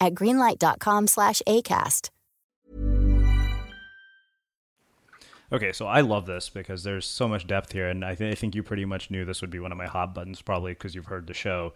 at 0.00 0.14
greenlight.com 0.14 1.06
slash 1.06 1.42
ACAST. 1.46 2.10
Okay, 5.50 5.72
so 5.72 5.86
I 5.86 6.02
love 6.02 6.26
this 6.26 6.50
because 6.50 6.82
there's 6.82 7.06
so 7.06 7.26
much 7.26 7.46
depth 7.46 7.72
here, 7.72 7.88
and 7.88 8.04
I, 8.04 8.14
th- 8.14 8.32
I 8.32 8.34
think 8.34 8.54
you 8.54 8.62
pretty 8.62 8.84
much 8.84 9.10
knew 9.10 9.24
this 9.24 9.40
would 9.40 9.48
be 9.48 9.58
one 9.58 9.72
of 9.72 9.78
my 9.78 9.86
hot 9.86 10.14
buttons, 10.14 10.42
probably 10.42 10.72
because 10.72 10.94
you've 10.94 11.06
heard 11.06 11.26
the 11.26 11.32
show. 11.32 11.72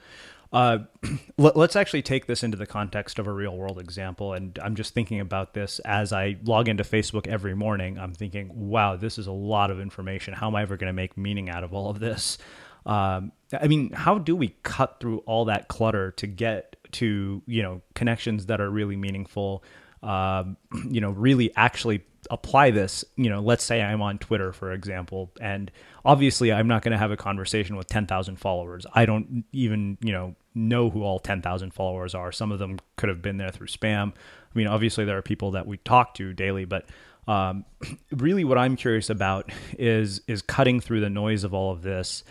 Uh, 0.53 0.81
let, 1.39 1.57
us 1.57 1.75
actually 1.75 2.03
take 2.03 2.27
this 2.27 2.43
into 2.43 2.59
the 2.59 2.67
context 2.67 3.19
of 3.19 3.27
a 3.27 3.33
real 3.33 3.57
world 3.57 3.81
example, 3.81 4.35
and 4.35 4.59
I'm 4.63 4.75
just 4.75 4.93
thinking 4.93 5.21
about 5.21 5.55
this 5.55 5.79
as 5.81 6.13
I 6.13 6.37
log 6.45 6.69
into 6.69 6.85
Facebook 6.85 7.27
every 7.27 7.55
morning. 7.55 7.99
I'm 7.99 8.13
thinking, 8.13 8.51
wow, 8.69 8.97
this 8.97 9.19
is 9.19 9.27
a 9.27 9.33
lot 9.33 9.71
of 9.71 9.81
information. 9.81 10.35
How 10.35 10.49
am 10.49 10.55
I 10.55 10.61
ever 10.61 10.77
going 10.77 10.89
to 10.89 10.93
make 10.93 11.17
meaning 11.17 11.49
out 11.49 11.65
of 11.65 11.73
all 11.73 11.89
of 11.89 11.99
this? 11.99 12.37
Um, 12.85 13.33
I 13.59 13.69
mean, 13.69 13.93
how 13.93 14.19
do 14.19 14.37
we 14.37 14.57
cut 14.65 15.01
through 15.01 15.19
all 15.21 15.47
that 15.47 15.69
clutter 15.69 16.11
to 16.13 16.27
get 16.27 16.77
to 16.93 17.43
you 17.47 17.63
know 17.63 17.83
connections 17.95 18.47
that 18.47 18.61
are 18.61 18.71
really 18.71 18.97
meaningful? 18.97 19.65
Um, 20.03 20.57
you 20.91 21.01
know, 21.01 21.11
really 21.11 21.55
actually 21.57 22.03
apply 22.31 22.71
this, 22.71 23.05
you 23.17 23.29
know, 23.29 23.41
let's 23.41 23.65
say 23.65 23.83
I'm 23.83 24.01
on 24.01 24.19
Twitter, 24.19 24.53
for 24.53 24.73
example, 24.73 25.33
and 25.41 25.71
obviously 26.05 26.53
I'm 26.53 26.69
not 26.69 26.83
going 26.83 26.93
to 26.93 26.99
have 26.99 27.11
a 27.11 27.17
conversation 27.17 27.77
with 27.77 27.89
10,000 27.89 28.37
followers. 28.37 28.87
I 28.95 29.07
don't 29.07 29.45
even, 29.53 29.99
you 30.01 30.13
know, 30.13 30.37
know 30.55 30.91
who 30.91 31.03
all 31.03 31.19
10,000 31.19 31.73
followers 31.73 32.15
are. 32.15 32.31
Some 32.31 32.53
of 32.53 32.59
them 32.59 32.79
could 32.97 33.09
have 33.09 33.23
been 33.23 33.39
there 33.39 33.51
through 33.51 33.67
spam. 33.69 34.13
I 34.13 34.59
mean, 34.59 34.67
obviously 34.67 35.05
there 35.05 35.19
are 35.19 35.23
people 35.23 35.53
that 35.53 35.67
we 35.67 35.79
talk 35.79 36.15
to 36.15 36.33
daily, 36.33 36.65
but 36.65 36.87
um, 37.27 37.65
really 38.13 38.45
what 38.45 38.59
I'm 38.59 38.77
curious 38.77 39.11
about 39.11 39.51
is 39.79 40.21
is 40.27 40.43
cutting 40.43 40.81
through 40.81 41.01
the 41.01 41.11
noise 41.11 41.45
of 41.45 41.55
all 41.55 41.73
of 41.73 41.83
this 41.83 42.25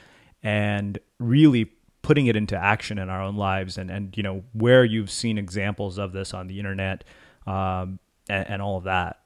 and 0.43 0.99
really 1.19 1.71
putting 2.01 2.27
it 2.27 2.35
into 2.35 2.57
action 2.57 2.97
in 2.97 3.09
our 3.09 3.21
own 3.21 3.35
lives 3.35 3.77
and 3.77 3.91
and 3.91 4.15
you 4.17 4.23
know 4.23 4.43
where 4.53 4.83
you've 4.83 5.11
seen 5.11 5.37
examples 5.37 5.97
of 5.97 6.13
this 6.13 6.33
on 6.33 6.47
the 6.47 6.57
internet 6.57 7.03
um, 7.47 7.99
and, 8.29 8.49
and 8.49 8.61
all 8.61 8.77
of 8.77 8.83
that. 8.85 9.19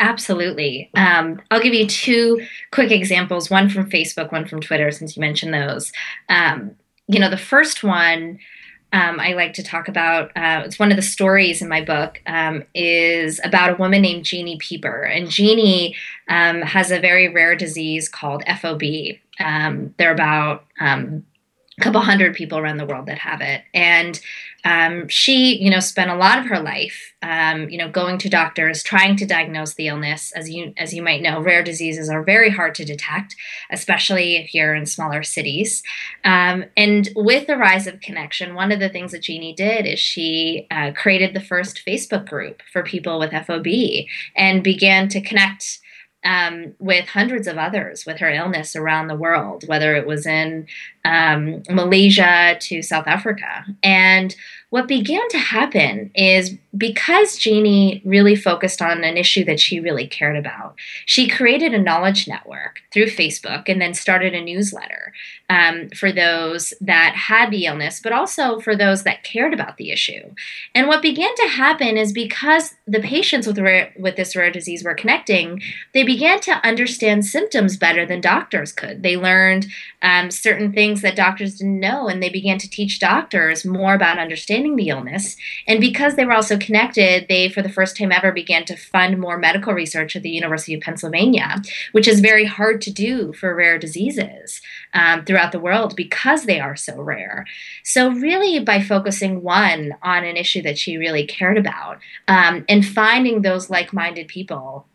Absolutely. 0.00 0.90
Um, 0.94 1.40
I'll 1.50 1.60
give 1.60 1.74
you 1.74 1.86
two 1.86 2.46
quick 2.70 2.92
examples 2.92 3.50
one 3.50 3.68
from 3.68 3.90
Facebook, 3.90 4.30
one 4.30 4.46
from 4.46 4.60
Twitter, 4.60 4.92
since 4.92 5.16
you 5.16 5.20
mentioned 5.20 5.52
those. 5.52 5.92
Um, 6.28 6.76
you 7.08 7.18
know, 7.18 7.30
the 7.30 7.36
first 7.36 7.82
one 7.82 8.38
um, 8.92 9.20
I 9.20 9.34
like 9.34 9.52
to 9.54 9.62
talk 9.62 9.88
about, 9.88 10.30
uh, 10.34 10.62
it's 10.64 10.78
one 10.78 10.90
of 10.90 10.96
the 10.96 11.02
stories 11.02 11.60
in 11.60 11.68
my 11.68 11.84
book, 11.84 12.22
um, 12.26 12.64
is 12.74 13.38
about 13.44 13.70
a 13.70 13.76
woman 13.76 14.00
named 14.00 14.24
Jeannie 14.24 14.56
Peeper. 14.58 15.02
And 15.02 15.28
Jeannie 15.28 15.94
um, 16.28 16.62
has 16.62 16.90
a 16.90 16.98
very 16.98 17.28
rare 17.28 17.54
disease 17.54 18.08
called 18.08 18.44
FOP. 18.46 19.20
Um, 19.40 19.94
there 19.98 20.10
are 20.10 20.14
about 20.14 20.64
a 21.78 21.80
couple 21.80 22.00
hundred 22.00 22.34
people 22.34 22.58
around 22.58 22.78
the 22.78 22.86
world 22.86 23.06
that 23.06 23.18
have 23.18 23.40
it. 23.40 23.62
And 23.72 24.20
um, 24.64 25.06
she, 25.06 25.56
you 25.56 25.70
know, 25.70 25.78
spent 25.78 26.10
a 26.10 26.16
lot 26.16 26.38
of 26.38 26.46
her 26.46 26.58
life, 26.58 27.14
um, 27.22 27.68
you 27.68 27.78
know, 27.78 27.88
going 27.88 28.18
to 28.18 28.28
doctors, 28.28 28.82
trying 28.82 29.14
to 29.16 29.26
diagnose 29.26 29.74
the 29.74 29.86
illness. 29.86 30.32
As 30.32 30.50
you, 30.50 30.72
as 30.76 30.92
you 30.92 31.02
might 31.02 31.22
know, 31.22 31.40
rare 31.40 31.62
diseases 31.62 32.10
are 32.10 32.24
very 32.24 32.50
hard 32.50 32.74
to 32.76 32.84
detect, 32.84 33.36
especially 33.70 34.36
if 34.36 34.54
you're 34.54 34.74
in 34.74 34.86
smaller 34.86 35.22
cities. 35.22 35.84
Um, 36.24 36.64
and 36.76 37.08
with 37.14 37.46
the 37.46 37.56
rise 37.56 37.86
of 37.86 38.00
connection, 38.00 38.56
one 38.56 38.72
of 38.72 38.80
the 38.80 38.88
things 38.88 39.12
that 39.12 39.22
Jeannie 39.22 39.54
did 39.54 39.86
is 39.86 40.00
she 40.00 40.66
uh, 40.72 40.90
created 40.96 41.34
the 41.34 41.40
first 41.40 41.82
Facebook 41.86 42.28
group 42.28 42.62
for 42.72 42.82
people 42.82 43.20
with 43.20 43.30
FOP 43.30 44.06
and 44.34 44.64
began 44.64 45.08
to 45.08 45.20
connect 45.20 45.78
um, 46.24 46.74
with 46.78 47.08
hundreds 47.08 47.46
of 47.46 47.58
others 47.58 48.04
with 48.04 48.18
her 48.18 48.30
illness 48.30 48.74
around 48.74 49.06
the 49.06 49.16
world, 49.16 49.64
whether 49.66 49.94
it 49.94 50.06
was 50.06 50.26
in 50.26 50.66
um, 51.04 51.62
Malaysia 51.70 52.56
to 52.60 52.82
South 52.82 53.06
Africa. 53.06 53.64
And 53.82 54.34
what 54.70 54.86
began 54.86 55.26
to 55.30 55.38
happen 55.38 56.10
is 56.14 56.56
because 56.76 57.38
Jeannie 57.38 58.02
really 58.04 58.36
focused 58.36 58.82
on 58.82 59.02
an 59.02 59.16
issue 59.16 59.44
that 59.46 59.58
she 59.58 59.80
really 59.80 60.06
cared 60.06 60.36
about, 60.36 60.74
she 61.06 61.26
created 61.26 61.72
a 61.72 61.80
knowledge 61.80 62.28
network 62.28 62.82
through 62.92 63.06
Facebook 63.06 63.68
and 63.68 63.80
then 63.80 63.94
started 63.94 64.34
a 64.34 64.44
newsletter 64.44 65.12
um, 65.48 65.88
for 65.90 66.12
those 66.12 66.74
that 66.82 67.14
had 67.14 67.50
the 67.50 67.64
illness, 67.64 68.00
but 68.00 68.12
also 68.12 68.60
for 68.60 68.76
those 68.76 69.04
that 69.04 69.24
cared 69.24 69.54
about 69.54 69.78
the 69.78 69.90
issue. 69.90 70.34
And 70.74 70.86
what 70.86 71.00
began 71.00 71.34
to 71.36 71.48
happen 71.48 71.96
is 71.96 72.12
because 72.12 72.74
the 72.86 73.00
patients 73.00 73.46
with 73.46 73.58
rare, 73.58 73.92
with 73.98 74.16
this 74.16 74.36
rare 74.36 74.50
disease 74.50 74.84
were 74.84 74.94
connecting, 74.94 75.62
they 75.94 76.02
began 76.02 76.40
to 76.40 76.66
understand 76.66 77.24
symptoms 77.24 77.78
better 77.78 78.04
than 78.04 78.20
doctors 78.20 78.72
could. 78.72 79.02
They 79.02 79.16
learned 79.16 79.66
um, 80.02 80.30
certain 80.30 80.72
things 80.72 81.00
that 81.00 81.16
doctors 81.16 81.56
didn't 81.56 81.80
know, 81.80 82.08
and 82.08 82.22
they 82.22 82.28
began 82.28 82.58
to 82.58 82.68
teach 82.68 83.00
doctors 83.00 83.64
more 83.64 83.94
about 83.94 84.18
understanding 84.18 84.57
the 84.76 84.88
illness. 84.88 85.36
And 85.66 85.80
because 85.80 86.16
they 86.16 86.24
were 86.24 86.32
also 86.32 86.58
connected, 86.58 87.26
they, 87.28 87.48
for 87.48 87.62
the 87.62 87.68
first 87.68 87.96
time 87.96 88.12
ever, 88.12 88.32
began 88.32 88.64
to 88.66 88.76
fund 88.76 89.18
more 89.18 89.38
medical 89.38 89.72
research 89.72 90.16
at 90.16 90.22
the 90.22 90.30
University 90.30 90.74
of 90.74 90.80
Pennsylvania, 90.80 91.62
which 91.92 92.08
is 92.08 92.20
very 92.20 92.44
hard 92.44 92.80
to 92.82 92.92
do 92.92 93.32
for 93.32 93.54
rare 93.54 93.78
diseases 93.78 94.60
um, 94.94 95.24
throughout 95.24 95.52
the 95.52 95.60
world 95.60 95.96
because 95.96 96.44
they 96.44 96.60
are 96.60 96.76
so 96.76 97.00
rare. 97.00 97.46
So, 97.84 98.10
really, 98.10 98.58
by 98.60 98.82
focusing 98.82 99.42
one 99.42 99.94
on 100.02 100.24
an 100.24 100.36
issue 100.36 100.62
that 100.62 100.78
she 100.78 100.96
really 100.96 101.26
cared 101.26 101.58
about 101.58 101.98
um, 102.26 102.64
and 102.68 102.86
finding 102.86 103.42
those 103.42 103.70
like 103.70 103.92
minded 103.92 104.28
people 104.28 104.86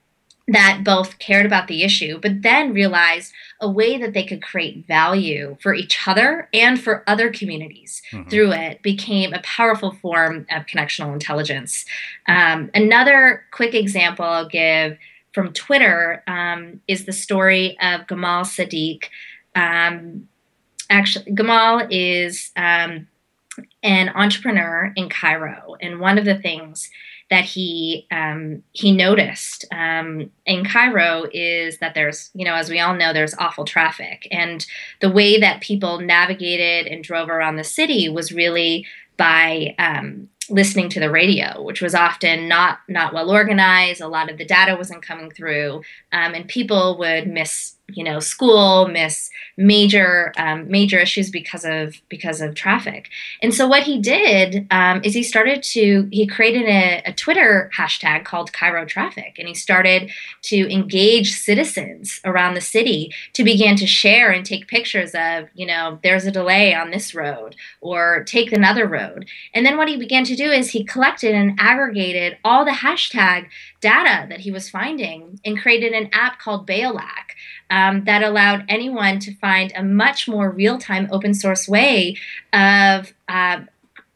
that 0.47 0.81
both 0.83 1.19
cared 1.19 1.45
about 1.45 1.67
the 1.67 1.83
issue, 1.83 2.19
but 2.19 2.41
then 2.41 2.73
realized 2.73 3.31
a 3.61 3.69
way 3.69 3.97
that 3.97 4.13
they 4.13 4.25
could 4.25 4.43
create 4.43 4.85
value 4.85 5.55
for 5.61 5.73
each 5.73 6.05
other 6.05 6.49
and 6.53 6.81
for 6.81 7.03
other 7.07 7.31
communities 7.31 8.01
mm-hmm. 8.11 8.29
through 8.29 8.51
it 8.51 8.81
became 8.81 9.33
a 9.33 9.41
powerful 9.41 9.93
form 10.01 10.45
of 10.51 10.65
connectional 10.65 11.13
intelligence. 11.13 11.85
Um, 12.27 12.69
another 12.73 13.45
quick 13.51 13.73
example 13.73 14.25
I'll 14.25 14.47
give 14.47 14.97
from 15.33 15.53
Twitter 15.53 16.23
um, 16.27 16.81
is 16.87 17.05
the 17.05 17.13
story 17.13 17.77
of 17.79 18.01
Gamal 18.07 18.43
Sadiq. 18.43 19.05
Um, 19.55 20.27
actually, 20.89 21.31
Gamal 21.33 21.87
is 21.89 22.51
um, 22.57 23.07
an 23.81 24.09
entrepreneur 24.09 24.91
in 24.95 25.09
Cairo, 25.09 25.77
and 25.81 25.99
one 25.99 26.17
of 26.17 26.25
the 26.25 26.37
things 26.37 26.89
that 27.33 27.45
he 27.45 28.05
um, 28.11 28.61
he 28.73 28.91
noticed 28.91 29.65
um, 29.71 30.29
in 30.45 30.63
Cairo 30.63 31.25
is 31.33 31.79
that 31.79 31.95
there's 31.95 32.29
you 32.35 32.45
know 32.45 32.53
as 32.53 32.69
we 32.69 32.79
all 32.79 32.95
know 32.95 33.11
there's 33.11 33.33
awful 33.35 33.65
traffic 33.65 34.27
and 34.29 34.67
the 35.01 35.09
way 35.09 35.39
that 35.39 35.61
people 35.61 35.99
navigated 35.99 36.85
and 36.85 37.03
drove 37.03 37.29
around 37.29 37.55
the 37.55 37.63
city 37.63 38.07
was 38.07 38.31
really 38.31 38.85
by 39.17 39.73
um, 39.79 40.29
listening 40.49 40.89
to 40.89 40.99
the 40.99 41.09
radio, 41.09 41.61
which 41.61 41.81
was 41.81 41.95
often 41.95 42.47
not 42.47 42.79
not 42.87 43.13
well 43.13 43.31
organized. 43.31 44.01
A 44.01 44.07
lot 44.07 44.29
of 44.29 44.37
the 44.37 44.45
data 44.45 44.75
wasn't 44.75 45.01
coming 45.01 45.31
through, 45.31 45.81
um, 46.11 46.33
and 46.35 46.47
people 46.47 46.97
would 46.99 47.27
miss 47.27 47.75
you 47.89 48.03
know 48.03 48.19
school 48.19 48.87
miss 48.87 49.29
major 49.57 50.31
um, 50.37 50.69
major 50.69 50.99
issues 50.99 51.29
because 51.29 51.65
of 51.65 51.95
because 52.09 52.41
of 52.41 52.55
traffic. 52.55 53.09
And 53.41 53.53
so 53.53 53.67
what 53.67 53.83
he 53.83 53.99
did 53.99 54.67
um, 54.71 55.01
is 55.03 55.13
he 55.13 55.23
started 55.23 55.61
to 55.63 56.07
he 56.11 56.25
created 56.25 56.63
a, 56.63 57.01
a, 57.05 57.13
twitter 57.13 57.69
hashtag 57.77 58.25
called 58.25 58.53
cairo 58.53 58.85
traffic 58.85 59.35
and 59.37 59.47
he 59.47 59.53
started 59.53 60.11
to 60.43 60.73
engage 60.73 61.33
citizens 61.33 62.19
around 62.25 62.53
the 62.53 62.61
city 62.61 63.13
to 63.33 63.43
begin 63.43 63.75
to 63.75 63.87
share 63.87 64.31
and 64.31 64.45
take 64.45 64.67
pictures 64.67 65.11
of 65.13 65.49
you 65.53 65.65
know 65.65 65.99
there's 66.03 66.25
a 66.25 66.31
delay 66.31 66.73
on 66.73 66.91
this 66.91 67.13
road 67.13 67.55
or 67.81 68.23
take 68.23 68.51
another 68.51 68.87
road. 68.87 69.27
And 69.53 69.65
then 69.65 69.77
what 69.77 69.89
he 69.89 69.97
began 69.97 70.23
to 70.25 70.35
do 70.35 70.49
is 70.49 70.69
he 70.69 70.83
collected 70.83 71.35
and 71.35 71.57
aggregated 71.59 72.37
all 72.43 72.65
the 72.65 72.71
hashtag 72.71 73.47
data 73.81 74.25
that 74.29 74.39
he 74.39 74.51
was 74.51 74.69
finding 74.69 75.39
and 75.43 75.59
created 75.59 75.91
an 75.91 76.09
app 76.13 76.39
called 76.39 76.65
Bey2ollak 76.65 77.33
um, 77.73 78.03
that 78.05 78.21
allowed 78.21 78.65
anyone 78.69 79.17
to 79.19 79.33
find 79.35 79.73
a 79.75 79.83
much 79.83 80.27
more 80.27 80.51
real-time 80.51 81.09
open 81.11 81.33
source 81.33 81.67
way 81.67 82.15
of 82.53 83.13
uh, 83.27 83.61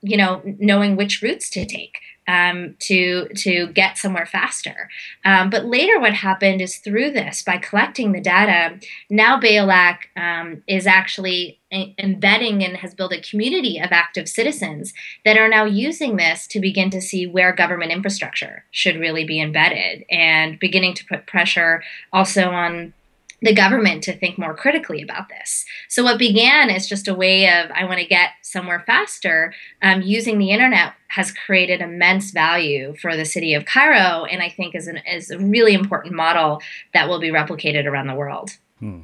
you 0.01 0.15
know 0.15 0.41
knowing 0.59 0.95
which 0.95 1.21
routes 1.23 1.49
to 1.49 1.65
take 1.65 1.97
um, 2.27 2.75
to 2.79 3.27
to 3.29 3.67
get 3.67 3.97
somewhere 3.97 4.27
faster. 4.27 4.89
Um, 5.25 5.49
but 5.49 5.65
later, 5.65 5.99
what 5.99 6.13
happened 6.13 6.61
is 6.61 6.77
through 6.77 7.11
this, 7.11 7.41
by 7.41 7.57
collecting 7.57 8.11
the 8.11 8.21
data, 8.21 8.79
now 9.09 9.39
Bey2ollak 9.39 9.97
um, 10.15 10.61
is 10.67 10.85
actually 10.85 11.59
embedding 11.71 12.63
and 12.63 12.77
has 12.77 12.93
built 12.93 13.13
a 13.13 13.21
community 13.21 13.79
of 13.79 13.91
active 13.91 14.29
citizens 14.29 14.93
that 15.25 15.37
are 15.37 15.49
now 15.49 15.65
using 15.65 16.15
this 16.15 16.47
to 16.47 16.59
begin 16.59 16.89
to 16.91 17.01
see 17.01 17.25
where 17.25 17.51
government 17.53 17.91
infrastructure 17.91 18.63
should 18.71 18.97
really 18.97 19.25
be 19.25 19.41
embedded 19.41 20.05
and 20.09 20.59
beginning 20.59 20.93
to 20.93 21.05
put 21.05 21.27
pressure 21.27 21.83
also 22.13 22.49
on 22.51 22.93
the 23.41 23.53
government 23.53 24.03
to 24.03 24.17
think 24.17 24.37
more 24.37 24.55
critically 24.55 25.01
about 25.01 25.29
this. 25.29 25.65
So, 25.89 26.03
what 26.03 26.17
began 26.17 26.69
as 26.69 26.87
just 26.87 27.07
a 27.07 27.13
way 27.13 27.47
of, 27.47 27.69
I 27.71 27.85
want 27.85 27.99
to 27.99 28.05
get 28.05 28.31
somewhere 28.41 28.83
faster, 28.85 29.53
um, 29.81 30.01
using 30.01 30.39
the 30.39 30.51
internet 30.51 30.93
has 31.09 31.31
created 31.31 31.81
immense 31.81 32.31
value 32.31 32.95
for 32.99 33.15
the 33.15 33.25
city 33.25 33.53
of 33.53 33.65
Cairo, 33.65 34.25
and 34.25 34.41
I 34.41 34.49
think 34.49 34.75
is, 34.75 34.87
an, 34.87 34.97
is 35.09 35.29
a 35.29 35.39
really 35.39 35.73
important 35.73 36.13
model 36.13 36.61
that 36.93 37.07
will 37.07 37.19
be 37.19 37.29
replicated 37.29 37.85
around 37.85 38.07
the 38.07 38.15
world. 38.15 38.51
Hmm. 38.79 39.01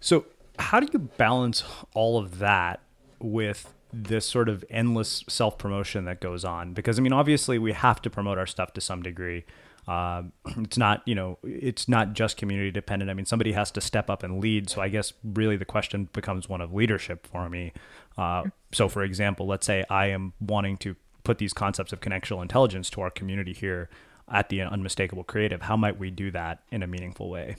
So, 0.00 0.26
how 0.58 0.80
do 0.80 0.88
you 0.92 0.98
balance 0.98 1.64
all 1.94 2.18
of 2.18 2.38
that 2.38 2.80
with 3.18 3.74
this 3.92 4.26
sort 4.26 4.48
of 4.48 4.64
endless 4.70 5.24
self 5.28 5.58
promotion 5.58 6.04
that 6.04 6.20
goes 6.20 6.44
on? 6.44 6.72
Because, 6.72 6.98
I 6.98 7.02
mean, 7.02 7.12
obviously, 7.12 7.58
we 7.58 7.72
have 7.72 8.00
to 8.02 8.10
promote 8.10 8.38
our 8.38 8.46
stuff 8.46 8.72
to 8.74 8.80
some 8.80 9.02
degree. 9.02 9.44
Uh, 9.88 10.24
it's 10.58 10.76
not, 10.76 11.02
you 11.06 11.14
know, 11.14 11.38
it's 11.42 11.88
not 11.88 12.12
just 12.12 12.36
community 12.36 12.70
dependent. 12.70 13.10
I 13.10 13.14
mean, 13.14 13.24
somebody 13.24 13.52
has 13.52 13.70
to 13.72 13.80
step 13.80 14.10
up 14.10 14.22
and 14.22 14.40
lead. 14.40 14.68
So 14.68 14.82
I 14.82 14.88
guess 14.88 15.14
really 15.24 15.56
the 15.56 15.64
question 15.64 16.10
becomes 16.12 16.48
one 16.48 16.60
of 16.60 16.74
leadership 16.74 17.26
for 17.26 17.48
me. 17.48 17.72
Uh, 18.18 18.44
so, 18.70 18.88
for 18.88 19.02
example, 19.02 19.46
let's 19.46 19.66
say 19.66 19.84
I 19.88 20.08
am 20.08 20.34
wanting 20.40 20.76
to 20.78 20.94
put 21.24 21.38
these 21.38 21.54
concepts 21.54 21.92
of 21.92 22.00
connectional 22.00 22.42
intelligence 22.42 22.90
to 22.90 23.00
our 23.00 23.10
community 23.10 23.54
here 23.54 23.88
at 24.30 24.50
the 24.50 24.60
unmistakable 24.60 25.24
creative. 25.24 25.62
How 25.62 25.76
might 25.76 25.98
we 25.98 26.10
do 26.10 26.30
that 26.32 26.60
in 26.70 26.82
a 26.82 26.86
meaningful 26.86 27.30
way? 27.30 27.56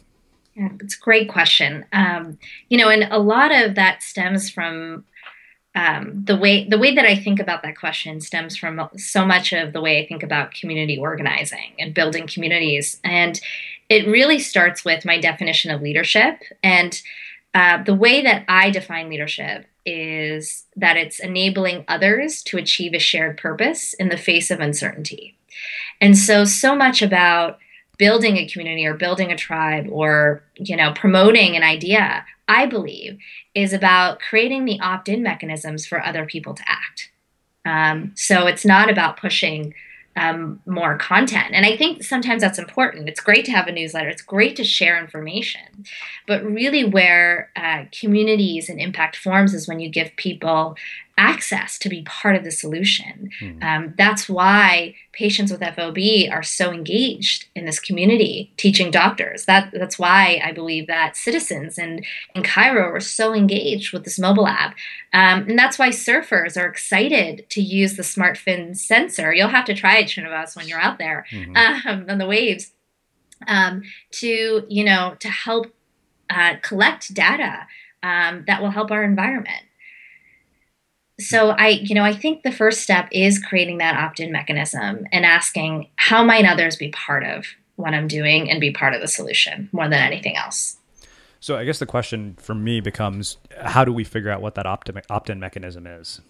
Yeah, 0.55 0.69
it's 0.81 0.95
a 0.95 0.99
great 0.99 1.29
question. 1.29 1.85
Um, 1.93 2.37
you 2.67 2.77
know, 2.77 2.89
and 2.89 3.03
a 3.11 3.19
lot 3.19 3.51
of 3.55 3.75
that 3.75 4.03
stems 4.03 4.49
from 4.49 5.05
um, 5.79 6.23
the 6.25 6.35
way 6.35 6.67
the 6.67 6.77
way 6.77 6.93
that 6.93 7.05
I 7.05 7.15
think 7.15 7.39
about 7.39 7.63
that 7.63 7.77
question 7.77 8.19
stems 8.19 8.57
from 8.57 8.89
so 8.97 9.25
much 9.25 9.53
of 9.53 9.71
the 9.71 9.79
way 9.79 10.03
I 10.03 10.07
think 10.07 10.23
about 10.23 10.53
community 10.53 10.97
organizing 10.97 11.73
and 11.79 11.93
building 11.93 12.27
communities, 12.27 12.99
and 13.03 13.39
it 13.87 14.05
really 14.05 14.39
starts 14.39 14.83
with 14.83 15.05
my 15.05 15.17
definition 15.19 15.71
of 15.71 15.81
leadership. 15.81 16.41
And 16.61 17.01
uh, 17.53 17.81
the 17.83 17.95
way 17.95 18.21
that 18.21 18.43
I 18.49 18.71
define 18.71 19.09
leadership 19.09 19.67
is 19.85 20.65
that 20.75 20.97
it's 20.97 21.19
enabling 21.19 21.85
others 21.87 22.43
to 22.43 22.57
achieve 22.57 22.93
a 22.93 22.99
shared 22.99 23.37
purpose 23.37 23.93
in 23.93 24.09
the 24.09 24.17
face 24.17 24.51
of 24.51 24.59
uncertainty. 24.59 25.35
And 26.01 26.17
so, 26.17 26.43
so 26.43 26.75
much 26.75 27.01
about 27.01 27.57
building 27.99 28.37
a 28.37 28.47
community 28.47 28.85
or 28.87 28.95
building 28.95 29.31
a 29.31 29.37
tribe 29.37 29.87
or 29.91 30.41
you 30.55 30.75
know 30.75 30.91
promoting 30.93 31.55
an 31.55 31.61
idea 31.61 32.25
i 32.47 32.65
believe 32.65 33.19
is 33.53 33.73
about 33.73 34.19
creating 34.19 34.65
the 34.65 34.79
opt-in 34.79 35.21
mechanisms 35.23 35.85
for 35.85 36.03
other 36.03 36.25
people 36.25 36.53
to 36.53 36.63
act. 36.65 37.11
Um, 37.65 38.13
so 38.15 38.47
it's 38.47 38.65
not 38.65 38.89
about 38.89 39.17
pushing 39.17 39.73
um, 40.15 40.59
more 40.65 40.97
content. 40.97 41.53
And 41.53 41.65
i 41.65 41.77
think 41.77 42.03
sometimes 42.03 42.41
that's 42.41 42.59
important. 42.59 43.07
It's 43.07 43.21
great 43.21 43.45
to 43.45 43.51
have 43.51 43.67
a 43.67 43.71
newsletter. 43.71 44.09
It's 44.09 44.21
great 44.21 44.55
to 44.57 44.63
share 44.63 44.99
information. 44.99 45.85
But 46.27 46.43
really 46.43 46.83
where 46.83 47.51
uh, 47.55 47.85
communities 47.97 48.69
and 48.69 48.79
impact 48.79 49.15
forms 49.15 49.53
is 49.53 49.67
when 49.67 49.79
you 49.79 49.89
give 49.89 50.15
people 50.15 50.75
access 51.19 51.77
to 51.77 51.89
be 51.89 52.01
part 52.03 52.37
of 52.37 52.45
the 52.45 52.51
solution. 52.51 53.29
Mm. 53.41 53.61
Um, 53.61 53.93
that's 53.97 54.29
why 54.29 54.95
patients 55.11 55.51
with 55.51 55.59
FOP 55.59 56.31
are 56.31 56.41
so 56.41 56.71
engaged 56.71 57.47
in 57.53 57.65
this 57.65 57.77
community, 57.77 58.53
teaching 58.55 58.89
doctors. 58.89 59.43
That 59.43 59.69
that's 59.73 59.99
why 59.99 60.41
I 60.43 60.53
believe 60.53 60.87
that 60.87 61.17
citizens 61.17 61.77
in 61.77 62.05
in 62.33 62.43
Cairo 62.43 62.89
are 62.93 63.01
so 63.01 63.33
engaged 63.33 63.91
with 63.91 64.05
this 64.05 64.17
mobile 64.17 64.47
app, 64.47 64.75
um, 65.13 65.49
and 65.49 65.59
that's 65.59 65.77
why 65.77 65.89
surfers 65.89 66.59
are 66.59 66.67
excited 66.67 67.45
to 67.49 67.61
use 67.61 67.97
the 67.97 68.03
SmartFin 68.03 68.77
sensor. 68.77 69.33
You'll 69.33 69.49
have 69.49 69.65
to 69.65 69.75
try 69.75 69.97
it, 69.97 70.07
Srinivas, 70.07 70.55
when 70.55 70.69
you're 70.69 70.79
out 70.79 70.99
there 70.99 71.25
mm-hmm. 71.31 71.55
um, 71.87 72.05
on 72.07 72.17
the 72.17 72.27
waves, 72.27 72.71
um, 73.45 73.83
to 74.11 74.65
you 74.69 74.85
know 74.85 75.17
to 75.19 75.27
help 75.27 75.67
uh, 76.29 76.55
collect 76.61 77.13
data 77.13 77.67
um, 78.03 78.45
that 78.47 78.61
will 78.61 78.71
help 78.71 78.89
our 78.89 79.03
environment 79.03 79.63
so 81.19 81.49
i 81.51 81.67
you 81.67 81.93
know 81.93 82.03
i 82.03 82.13
think 82.13 82.43
the 82.43 82.51
first 82.51 82.81
step 82.81 83.07
is 83.11 83.39
creating 83.39 83.77
that 83.77 83.95
opt-in 83.95 84.31
mechanism 84.31 85.05
and 85.11 85.25
asking 85.25 85.87
how 85.97 86.23
might 86.23 86.45
others 86.45 86.75
be 86.75 86.89
part 86.89 87.23
of 87.23 87.45
what 87.75 87.93
i'm 87.93 88.07
doing 88.07 88.49
and 88.49 88.59
be 88.59 88.71
part 88.71 88.93
of 88.93 89.01
the 89.01 89.07
solution 89.07 89.69
more 89.71 89.89
than 89.89 90.01
anything 90.01 90.35
else 90.35 90.77
so 91.39 91.57
i 91.57 91.65
guess 91.65 91.79
the 91.79 91.85
question 91.85 92.35
for 92.39 92.55
me 92.55 92.79
becomes 92.79 93.37
how 93.63 93.83
do 93.83 93.93
we 93.93 94.03
figure 94.03 94.31
out 94.31 94.41
what 94.41 94.55
that 94.55 94.65
opt-in 94.65 95.39
mechanism 95.39 95.85
is 95.85 96.21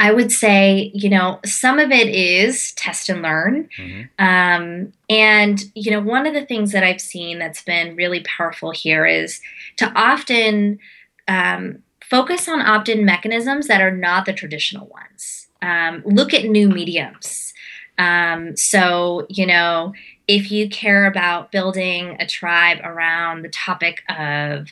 I 0.00 0.12
would 0.12 0.30
say, 0.30 0.92
you 0.94 1.10
know, 1.10 1.40
some 1.44 1.78
of 1.78 1.90
it 1.90 2.06
is 2.08 2.72
test 2.74 3.08
and 3.08 3.20
learn. 3.20 3.68
Mm-hmm. 3.76 4.24
Um, 4.24 4.92
and, 5.08 5.64
you 5.74 5.90
know, 5.90 6.00
one 6.00 6.26
of 6.26 6.34
the 6.34 6.46
things 6.46 6.70
that 6.70 6.84
I've 6.84 7.00
seen 7.00 7.40
that's 7.40 7.62
been 7.62 7.96
really 7.96 8.20
powerful 8.20 8.70
here 8.70 9.04
is 9.04 9.40
to 9.78 9.90
often 9.96 10.78
um, 11.26 11.82
focus 12.08 12.48
on 12.48 12.60
opt 12.60 12.88
in 12.88 13.04
mechanisms 13.04 13.66
that 13.68 13.80
are 13.80 13.90
not 13.90 14.26
the 14.26 14.32
traditional 14.32 14.86
ones. 14.86 15.48
Um, 15.60 16.02
look 16.04 16.32
at 16.32 16.44
new 16.44 16.68
mediums. 16.68 17.52
Um, 17.98 18.56
so, 18.56 19.26
you 19.28 19.46
know, 19.46 19.92
if 20.28 20.52
you 20.52 20.68
care 20.68 21.06
about 21.06 21.50
building 21.50 22.16
a 22.20 22.26
tribe 22.26 22.78
around 22.84 23.42
the 23.42 23.48
topic 23.48 24.02
of 24.08 24.68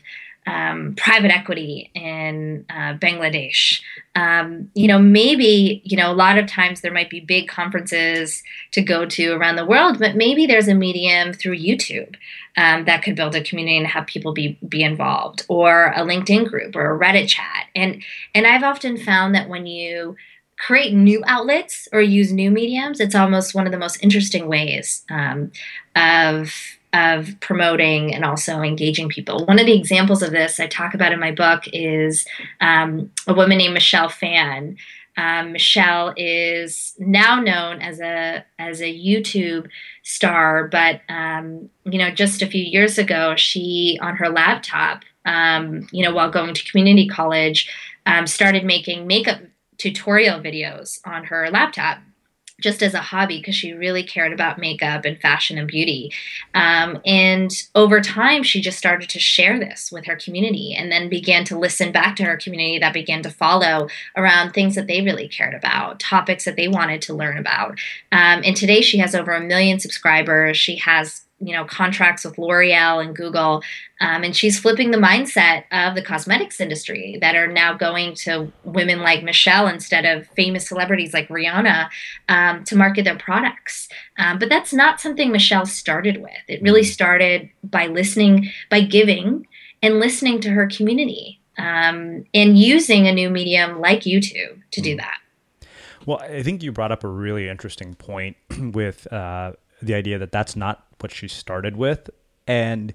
um, 0.46 0.94
private 0.96 1.30
equity 1.32 1.90
in 1.94 2.64
uh, 2.70 2.94
Bangladesh. 2.94 3.80
Um, 4.14 4.70
you 4.74 4.86
know, 4.86 4.98
maybe, 4.98 5.82
you 5.84 5.96
know, 5.96 6.10
a 6.10 6.14
lot 6.14 6.38
of 6.38 6.46
times 6.46 6.80
there 6.80 6.92
might 6.92 7.10
be 7.10 7.20
big 7.20 7.48
conferences 7.48 8.42
to 8.70 8.80
go 8.80 9.04
to 9.06 9.32
around 9.32 9.56
the 9.56 9.66
world, 9.66 9.98
but 9.98 10.16
maybe 10.16 10.46
there's 10.46 10.68
a 10.68 10.74
medium 10.74 11.32
through 11.32 11.58
YouTube 11.58 12.14
um, 12.56 12.84
that 12.84 13.02
could 13.02 13.16
build 13.16 13.34
a 13.34 13.42
community 13.42 13.76
and 13.76 13.86
have 13.88 14.06
people 14.06 14.32
be, 14.32 14.58
be 14.66 14.82
involved 14.82 15.44
or 15.48 15.86
a 15.88 16.00
LinkedIn 16.00 16.48
group 16.48 16.76
or 16.76 16.94
a 16.94 16.98
Reddit 16.98 17.28
chat. 17.28 17.66
And, 17.74 18.02
and 18.34 18.46
I've 18.46 18.62
often 18.62 18.96
found 18.96 19.34
that 19.34 19.48
when 19.48 19.66
you 19.66 20.16
create 20.58 20.94
new 20.94 21.22
outlets 21.26 21.88
or 21.92 22.00
use 22.00 22.32
new 22.32 22.50
mediums, 22.50 23.00
it's 23.00 23.14
almost 23.14 23.54
one 23.54 23.66
of 23.66 23.72
the 23.72 23.78
most 23.78 24.02
interesting 24.02 24.48
ways 24.48 25.04
um, 25.10 25.50
of 25.94 26.75
of 26.96 27.38
promoting 27.40 28.14
and 28.14 28.24
also 28.24 28.62
engaging 28.62 29.10
people. 29.10 29.44
One 29.44 29.58
of 29.58 29.66
the 29.66 29.76
examples 29.76 30.22
of 30.22 30.30
this 30.30 30.58
I 30.58 30.66
talk 30.66 30.94
about 30.94 31.12
in 31.12 31.20
my 31.20 31.30
book 31.30 31.64
is 31.72 32.26
um, 32.62 33.10
a 33.26 33.34
woman 33.34 33.58
named 33.58 33.74
Michelle 33.74 34.08
Phan. 34.08 34.78
Um, 35.18 35.52
Michelle 35.52 36.14
is 36.16 36.94
now 36.98 37.40
known 37.40 37.82
as 37.82 38.00
a 38.00 38.44
as 38.58 38.80
a 38.80 38.94
YouTube 38.94 39.68
star, 40.02 40.68
but 40.68 41.02
um, 41.08 41.68
you 41.84 41.98
know, 41.98 42.10
just 42.10 42.40
a 42.40 42.46
few 42.46 42.62
years 42.62 42.96
ago, 42.96 43.34
she 43.36 43.98
on 44.00 44.16
her 44.16 44.30
laptop, 44.30 45.04
um, 45.26 45.86
you 45.90 46.02
know, 46.02 46.14
while 46.14 46.30
going 46.30 46.54
to 46.54 46.70
community 46.70 47.08
college, 47.08 47.70
um, 48.06 48.26
started 48.26 48.64
making 48.64 49.06
makeup 49.06 49.40
tutorial 49.76 50.40
videos 50.40 51.00
on 51.04 51.24
her 51.24 51.50
laptop 51.50 51.98
just 52.60 52.82
as 52.82 52.94
a 52.94 53.00
hobby 53.00 53.38
because 53.38 53.54
she 53.54 53.72
really 53.72 54.02
cared 54.02 54.32
about 54.32 54.58
makeup 54.58 55.04
and 55.04 55.20
fashion 55.20 55.58
and 55.58 55.68
beauty. 55.68 56.10
Um, 56.54 57.00
and 57.04 57.50
over 57.74 58.00
time, 58.00 58.42
she 58.42 58.62
just 58.62 58.78
started 58.78 59.10
to 59.10 59.18
share 59.18 59.58
this 59.58 59.92
with 59.92 60.06
her 60.06 60.16
community 60.16 60.74
and 60.74 60.90
then 60.90 61.10
began 61.10 61.44
to 61.44 61.58
listen 61.58 61.92
back 61.92 62.16
to 62.16 62.24
her 62.24 62.36
community 62.36 62.78
that 62.78 62.94
began 62.94 63.22
to 63.22 63.30
follow 63.30 63.88
around 64.16 64.52
things 64.52 64.74
that 64.74 64.86
they 64.86 65.02
really 65.02 65.28
cared 65.28 65.54
about, 65.54 66.00
topics 66.00 66.46
that 66.46 66.56
they 66.56 66.68
wanted 66.68 67.02
to 67.02 67.14
learn 67.14 67.36
about. 67.36 67.72
Um, 68.10 68.42
and 68.44 68.56
today, 68.56 68.80
she 68.80 68.98
has 68.98 69.14
over 69.14 69.32
a 69.32 69.40
million 69.40 69.78
subscribers. 69.78 70.56
She 70.56 70.76
has 70.76 71.25
you 71.38 71.52
know 71.52 71.64
contracts 71.64 72.24
with 72.24 72.38
L'Oreal 72.38 73.04
and 73.04 73.14
Google, 73.14 73.62
um, 74.00 74.22
and 74.22 74.34
she's 74.34 74.58
flipping 74.58 74.90
the 74.90 74.98
mindset 74.98 75.64
of 75.70 75.94
the 75.94 76.02
cosmetics 76.02 76.60
industry 76.60 77.18
that 77.20 77.36
are 77.36 77.46
now 77.46 77.74
going 77.74 78.14
to 78.14 78.50
women 78.64 79.00
like 79.00 79.22
Michelle 79.22 79.68
instead 79.68 80.04
of 80.04 80.26
famous 80.28 80.66
celebrities 80.66 81.12
like 81.12 81.28
Rihanna 81.28 81.88
um, 82.28 82.64
to 82.64 82.76
market 82.76 83.04
their 83.04 83.18
products. 83.18 83.88
Um, 84.18 84.38
but 84.38 84.48
that's 84.48 84.72
not 84.72 85.00
something 85.00 85.30
Michelle 85.30 85.66
started 85.66 86.22
with. 86.22 86.32
It 86.48 86.62
really 86.62 86.80
mm-hmm. 86.80 86.90
started 86.90 87.50
by 87.62 87.86
listening, 87.86 88.50
by 88.70 88.80
giving, 88.80 89.46
and 89.82 90.00
listening 90.00 90.40
to 90.40 90.50
her 90.50 90.66
community, 90.66 91.40
um, 91.58 92.24
and 92.32 92.58
using 92.58 93.06
a 93.06 93.12
new 93.12 93.28
medium 93.28 93.80
like 93.80 94.00
YouTube 94.00 94.62
to 94.70 94.80
do 94.80 94.90
mm-hmm. 94.90 94.98
that. 94.98 95.18
Well, 96.06 96.18
I 96.18 96.42
think 96.44 96.62
you 96.62 96.70
brought 96.70 96.92
up 96.92 97.02
a 97.02 97.08
really 97.08 97.48
interesting 97.48 97.94
point 97.94 98.36
with 98.58 99.12
uh, 99.12 99.52
the 99.82 99.94
idea 99.94 100.18
that 100.18 100.32
that's 100.32 100.56
not 100.56 100.86
what 101.00 101.12
she 101.12 101.28
started 101.28 101.76
with. 101.76 102.10
And 102.46 102.94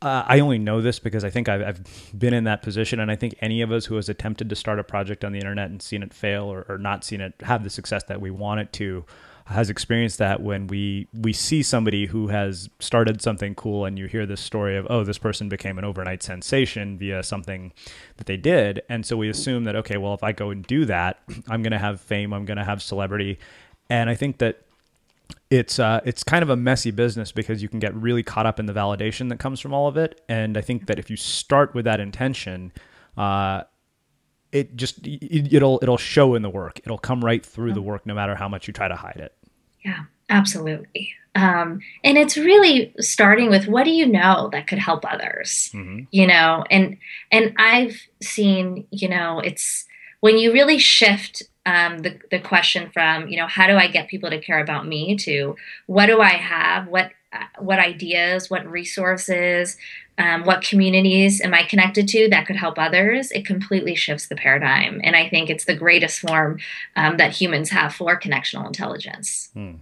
uh, 0.00 0.22
I 0.26 0.40
only 0.40 0.58
know 0.58 0.80
this 0.80 0.98
because 0.98 1.24
I 1.24 1.30
think 1.30 1.48
I've, 1.48 1.62
I've, 1.62 2.18
been 2.18 2.34
in 2.34 2.44
that 2.44 2.62
position. 2.62 3.00
And 3.00 3.10
I 3.10 3.16
think 3.16 3.34
any 3.40 3.62
of 3.62 3.72
us 3.72 3.86
who 3.86 3.96
has 3.96 4.08
attempted 4.08 4.48
to 4.50 4.56
start 4.56 4.78
a 4.78 4.84
project 4.84 5.24
on 5.24 5.32
the 5.32 5.38
internet 5.38 5.70
and 5.70 5.82
seen 5.82 6.02
it 6.02 6.14
fail 6.14 6.44
or, 6.44 6.64
or 6.68 6.78
not 6.78 7.04
seen 7.04 7.20
it 7.20 7.34
have 7.40 7.64
the 7.64 7.70
success 7.70 8.04
that 8.04 8.20
we 8.20 8.30
want 8.30 8.60
it 8.60 8.72
to 8.74 9.04
has 9.46 9.70
experienced 9.70 10.18
that 10.18 10.42
when 10.42 10.66
we 10.66 11.08
we 11.14 11.32
see 11.32 11.62
somebody 11.62 12.06
who 12.06 12.28
has 12.28 12.68
started 12.80 13.22
something 13.22 13.54
cool 13.54 13.86
and 13.86 13.98
you 13.98 14.06
hear 14.06 14.26
this 14.26 14.42
story 14.42 14.76
of 14.76 14.86
oh 14.90 15.02
this 15.02 15.16
person 15.16 15.48
became 15.48 15.78
an 15.78 15.84
overnight 15.84 16.22
sensation 16.22 16.98
via 16.98 17.22
something 17.22 17.72
that 18.18 18.26
they 18.26 18.36
did 18.36 18.82
and 18.90 19.06
so 19.06 19.16
we 19.16 19.28
assume 19.28 19.64
that 19.64 19.74
okay 19.74 19.96
well 19.96 20.12
if 20.12 20.22
I 20.22 20.32
go 20.32 20.50
and 20.50 20.66
do 20.66 20.84
that 20.84 21.20
I'm 21.48 21.62
going 21.62 21.72
to 21.72 21.78
have 21.78 22.00
fame 22.00 22.34
I'm 22.34 22.44
going 22.44 22.58
to 22.58 22.64
have 22.64 22.82
celebrity 22.82 23.38
and 23.88 24.10
I 24.10 24.14
think 24.14 24.38
that 24.38 24.60
it's 25.50 25.78
uh, 25.78 26.00
it's 26.04 26.22
kind 26.22 26.42
of 26.42 26.50
a 26.50 26.56
messy 26.56 26.90
business 26.90 27.32
because 27.32 27.62
you 27.62 27.68
can 27.68 27.78
get 27.78 27.94
really 27.94 28.22
caught 28.22 28.46
up 28.46 28.60
in 28.60 28.66
the 28.66 28.72
validation 28.72 29.28
that 29.30 29.38
comes 29.38 29.60
from 29.60 29.72
all 29.72 29.88
of 29.88 29.96
it. 29.96 30.20
And 30.28 30.58
I 30.58 30.60
think 30.60 30.86
that 30.86 30.98
if 30.98 31.08
you 31.08 31.16
start 31.16 31.74
with 31.74 31.84
that 31.86 32.00
intention, 32.00 32.72
uh, 33.16 33.62
it 34.52 34.76
just 34.76 34.98
it, 35.04 35.62
will 35.62 35.78
it'll 35.82 35.96
show 35.96 36.34
in 36.34 36.42
the 36.42 36.50
work. 36.50 36.80
It'll 36.84 36.98
come 36.98 37.24
right 37.24 37.44
through 37.44 37.72
the 37.72 37.82
work, 37.82 38.04
no 38.06 38.14
matter 38.14 38.34
how 38.34 38.48
much 38.48 38.66
you 38.66 38.72
try 38.72 38.88
to 38.88 38.96
hide 38.96 39.16
it. 39.16 39.34
Yeah, 39.84 40.04
absolutely. 40.28 41.14
Um, 41.34 41.80
and 42.02 42.18
it's 42.18 42.36
really 42.36 42.92
starting 43.00 43.48
with 43.48 43.68
what 43.68 43.84
do 43.84 43.90
you 43.90 44.06
know 44.06 44.48
that 44.52 44.66
could 44.66 44.78
help 44.78 45.04
others, 45.10 45.70
mm-hmm. 45.72 46.00
you 46.10 46.26
know, 46.26 46.64
and 46.70 46.98
and 47.30 47.54
I've 47.58 47.96
seen, 48.20 48.86
you 48.90 49.08
know, 49.08 49.40
it's 49.40 49.86
when 50.20 50.36
you 50.36 50.52
really 50.52 50.78
shift 50.78 51.44
um, 51.68 51.98
the, 51.98 52.18
the 52.30 52.38
question 52.38 52.90
from 52.90 53.28
you 53.28 53.36
know 53.36 53.46
how 53.46 53.66
do 53.66 53.76
i 53.76 53.86
get 53.86 54.08
people 54.08 54.30
to 54.30 54.40
care 54.40 54.58
about 54.58 54.86
me 54.86 55.16
to 55.16 55.54
what 55.86 56.06
do 56.06 56.20
i 56.20 56.30
have 56.30 56.88
what 56.88 57.12
uh, 57.32 57.44
what 57.58 57.78
ideas 57.78 58.48
what 58.48 58.66
resources 58.66 59.76
um, 60.16 60.44
what 60.44 60.62
communities 60.62 61.42
am 61.42 61.52
i 61.52 61.62
connected 61.62 62.08
to 62.08 62.28
that 62.30 62.46
could 62.46 62.56
help 62.56 62.78
others 62.78 63.30
it 63.32 63.44
completely 63.44 63.94
shifts 63.94 64.28
the 64.28 64.36
paradigm 64.36 64.98
and 65.04 65.14
i 65.14 65.28
think 65.28 65.50
it's 65.50 65.66
the 65.66 65.76
greatest 65.76 66.20
form 66.20 66.58
um, 66.96 67.18
that 67.18 67.32
humans 67.32 67.68
have 67.68 67.94
for 67.94 68.18
connectional 68.18 68.66
intelligence 68.66 69.50
hmm. 69.52 69.74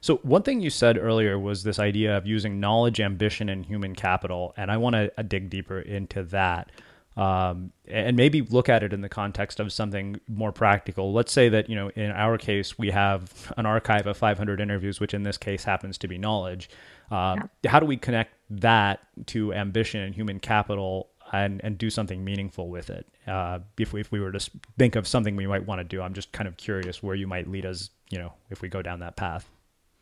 So, 0.00 0.16
one 0.24 0.42
thing 0.42 0.60
you 0.60 0.70
said 0.70 0.98
earlier 0.98 1.38
was 1.38 1.62
this 1.62 1.78
idea 1.78 2.16
of 2.16 2.26
using 2.26 2.58
knowledge, 2.58 3.00
ambition, 3.00 3.48
and 3.48 3.64
human 3.64 3.94
capital. 3.94 4.52
And 4.56 4.68
I 4.68 4.76
want 4.76 4.94
to 4.94 5.12
uh, 5.16 5.22
dig 5.22 5.48
deeper 5.48 5.78
into 5.78 6.24
that 6.24 6.72
um, 7.16 7.72
and 7.86 8.16
maybe 8.16 8.40
look 8.42 8.68
at 8.68 8.82
it 8.82 8.92
in 8.92 9.02
the 9.02 9.08
context 9.08 9.60
of 9.60 9.72
something 9.72 10.20
more 10.28 10.52
practical. 10.52 11.12
Let's 11.12 11.32
say 11.32 11.48
that 11.50 11.68
you 11.68 11.76
know, 11.76 11.88
in 11.90 12.10
our 12.10 12.38
case, 12.38 12.78
we 12.78 12.90
have 12.90 13.52
an 13.56 13.66
archive 13.66 14.06
of 14.06 14.16
500 14.16 14.60
interviews, 14.60 15.00
which 15.00 15.14
in 15.14 15.22
this 15.22 15.36
case 15.36 15.64
happens 15.64 15.98
to 15.98 16.08
be 16.08 16.18
knowledge. 16.18 16.70
Um, 17.10 17.50
yeah. 17.62 17.70
How 17.70 17.80
do 17.80 17.86
we 17.86 17.96
connect 17.96 18.34
that 18.50 19.00
to 19.26 19.52
ambition 19.52 20.00
and 20.00 20.14
human 20.14 20.40
capital 20.40 21.10
and, 21.32 21.60
and 21.62 21.76
do 21.76 21.90
something 21.90 22.24
meaningful 22.24 22.68
with 22.68 22.88
it? 22.88 23.06
Uh, 23.26 23.58
if, 23.78 23.92
we, 23.92 24.00
if 24.00 24.10
we 24.10 24.20
were 24.20 24.32
to 24.32 24.50
think 24.78 24.96
of 24.96 25.06
something 25.06 25.36
we 25.36 25.46
might 25.46 25.66
want 25.66 25.80
to 25.80 25.84
do, 25.84 26.00
I'm 26.00 26.14
just 26.14 26.32
kind 26.32 26.48
of 26.48 26.56
curious 26.56 27.02
where 27.02 27.14
you 27.14 27.26
might 27.26 27.46
lead 27.48 27.66
us, 27.66 27.90
you 28.10 28.18
know, 28.18 28.32
if 28.50 28.62
we 28.62 28.68
go 28.68 28.80
down 28.80 29.00
that 29.00 29.16
path. 29.16 29.48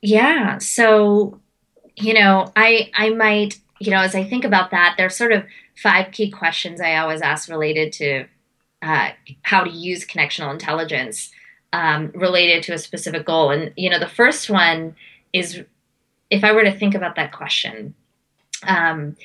Yeah. 0.03 0.59
So, 0.59 1.41
you 1.97 2.15
know, 2.15 2.51
I 2.57 2.91
I 2.95 3.11
might 3.11 3.59
you 3.81 3.91
know, 3.91 4.01
as 4.01 4.14
I 4.14 4.22
think 4.22 4.45
about 4.45 4.70
that, 4.70 4.95
there's 4.97 5.16
sort 5.16 5.33
of 5.33 5.45
five 5.74 6.12
key 6.12 6.31
questions 6.31 6.81
I 6.81 6.97
always 6.97 7.22
ask 7.22 7.49
related 7.49 7.93
to 7.95 8.26
uh, 8.83 9.11
how 9.43 9.64
to 9.64 9.70
use 9.70 10.07
connectional 10.07 10.53
intelligence 10.53 11.31
um, 11.72 12.12
related 12.14 12.62
to 12.64 12.74
a 12.74 12.78
specific 12.78 13.24
goal. 13.24 13.51
And, 13.51 13.72
you 13.76 13.89
know, 13.91 13.99
the 13.99 14.07
first 14.07 14.51
one 14.51 14.95
is 15.33 15.62
if 16.28 16.45
I 16.45 16.53
were 16.53 16.64
to 16.64 16.78
think 16.78 16.95
about 16.95 17.16
that 17.16 17.33
question, 17.33 17.95
um, 18.66 19.16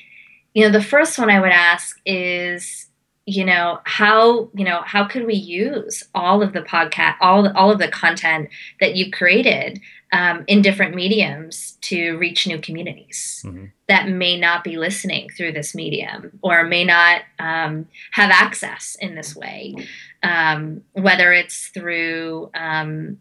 you 0.54 0.64
know, 0.64 0.70
the 0.70 0.82
first 0.82 1.18
one 1.18 1.30
I 1.30 1.40
would 1.40 1.52
ask 1.52 2.00
is, 2.06 2.85
you 3.26 3.44
know, 3.44 3.80
how, 3.84 4.48
you 4.54 4.64
know, 4.64 4.82
how 4.84 5.04
could 5.04 5.26
we 5.26 5.34
use 5.34 6.04
all 6.14 6.42
of 6.42 6.52
the 6.52 6.62
podcast, 6.62 7.16
all, 7.20 7.48
all 7.56 7.72
of 7.72 7.80
the 7.80 7.88
content 7.88 8.48
that 8.80 8.94
you've 8.94 9.12
created 9.12 9.80
um, 10.12 10.44
in 10.46 10.62
different 10.62 10.94
mediums 10.94 11.76
to 11.82 12.16
reach 12.18 12.46
new 12.46 12.58
communities 12.58 13.42
mm-hmm. 13.44 13.66
that 13.88 14.08
may 14.08 14.38
not 14.38 14.62
be 14.62 14.76
listening 14.76 15.28
through 15.30 15.52
this 15.52 15.74
medium 15.74 16.38
or 16.40 16.62
may 16.62 16.84
not 16.84 17.22
um, 17.40 17.88
have 18.12 18.30
access 18.30 18.96
in 19.00 19.16
this 19.16 19.34
way, 19.34 19.74
um, 20.22 20.82
whether 20.92 21.32
it's 21.32 21.68
through 21.68 22.48
um, 22.54 23.18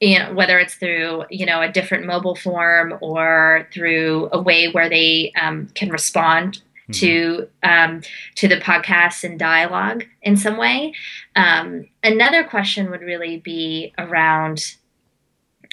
you 0.00 0.18
know 0.18 0.34
whether 0.34 0.58
it's 0.58 0.74
through 0.74 1.24
you 1.30 1.46
know 1.46 1.62
a 1.62 1.70
different 1.70 2.04
mobile 2.04 2.34
form 2.34 2.98
or 3.00 3.68
through 3.72 4.28
a 4.32 4.42
way 4.42 4.70
where 4.70 4.88
they 4.88 5.32
um, 5.40 5.68
can 5.74 5.88
respond 5.88 6.60
Mm-hmm. 6.90 6.92
to 7.00 7.48
um, 7.62 8.02
to 8.34 8.46
the 8.46 8.60
podcast 8.60 9.24
and 9.24 9.38
dialogue 9.38 10.04
in 10.20 10.36
some 10.36 10.58
way. 10.58 10.92
Um, 11.34 11.88
another 12.02 12.44
question 12.44 12.90
would 12.90 13.00
really 13.00 13.38
be 13.38 13.94
around 13.96 14.76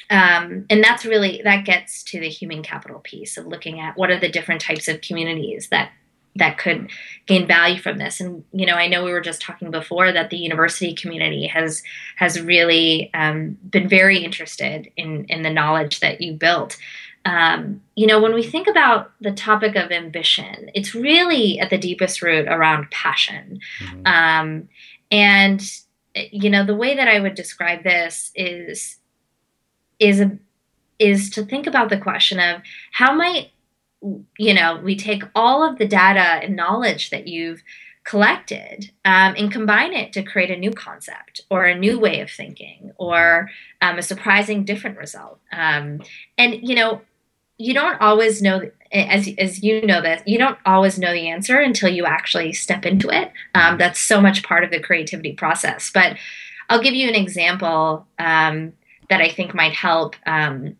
um, 0.09 0.66
and 0.70 0.84
that's 0.84 1.05
really 1.05 1.41
that 1.43 1.66
gets 1.66 2.03
to 2.03 2.20
the 2.20 2.30
human 2.30 2.64
capital 2.64 2.99
piece 2.99 3.38
of 3.38 3.47
looking 3.47 3.80
at 3.80 3.97
what 3.97 4.12
are 4.12 4.20
the 4.20 4.30
different 4.30 4.62
types 4.62 4.88
of 4.88 5.01
communities 5.01 5.70
that 5.70 5.91
that 6.36 6.57
could 6.57 6.89
gain 7.26 7.45
value 7.45 7.80
from 7.80 7.97
this 7.97 8.20
and 8.20 8.43
you 8.53 8.66
know 8.66 8.76
i 8.76 8.88
know 8.88 9.03
we 9.03 9.12
were 9.12 9.22
just 9.22 9.41
talking 9.41 9.72
before 9.72 10.12
that 10.12 10.30
the 10.30 10.38
university 10.38 10.93
community 10.93 11.47
has 11.47 11.82
has 12.16 12.41
really 12.41 13.09
um, 13.14 13.57
been 13.70 13.88
very 13.88 14.24
interested 14.24 14.91
in 14.97 15.26
in 15.26 15.41
the 15.41 15.49
knowledge 15.49 15.99
that 15.99 16.22
you 16.22 16.34
built 16.34 16.78
um, 17.26 17.82
you 17.95 18.07
know 18.07 18.19
when 18.19 18.34
we 18.34 18.43
think 18.43 18.67
about 18.67 19.11
the 19.22 19.32
topic 19.32 19.76
of 19.76 19.91
ambition 19.91 20.72
it's 20.74 20.95
really 20.95 21.59
at 21.59 21.69
the 21.69 21.78
deepest 21.78 22.22
root 22.22 22.47
around 22.47 22.89
passion 22.91 23.59
mm-hmm. 23.80 24.01
um, 24.05 24.69
and 25.09 25.61
you 26.15 26.49
know 26.49 26.65
the 26.65 26.76
way 26.76 26.95
that 26.95 27.07
i 27.07 27.19
would 27.19 27.36
describe 27.36 27.84
this 27.84 28.32
is 28.36 28.97
is 29.99 30.19
a, 30.19 30.38
is 30.99 31.30
to 31.30 31.45
think 31.45 31.67
about 31.67 31.89
the 31.89 31.97
question 31.97 32.39
of 32.39 32.61
how 32.93 33.13
might 33.13 33.51
you 34.38 34.53
know 34.53 34.80
we 34.84 34.95
take 34.95 35.24
all 35.36 35.67
of 35.67 35.78
the 35.78 35.88
data 35.88 36.43
and 36.43 36.55
knowledge 36.55 37.11
that 37.11 37.28
you've 37.28 37.61
collected 38.03 38.91
um, 39.05 39.36
and 39.38 39.51
combine 39.51 39.93
it 39.93 40.11
to 40.11 40.24
create 40.24 40.49
a 40.49 40.57
new 40.57 40.72
concept 40.72 41.41
or 41.51 41.65
a 41.65 41.78
new 41.78 41.99
way 41.99 42.19
of 42.19 42.32
thinking 42.32 42.91
or 42.97 43.49
um, 43.82 43.99
a 43.99 44.01
surprising 44.01 44.63
different 44.63 44.97
result 44.97 45.39
um, 45.51 46.01
and 46.38 46.67
you 46.67 46.76
know 46.76 47.01
you 47.62 47.74
don't 47.74 48.01
always 48.01 48.41
know 48.41 48.62
as, 48.91 49.30
as 49.38 49.64
you 49.64 49.86
know 49.86 50.01
that 50.01 50.28
you 50.28 50.38
don't 50.38 50.57
always 50.66 50.97
know 50.97 51.14
the 51.14 51.30
answer 51.30 51.59
until 51.59 51.89
you 51.89 52.05
actually 52.05 52.53
step 52.53 52.86
into 52.86 53.09
it. 53.09 53.32
Um, 53.55 53.78
that's 53.78 53.99
so 53.99 54.20
much 54.20 54.43
part 54.43 54.64
of 54.64 54.72
the 54.72 54.80
creativity 54.80 55.34
process. 55.34 55.91
But 55.93 56.18
i'll 56.70 56.82
give 56.82 56.93
you 56.93 57.07
an 57.07 57.16
example 57.16 58.07
um, 58.18 58.74
that 59.09 59.22
I 59.22 59.30
think 59.30 59.53
might 59.53 59.74
help. 59.74 60.16
Um, 60.26 60.76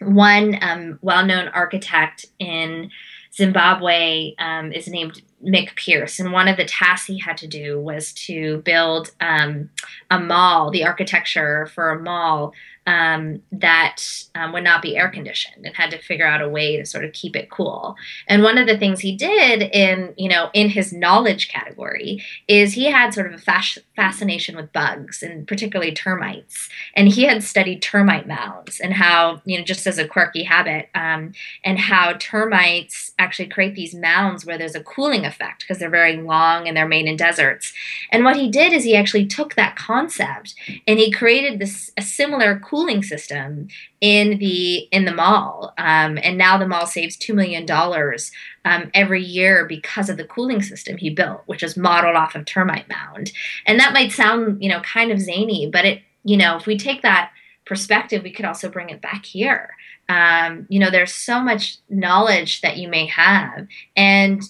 one 0.00 0.58
um, 0.60 0.98
well 1.00 1.24
known 1.24 1.48
architect 1.48 2.26
in 2.38 2.90
Zimbabwe 3.34 4.34
um, 4.38 4.72
is 4.72 4.88
named 4.88 5.22
Mick 5.44 5.76
Pearce, 5.76 6.18
and 6.18 6.32
one 6.32 6.48
of 6.48 6.56
the 6.56 6.64
tasks 6.64 7.06
he 7.06 7.18
had 7.18 7.36
to 7.38 7.46
do 7.46 7.78
was 7.80 8.12
to 8.14 8.58
build 8.58 9.10
um, 9.20 9.70
a 10.10 10.18
mall, 10.18 10.70
the 10.70 10.84
architecture 10.84 11.66
for 11.74 11.90
a 11.90 12.02
mall 12.02 12.52
um, 12.86 13.42
that 13.50 14.02
um, 14.34 14.52
would 14.52 14.62
not 14.62 14.80
be 14.80 14.96
air 14.96 15.08
conditioned 15.08 15.66
and 15.66 15.74
had 15.74 15.90
to 15.90 15.98
figure 15.98 16.26
out 16.26 16.40
a 16.40 16.48
way 16.48 16.76
to 16.76 16.86
sort 16.86 17.04
of 17.04 17.12
keep 17.12 17.34
it 17.34 17.50
cool. 17.50 17.96
And 18.28 18.42
one 18.42 18.58
of 18.58 18.66
the 18.66 18.78
things 18.78 19.00
he 19.00 19.16
did 19.16 19.62
in, 19.62 20.14
you 20.16 20.28
know, 20.28 20.50
in 20.52 20.68
his 20.68 20.92
knowledge 20.92 21.48
category 21.48 22.22
is 22.46 22.74
he 22.74 22.86
had 22.86 23.12
sort 23.12 23.26
of 23.26 23.34
a 23.34 23.42
fas- 23.42 23.78
fascination 23.96 24.54
with 24.54 24.72
bugs 24.72 25.22
and 25.22 25.48
particularly 25.48 25.92
termites. 25.92 26.68
And 26.94 27.08
he 27.08 27.24
had 27.24 27.42
studied 27.42 27.82
termite 27.82 28.28
mounds 28.28 28.78
and 28.78 28.92
how, 28.92 29.42
you 29.44 29.58
know, 29.58 29.64
just 29.64 29.86
as 29.86 29.98
a 29.98 30.06
quirky 30.06 30.44
habit, 30.44 30.88
um, 30.94 31.32
and 31.64 31.78
how 31.78 32.12
termites 32.14 33.12
actually 33.18 33.48
create 33.48 33.74
these 33.74 33.94
mounds 33.94 34.46
where 34.46 34.58
there's 34.58 34.74
a 34.76 34.82
cooling 34.82 35.24
effect 35.24 35.60
because 35.60 35.78
they're 35.78 35.90
very 35.90 36.16
long 36.16 36.68
and 36.68 36.76
they're 36.76 36.86
made 36.86 37.06
in 37.06 37.16
deserts. 37.16 37.72
And 38.12 38.24
what 38.24 38.36
he 38.36 38.48
did 38.48 38.72
is 38.72 38.84
he 38.84 38.96
actually 38.96 39.26
took 39.26 39.54
that 39.54 39.74
concept 39.76 40.54
and 40.86 40.98
he 40.98 41.10
created 41.10 41.58
this 41.58 41.90
a 41.96 42.02
similar 42.02 42.58
cooling 42.76 43.02
system 43.02 43.68
in 44.02 44.38
the 44.38 44.80
in 44.92 45.06
the 45.06 45.14
mall, 45.14 45.72
um, 45.78 46.18
and 46.22 46.36
now 46.36 46.58
the 46.58 46.68
mall 46.68 46.86
saves 46.86 47.16
two 47.16 47.32
million 47.32 47.64
dollars 47.64 48.30
um, 48.66 48.90
every 48.92 49.22
year 49.22 49.64
because 49.64 50.10
of 50.10 50.18
the 50.18 50.26
cooling 50.26 50.60
system 50.60 50.98
he 50.98 51.08
built, 51.08 51.40
which 51.46 51.62
is 51.62 51.78
modeled 51.78 52.16
off 52.16 52.34
of 52.34 52.44
termite 52.44 52.86
mound. 52.86 53.32
And 53.64 53.80
that 53.80 53.94
might 53.94 54.12
sound 54.12 54.62
you 54.62 54.68
know 54.68 54.80
kind 54.80 55.10
of 55.10 55.20
zany, 55.20 55.70
but 55.72 55.86
it 55.86 56.02
you 56.22 56.36
know 56.36 56.56
if 56.56 56.66
we 56.66 56.76
take 56.76 57.00
that 57.00 57.30
perspective, 57.64 58.22
we 58.22 58.30
could 58.30 58.44
also 58.44 58.68
bring 58.68 58.90
it 58.90 59.00
back 59.00 59.24
here. 59.24 59.70
Um, 60.10 60.66
you 60.68 60.78
know, 60.78 60.90
there's 60.90 61.14
so 61.14 61.40
much 61.40 61.78
knowledge 61.88 62.60
that 62.60 62.76
you 62.76 62.88
may 62.88 63.06
have, 63.06 63.66
and 63.96 64.42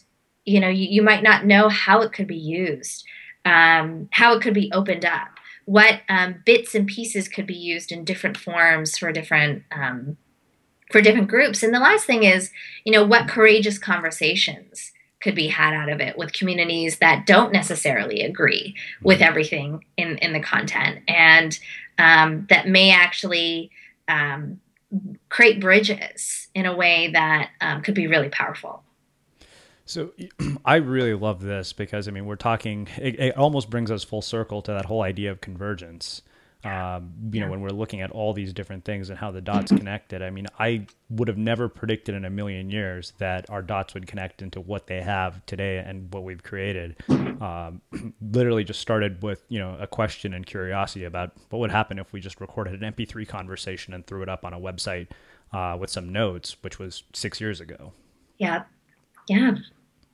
you 0.44 0.58
know 0.58 0.68
you, 0.68 0.88
you 0.88 1.02
might 1.02 1.22
not 1.22 1.46
know 1.46 1.68
how 1.68 2.02
it 2.02 2.12
could 2.12 2.26
be 2.26 2.36
used, 2.36 3.04
um, 3.44 4.08
how 4.10 4.34
it 4.34 4.42
could 4.42 4.54
be 4.54 4.72
opened 4.72 5.04
up 5.04 5.35
what 5.66 6.00
um, 6.08 6.42
bits 6.46 6.74
and 6.74 6.86
pieces 6.86 7.28
could 7.28 7.46
be 7.46 7.54
used 7.54 7.92
in 7.92 8.04
different 8.04 8.36
forms 8.36 8.96
for 8.96 9.12
different 9.12 9.64
um, 9.70 10.16
for 10.90 11.00
different 11.00 11.28
groups. 11.28 11.62
And 11.62 11.74
the 11.74 11.80
last 11.80 12.06
thing 12.06 12.22
is 12.22 12.50
you 12.84 12.92
know 12.92 13.04
what 13.04 13.28
courageous 13.28 13.78
conversations 13.78 14.92
could 15.20 15.34
be 15.34 15.48
had 15.48 15.74
out 15.74 15.88
of 15.88 16.00
it 16.00 16.16
with 16.16 16.32
communities 16.32 16.98
that 16.98 17.26
don't 17.26 17.52
necessarily 17.52 18.22
agree 18.22 18.74
with 19.02 19.20
everything 19.20 19.84
in 19.96 20.18
in 20.18 20.32
the 20.32 20.40
content 20.40 21.00
and 21.08 21.58
um, 21.98 22.46
that 22.50 22.68
may 22.68 22.90
actually 22.90 23.70
um, 24.08 24.60
create 25.28 25.60
bridges 25.60 26.48
in 26.54 26.66
a 26.66 26.76
way 26.76 27.10
that 27.12 27.50
um, 27.60 27.82
could 27.82 27.94
be 27.94 28.06
really 28.06 28.28
powerful 28.28 28.82
so 29.86 30.12
I 30.64 30.76
really 30.76 31.14
love 31.14 31.40
this 31.40 31.72
because 31.72 32.08
I 32.08 32.10
mean 32.10 32.26
we're 32.26 32.36
talking. 32.36 32.88
It, 32.98 33.18
it, 33.18 33.36
almost 33.36 33.70
brings 33.70 33.90
us 33.90 34.04
full 34.04 34.22
circle 34.22 34.60
to 34.62 34.72
that 34.72 34.84
whole 34.84 35.02
idea 35.02 35.30
of 35.30 35.40
convergence. 35.40 36.22
Um, 36.64 37.12
you 37.30 37.40
know, 37.40 37.48
when 37.48 37.60
we're 37.60 37.68
looking 37.68 38.00
at 38.00 38.10
all 38.10 38.32
these 38.32 38.52
different 38.52 38.84
things 38.84 39.08
and 39.08 39.16
how 39.16 39.30
the 39.30 39.40
dots 39.40 39.70
connected. 39.76 40.20
I 40.20 40.30
mean, 40.30 40.48
I 40.58 40.86
would 41.10 41.28
have 41.28 41.38
never 41.38 41.68
predicted 41.68 42.16
in 42.16 42.24
a 42.24 42.30
million 42.30 42.70
years 42.70 43.12
that 43.18 43.48
our 43.50 43.62
dots 43.62 43.94
would 43.94 44.08
connect 44.08 44.42
into 44.42 44.60
what 44.60 44.88
they 44.88 45.00
have 45.00 45.46
today 45.46 45.78
and 45.78 46.12
what 46.12 46.24
we've 46.24 46.42
created. 46.42 46.96
Um, 47.08 47.80
literally, 48.20 48.64
just 48.64 48.80
started 48.80 49.22
with 49.22 49.44
you 49.48 49.60
know 49.60 49.76
a 49.78 49.86
question 49.86 50.34
and 50.34 50.44
curiosity 50.44 51.04
about 51.04 51.32
what 51.50 51.60
would 51.60 51.70
happen 51.70 52.00
if 52.00 52.12
we 52.12 52.20
just 52.20 52.40
recorded 52.40 52.82
an 52.82 52.92
MP3 52.92 53.28
conversation 53.28 53.94
and 53.94 54.04
threw 54.04 54.22
it 54.22 54.28
up 54.28 54.44
on 54.44 54.52
a 54.52 54.58
website 54.58 55.08
uh, 55.52 55.76
with 55.78 55.90
some 55.90 56.08
notes, 56.08 56.56
which 56.62 56.80
was 56.80 57.04
six 57.12 57.40
years 57.40 57.60
ago. 57.60 57.92
Yeah, 58.38 58.64
yeah 59.28 59.54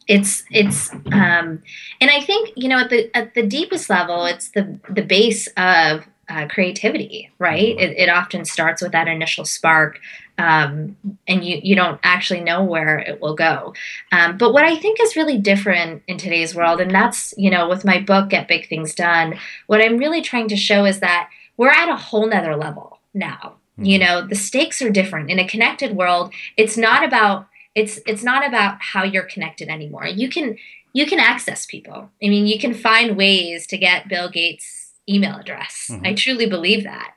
it's 0.09 0.45
it's 0.51 0.93
um 1.13 1.63
and 2.01 2.11
i 2.11 2.21
think 2.21 2.51
you 2.57 2.69
know 2.69 2.79
at 2.79 2.91
the 2.91 3.15
at 3.17 3.35
the 3.35 3.47
deepest 3.47 3.89
level 3.89 4.25
it's 4.25 4.51
the 4.51 4.79
the 4.91 5.03
base 5.03 5.49
of 5.57 6.07
uh, 6.29 6.47
creativity 6.49 7.31
right? 7.39 7.79
It, 7.79 7.99
it 7.99 8.09
often 8.09 8.45
starts 8.45 8.81
with 8.81 8.93
that 8.93 9.09
initial 9.09 9.45
spark 9.45 9.99
um, 10.39 10.97
and 11.29 11.45
you 11.45 11.61
you 11.63 11.77
don't 11.77 12.01
actually 12.03 12.41
know 12.41 12.65
where 12.65 12.99
it 12.99 13.21
will 13.21 13.35
go. 13.35 13.75
Um, 14.13 14.39
but 14.39 14.53
what 14.53 14.65
i 14.65 14.77
think 14.77 14.99
is 15.01 15.17
really 15.17 15.39
different 15.39 16.03
in 16.07 16.19
today's 16.19 16.55
world 16.55 16.81
and 16.81 16.91
that's 16.91 17.35
you 17.37 17.51
know 17.51 17.69
with 17.69 17.85
my 17.85 18.01
book 18.01 18.31
get 18.31 18.49
big 18.49 18.69
things 18.69 18.95
done 18.95 19.39
what 19.67 19.83
i'm 19.83 19.99
really 19.99 20.23
trying 20.23 20.49
to 20.49 20.57
show 20.57 20.85
is 20.85 21.01
that 21.01 21.29
we're 21.57 21.71
at 21.71 21.89
a 21.89 21.97
whole 21.97 22.27
nother 22.27 22.57
level 22.57 23.01
now. 23.15 23.57
You 23.77 23.99
mm-hmm. 23.99 24.07
know 24.07 24.27
the 24.27 24.35
stakes 24.35 24.83
are 24.83 24.91
different. 24.91 25.31
In 25.31 25.39
a 25.39 25.49
connected 25.49 25.97
world 25.97 26.33
it's 26.57 26.77
not 26.77 27.05
about 27.05 27.47
it's 27.75 27.99
it's 28.07 28.23
not 28.23 28.47
about 28.47 28.79
how 28.81 29.05
you're 29.05 29.23
connected 29.23 29.69
anymore. 29.69 30.07
You 30.07 30.29
can 30.29 30.57
you 30.93 31.07
can 31.07 31.19
access 31.19 31.67
people. 31.67 32.11
I 32.23 32.29
mean 32.29 32.47
you 32.47 32.59
can 32.59 32.75
find 32.75 33.17
ways 33.17 33.67
to 33.69 33.79
get 33.79 34.09
bill 34.09 34.31
gates 34.31 34.79
email 35.09 35.37
address. 35.37 35.89
Mm-hmm. 35.91 36.07
i 36.07 36.15
truly 36.15 36.47
believe 36.47 36.85
that. 36.85 37.15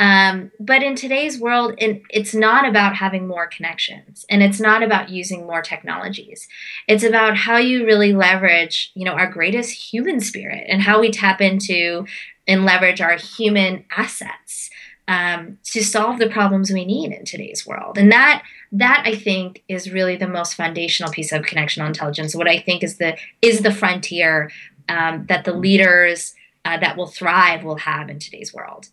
Um, 0.00 0.50
but 0.58 0.82
in 0.82 0.94
today's 0.94 1.38
world 1.40 1.74
it's 1.78 2.34
not 2.34 2.68
about 2.68 2.96
having 2.96 3.28
more 3.28 3.46
connections 3.46 4.24
and 4.28 4.42
it's 4.42 4.60
not 4.60 4.82
about 4.82 5.10
using 5.10 5.46
more 5.46 5.62
technologies. 5.62 6.48
It's 6.88 7.04
about 7.04 7.36
how 7.36 7.58
you 7.58 7.84
really 7.84 8.12
leverage 8.12 8.90
you 8.94 9.04
know 9.04 9.12
our 9.12 9.30
greatest 9.30 9.92
human 9.92 10.20
spirit 10.20 10.64
and 10.68 10.82
how 10.82 11.00
we 11.00 11.10
tap 11.10 11.40
into 11.40 12.06
and 12.46 12.64
leverage 12.64 13.00
our 13.00 13.16
human 13.16 13.84
assets 13.96 14.70
um, 15.08 15.58
to 15.64 15.82
solve 15.82 16.18
the 16.18 16.28
problems 16.28 16.70
we 16.70 16.84
need 16.84 17.12
in 17.12 17.24
today's 17.24 17.66
world. 17.66 17.96
And 17.98 18.12
that 18.12 18.44
that 18.70 19.02
I 19.06 19.16
think 19.16 19.64
is 19.66 19.90
really 19.90 20.16
the 20.16 20.28
most 20.28 20.54
foundational 20.54 21.10
piece 21.10 21.32
of 21.32 21.42
connectional 21.42 21.86
intelligence. 21.86 22.34
What 22.34 22.46
I 22.46 22.60
think 22.60 22.82
is 22.84 22.98
the 22.98 23.16
is 23.40 23.60
the 23.60 23.72
frontier 23.72 24.50
um, 24.88 25.24
that 25.26 25.44
the 25.44 25.54
leaders 25.54 26.34
uh, 26.64 26.76
that 26.78 26.96
will 26.96 27.06
thrive 27.06 27.64
will 27.64 27.76
have 27.78 28.10
in 28.10 28.18
today's 28.18 28.52
world. 28.52 28.88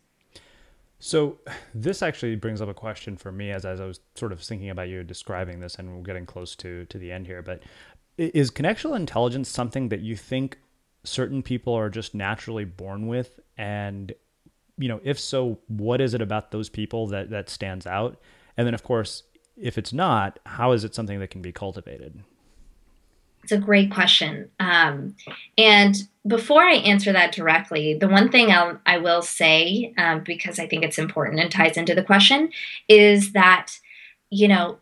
So 1.00 1.38
this 1.74 2.02
actually 2.02 2.38
brings 2.38 2.62
up 2.62 2.70
a 2.70 2.74
question 2.74 3.18
for 3.18 3.32
me 3.32 3.52
as, 3.52 3.66
as 3.66 3.82
I 3.82 3.86
was 3.86 4.00
sort 4.16 4.32
of 4.32 4.42
thinking 4.42 4.70
about 4.70 4.88
you 4.88 5.04
describing 5.04 5.60
this, 5.60 5.76
and 5.76 5.94
we're 5.94 6.02
getting 6.02 6.26
close 6.26 6.56
to 6.58 6.86
to 6.86 6.98
the 6.98 7.12
end 7.12 7.28
here. 7.28 7.42
But 7.42 7.62
is 8.18 8.50
connectional 8.50 8.96
intelligence 8.96 9.50
something 9.50 9.90
that 9.90 10.00
you 10.00 10.16
think 10.16 10.58
certain 11.04 11.44
people 11.44 11.74
are 11.74 11.90
just 11.90 12.16
naturally 12.16 12.64
born 12.64 13.08
with, 13.08 13.42
and 13.58 14.14
you 14.78 14.88
know, 14.88 15.00
if 15.04 15.20
so, 15.20 15.60
what 15.68 16.02
is 16.02 16.14
it 16.14 16.22
about 16.22 16.52
those 16.52 16.70
people 16.70 17.08
that 17.08 17.30
that 17.30 17.50
stands 17.50 17.88
out? 17.88 18.20
And 18.58 18.66
then, 18.66 18.74
of 18.74 18.84
course, 18.84 19.24
if 19.58 19.78
it's 19.78 19.94
not, 19.94 20.40
how 20.46 20.72
is 20.72 20.84
it 20.84 20.96
something 20.96 21.20
that 21.20 21.30
can 21.30 21.42
be 21.42 21.52
cultivated? 21.52 22.24
It's 23.44 23.52
a 23.52 23.58
great 23.58 23.92
question. 23.92 24.50
Um, 24.60 25.16
and 25.58 25.96
before 26.26 26.64
I 26.64 26.76
answer 26.78 27.14
that 27.14 27.32
directly, 27.32 27.94
the 27.94 28.08
one 28.08 28.32
thing 28.32 28.52
I'll, 28.52 28.80
I 28.88 28.98
will 28.98 29.22
say, 29.22 29.94
um, 29.98 30.24
because 30.24 30.58
I 30.58 30.68
think 30.68 30.84
it's 30.84 30.98
important 30.98 31.40
and 31.40 31.52
ties 31.52 31.78
into 31.78 31.94
the 31.94 32.04
question, 32.04 32.50
is 32.90 33.34
that, 33.34 33.78
you 34.32 34.48
know, 34.48 34.80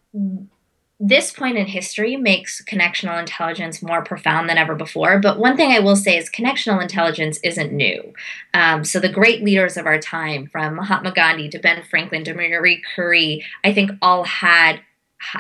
this 1.05 1.31
point 1.31 1.57
in 1.57 1.65
history 1.65 2.15
makes 2.15 2.61
connectional 2.63 3.19
intelligence 3.19 3.83
more 3.83 4.05
profound 4.05 4.47
than 4.47 4.57
ever 4.57 4.73
before. 4.73 5.19
But 5.19 5.37
one 5.37 5.57
thing 5.57 5.73
I 5.73 5.79
will 5.79 5.97
say 5.97 6.17
is 6.17 6.29
connectional 6.29 6.81
intelligence 6.81 7.39
isn't 7.43 7.73
new. 7.73 8.13
Um, 8.53 8.85
so 8.85 9.01
the 9.01 9.09
great 9.09 9.43
leaders 9.43 9.75
of 9.75 9.85
our 9.85 9.99
time, 9.99 10.47
from 10.47 10.75
Mahatma 10.75 11.11
Gandhi 11.11 11.49
to 11.49 11.59
Ben 11.59 11.83
Franklin 11.83 12.23
to 12.23 12.33
Marie 12.33 12.81
Curie, 12.95 13.43
I 13.65 13.73
think 13.73 13.91
all 14.01 14.23
had 14.23 14.79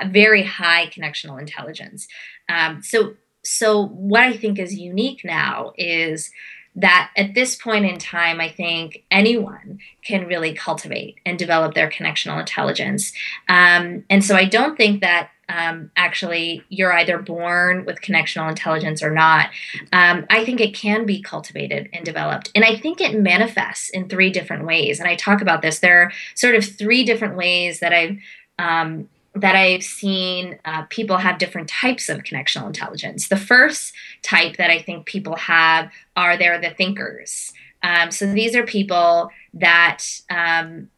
very 0.07 0.43
high 0.43 0.87
connectional 0.87 1.39
intelligence. 1.39 2.09
Um, 2.49 2.83
so, 2.83 3.13
so 3.45 3.87
what 3.87 4.23
I 4.23 4.35
think 4.35 4.59
is 4.59 4.75
unique 4.75 5.23
now 5.23 5.71
is 5.77 6.29
that 6.75 7.11
at 7.15 7.35
this 7.35 7.55
point 7.55 7.85
in 7.85 7.99
time, 7.99 8.41
I 8.41 8.49
think 8.49 9.03
anyone 9.11 9.79
can 10.03 10.27
really 10.27 10.53
cultivate 10.53 11.19
and 11.25 11.39
develop 11.39 11.73
their 11.73 11.89
connectional 11.89 12.39
intelligence. 12.39 13.13
Um, 13.47 14.03
and 14.09 14.25
so 14.25 14.35
I 14.35 14.45
don't 14.45 14.75
think 14.75 14.99
that 15.01 15.29
um, 15.53 15.91
actually 15.95 16.63
you're 16.69 16.93
either 16.93 17.19
born 17.19 17.85
with 17.85 18.01
connectional 18.01 18.49
intelligence 18.49 19.03
or 19.03 19.11
not. 19.11 19.49
Um, 19.91 20.25
I 20.29 20.43
think 20.43 20.59
it 20.59 20.73
can 20.73 21.05
be 21.05 21.21
cultivated 21.21 21.89
and 21.93 22.03
developed. 22.03 22.51
And 22.55 22.65
I 22.65 22.75
think 22.75 22.99
it 22.99 23.19
manifests 23.19 23.89
in 23.89 24.09
three 24.09 24.31
different 24.31 24.65
ways. 24.65 24.99
And 24.99 25.07
I 25.07 25.15
talk 25.15 25.41
about 25.41 25.61
this. 25.61 25.79
There 25.79 26.01
are 26.01 26.11
sort 26.33 26.55
of 26.55 26.65
three 26.65 27.03
different 27.03 27.37
ways 27.37 27.79
that 27.79 27.93
I've 27.93 28.17
um, 28.57 29.09
that 29.35 29.55
I've 29.55 29.83
seen 29.83 30.59
uh, 30.63 30.83
people 30.89 31.17
have 31.17 31.39
different 31.39 31.67
types 31.67 32.07
of 32.07 32.19
connectional 32.19 32.67
intelligence. 32.67 33.29
The 33.29 33.37
first 33.37 33.93
type 34.21 34.57
that 34.57 34.69
I 34.69 34.79
think 34.79 35.07
people 35.07 35.35
have 35.35 35.91
are 36.15 36.37
they're 36.37 36.61
the 36.61 36.69
thinkers. 36.69 37.51
Um, 37.81 38.11
so 38.11 38.31
these 38.31 38.55
are 38.55 38.63
people 38.63 39.29
that 39.55 40.03
um, 40.29 40.89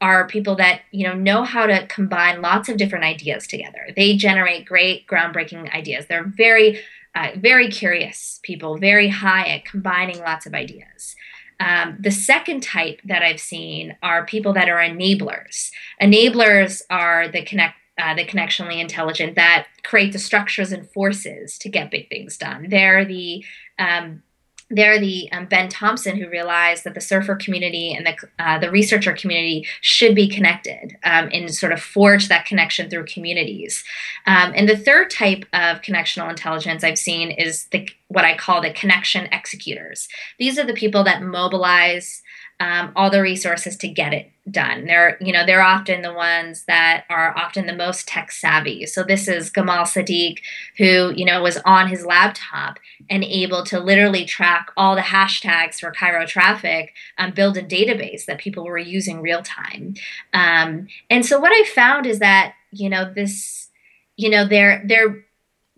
are 0.00 0.26
people 0.26 0.56
that 0.56 0.82
you 0.90 1.06
know 1.06 1.14
know 1.14 1.44
how 1.44 1.66
to 1.66 1.86
combine 1.86 2.40
lots 2.40 2.68
of 2.68 2.76
different 2.76 3.04
ideas 3.04 3.46
together. 3.46 3.88
They 3.94 4.16
generate 4.16 4.66
great 4.66 5.06
groundbreaking 5.06 5.72
ideas. 5.74 6.06
They're 6.06 6.24
very 6.24 6.80
uh, 7.14 7.30
very 7.36 7.68
curious 7.68 8.40
people, 8.42 8.78
very 8.78 9.08
high 9.08 9.46
at 9.48 9.64
combining 9.64 10.20
lots 10.20 10.46
of 10.46 10.54
ideas. 10.54 11.16
Um, 11.58 11.96
the 12.00 12.10
second 12.10 12.62
type 12.62 13.00
that 13.04 13.22
I've 13.22 13.40
seen 13.40 13.96
are 14.02 14.24
people 14.24 14.52
that 14.54 14.68
are 14.68 14.78
enablers. 14.78 15.70
Enablers 16.00 16.82
are 16.88 17.28
the 17.28 17.44
connect 17.44 17.74
uh, 18.00 18.14
the 18.14 18.24
connectionally 18.24 18.80
intelligent 18.80 19.34
that 19.34 19.66
create 19.82 20.12
the 20.12 20.18
structures 20.18 20.72
and 20.72 20.88
forces 20.90 21.58
to 21.58 21.68
get 21.68 21.90
big 21.90 22.08
things 22.08 22.38
done. 22.38 22.66
They're 22.70 23.04
the 23.04 23.44
um, 23.78 24.22
they're 24.70 25.00
the 25.00 25.30
um, 25.32 25.46
Ben 25.46 25.68
Thompson 25.68 26.16
who 26.16 26.28
realized 26.28 26.84
that 26.84 26.94
the 26.94 27.00
surfer 27.00 27.34
community 27.34 27.92
and 27.92 28.06
the 28.06 28.16
uh, 28.38 28.58
the 28.58 28.70
researcher 28.70 29.12
community 29.12 29.66
should 29.80 30.14
be 30.14 30.28
connected 30.28 30.96
um, 31.04 31.28
and 31.32 31.52
sort 31.52 31.72
of 31.72 31.82
forge 31.82 32.28
that 32.28 32.46
connection 32.46 32.88
through 32.88 33.04
communities. 33.04 33.84
Um, 34.26 34.52
and 34.54 34.68
the 34.68 34.76
third 34.76 35.10
type 35.10 35.44
of 35.52 35.82
connectional 35.82 36.30
intelligence 36.30 36.84
I've 36.84 36.98
seen 36.98 37.30
is 37.30 37.66
the 37.66 37.88
what 38.10 38.24
I 38.24 38.36
call 38.36 38.60
the 38.60 38.72
connection 38.72 39.28
executors. 39.32 40.08
These 40.38 40.58
are 40.58 40.66
the 40.66 40.74
people 40.74 41.04
that 41.04 41.22
mobilize 41.22 42.22
um, 42.58 42.92
all 42.96 43.08
the 43.08 43.22
resources 43.22 43.76
to 43.78 43.88
get 43.88 44.12
it 44.12 44.30
done. 44.50 44.84
They're, 44.84 45.16
you 45.20 45.32
know, 45.32 45.46
they're 45.46 45.62
often 45.62 46.02
the 46.02 46.12
ones 46.12 46.64
that 46.66 47.04
are 47.08 47.34
often 47.38 47.66
the 47.66 47.72
most 47.72 48.08
tech 48.08 48.32
savvy. 48.32 48.84
So 48.86 49.04
this 49.04 49.28
is 49.28 49.50
Gamal 49.50 49.84
Sadiq, 49.84 50.40
who, 50.76 51.14
you 51.16 51.24
know, 51.24 51.40
was 51.40 51.58
on 51.64 51.88
his 51.88 52.04
laptop 52.04 52.80
and 53.08 53.22
able 53.22 53.64
to 53.66 53.78
literally 53.78 54.24
track 54.24 54.72
all 54.76 54.96
the 54.96 55.02
hashtags 55.02 55.76
for 55.76 55.92
Cairo 55.92 56.26
traffic, 56.26 56.92
um, 57.16 57.30
build 57.30 57.56
a 57.56 57.62
database 57.62 58.26
that 58.26 58.38
people 58.38 58.64
were 58.64 58.76
using 58.76 59.22
real 59.22 59.42
time. 59.42 59.94
Um, 60.34 60.88
and 61.08 61.24
so 61.24 61.38
what 61.38 61.52
I 61.52 61.64
found 61.64 62.06
is 62.06 62.18
that, 62.18 62.54
you 62.72 62.90
know, 62.90 63.10
this, 63.10 63.68
you 64.16 64.28
know, 64.28 64.46
they're 64.46 64.82
they're 64.86 65.24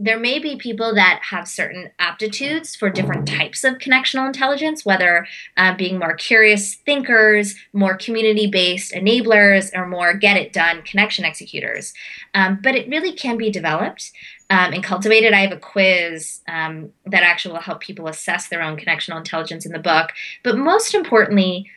there 0.02 0.18
may 0.18 0.40
be 0.40 0.56
people 0.56 0.92
that 0.96 1.20
have 1.30 1.46
certain 1.46 1.88
aptitudes 2.00 2.74
for 2.74 2.90
different 2.90 3.28
types 3.28 3.62
of 3.62 3.78
connectional 3.78 4.26
intelligence, 4.26 4.84
whether 4.84 5.28
uh, 5.56 5.76
being 5.76 5.96
more 5.96 6.14
curious 6.14 6.74
thinkers, 6.74 7.54
more 7.72 7.96
community 7.96 8.48
based 8.48 8.92
enablers, 8.92 9.70
or 9.72 9.86
more 9.86 10.12
get 10.12 10.36
it 10.36 10.52
done 10.52 10.82
connection 10.82 11.24
executors. 11.24 11.94
Um, 12.34 12.58
but 12.60 12.74
it 12.74 12.88
really 12.88 13.12
can 13.12 13.36
be 13.36 13.48
developed 13.48 14.10
um, 14.50 14.72
and 14.72 14.82
cultivated. 14.82 15.34
I 15.34 15.40
have 15.40 15.52
a 15.52 15.56
quiz 15.56 16.40
um, 16.48 16.92
that 17.06 17.22
actually 17.22 17.52
will 17.52 17.60
help 17.60 17.80
people 17.80 18.08
assess 18.08 18.48
their 18.48 18.60
own 18.62 18.76
connectional 18.76 19.18
intelligence 19.18 19.64
in 19.64 19.70
the 19.70 19.78
book. 19.78 20.10
But 20.42 20.58
most 20.58 20.96
importantly, 20.96 21.70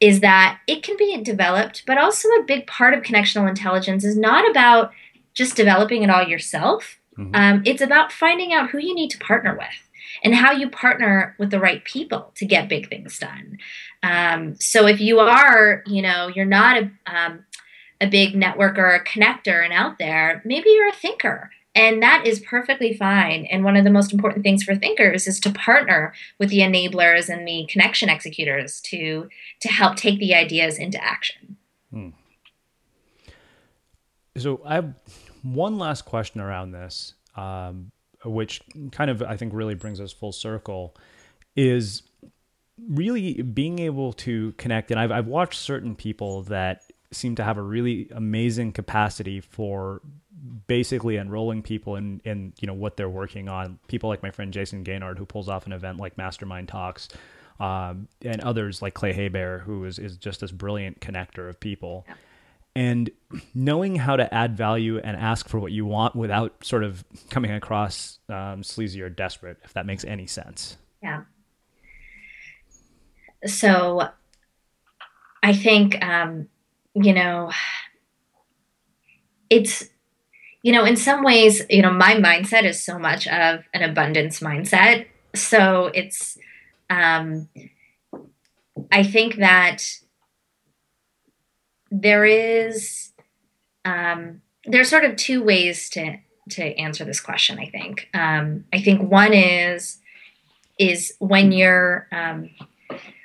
is 0.00 0.18
that 0.18 0.58
it 0.66 0.82
can 0.82 0.96
be 0.96 1.16
developed, 1.22 1.84
but 1.86 1.96
also 1.96 2.28
a 2.30 2.42
big 2.42 2.66
part 2.66 2.92
of 2.92 3.04
connectional 3.04 3.48
intelligence 3.48 4.02
is 4.04 4.18
not 4.18 4.50
about 4.50 4.90
just 5.32 5.54
developing 5.54 6.02
it 6.02 6.10
all 6.10 6.26
yourself 6.26 6.98
Mm-hmm. 7.18 7.34
Um, 7.34 7.62
it's 7.66 7.82
about 7.82 8.12
finding 8.12 8.52
out 8.52 8.70
who 8.70 8.78
you 8.78 8.94
need 8.94 9.10
to 9.10 9.18
partner 9.18 9.54
with 9.56 9.90
and 10.24 10.34
how 10.34 10.52
you 10.52 10.68
partner 10.68 11.34
with 11.38 11.50
the 11.50 11.60
right 11.60 11.84
people 11.84 12.32
to 12.36 12.46
get 12.46 12.68
big 12.68 12.88
things 12.88 13.18
done. 13.18 13.58
Um, 14.02 14.54
so 14.56 14.86
if 14.86 15.00
you 15.00 15.20
are, 15.20 15.82
you 15.86 16.02
know, 16.02 16.28
you're 16.28 16.44
not 16.44 16.82
a, 16.82 16.90
um, 17.06 17.44
a 18.00 18.06
big 18.06 18.34
networker 18.34 18.98
a 18.98 19.04
connector 19.04 19.64
and 19.64 19.72
out 19.72 19.98
there, 19.98 20.42
maybe 20.44 20.70
you're 20.70 20.88
a 20.88 20.92
thinker. 20.92 21.50
And 21.74 22.02
that 22.02 22.26
is 22.26 22.40
perfectly 22.40 22.92
fine. 22.92 23.46
And 23.46 23.64
one 23.64 23.76
of 23.76 23.84
the 23.84 23.90
most 23.90 24.12
important 24.12 24.42
things 24.42 24.62
for 24.62 24.74
thinkers 24.74 25.26
is 25.26 25.40
to 25.40 25.50
partner 25.50 26.12
with 26.38 26.50
the 26.50 26.58
enablers 26.58 27.30
and 27.30 27.48
the 27.48 27.66
connection 27.70 28.10
executors 28.10 28.80
to 28.82 29.30
to 29.60 29.68
help 29.68 29.96
take 29.96 30.18
the 30.18 30.34
ideas 30.34 30.78
into 30.78 31.02
action. 31.02 31.56
Hmm. 31.90 32.10
So 34.36 34.60
I 34.66 34.82
one 35.42 35.78
last 35.78 36.04
question 36.04 36.40
around 36.40 36.72
this, 36.72 37.14
um, 37.36 37.90
which 38.24 38.60
kind 38.92 39.10
of 39.10 39.22
I 39.22 39.36
think 39.36 39.52
really 39.52 39.74
brings 39.74 40.00
us 40.00 40.12
full 40.12 40.32
circle, 40.32 40.94
is 41.56 42.02
really 42.88 43.42
being 43.42 43.78
able 43.80 44.12
to 44.14 44.52
connect. 44.52 44.90
And 44.90 44.98
I've 44.98 45.10
I've 45.10 45.26
watched 45.26 45.58
certain 45.58 45.94
people 45.94 46.42
that 46.44 46.82
seem 47.10 47.34
to 47.36 47.44
have 47.44 47.58
a 47.58 47.62
really 47.62 48.08
amazing 48.12 48.72
capacity 48.72 49.40
for 49.40 50.00
basically 50.66 51.16
enrolling 51.16 51.62
people 51.62 51.96
in 51.96 52.20
in 52.24 52.52
you 52.60 52.66
know 52.66 52.74
what 52.74 52.96
they're 52.96 53.08
working 53.08 53.48
on. 53.48 53.78
People 53.88 54.08
like 54.08 54.22
my 54.22 54.30
friend 54.30 54.52
Jason 54.52 54.84
Gaignard, 54.84 55.18
who 55.18 55.26
pulls 55.26 55.48
off 55.48 55.66
an 55.66 55.72
event 55.72 55.98
like 55.98 56.16
Mastermind 56.16 56.68
Talks. 56.68 57.08
Um, 57.60 58.08
and 58.22 58.40
others 58.40 58.82
like 58.82 58.94
Clay 58.94 59.12
Hebert, 59.12 59.60
who 59.60 59.84
is, 59.84 60.00
is 60.00 60.16
just 60.16 60.40
this 60.40 60.50
brilliant 60.50 60.98
connector 61.00 61.48
of 61.48 61.60
people. 61.60 62.04
Yeah 62.08 62.14
and 62.74 63.10
knowing 63.54 63.96
how 63.96 64.16
to 64.16 64.32
add 64.32 64.56
value 64.56 64.98
and 64.98 65.16
ask 65.16 65.48
for 65.48 65.58
what 65.58 65.72
you 65.72 65.84
want 65.84 66.16
without 66.16 66.64
sort 66.64 66.84
of 66.84 67.04
coming 67.30 67.50
across 67.50 68.18
um, 68.28 68.62
sleazy 68.62 69.02
or 69.02 69.10
desperate, 69.10 69.58
if 69.64 69.72
that 69.74 69.86
makes 69.86 70.04
any 70.04 70.26
sense. 70.26 70.76
Yeah. 71.02 71.22
So 73.44 74.08
I 75.42 75.52
think, 75.52 76.02
um, 76.02 76.48
you 76.94 77.12
know, 77.12 77.50
it's, 79.50 79.88
you 80.62 80.72
know, 80.72 80.84
in 80.84 80.96
some 80.96 81.24
ways, 81.24 81.62
you 81.68 81.82
know, 81.82 81.90
my 81.90 82.14
mindset 82.14 82.64
is 82.64 82.82
so 82.82 82.98
much 82.98 83.26
of 83.26 83.64
an 83.74 83.82
abundance 83.82 84.40
mindset. 84.40 85.06
So 85.34 85.86
it's, 85.94 86.38
um, 86.88 87.48
I 88.90 89.02
think 89.02 89.36
that 89.36 89.82
there 91.92 92.24
is 92.24 93.12
um, 93.84 94.40
there's 94.64 94.88
sort 94.88 95.04
of 95.04 95.16
two 95.16 95.44
ways 95.44 95.90
to 95.90 96.16
to 96.50 96.64
answer 96.78 97.04
this 97.04 97.20
question. 97.20 97.58
I 97.58 97.66
think 97.66 98.08
um, 98.14 98.64
I 98.72 98.80
think 98.80 99.08
one 99.08 99.34
is 99.34 99.98
is 100.78 101.14
when 101.18 101.52
you're 101.52 102.08
um, 102.10 102.50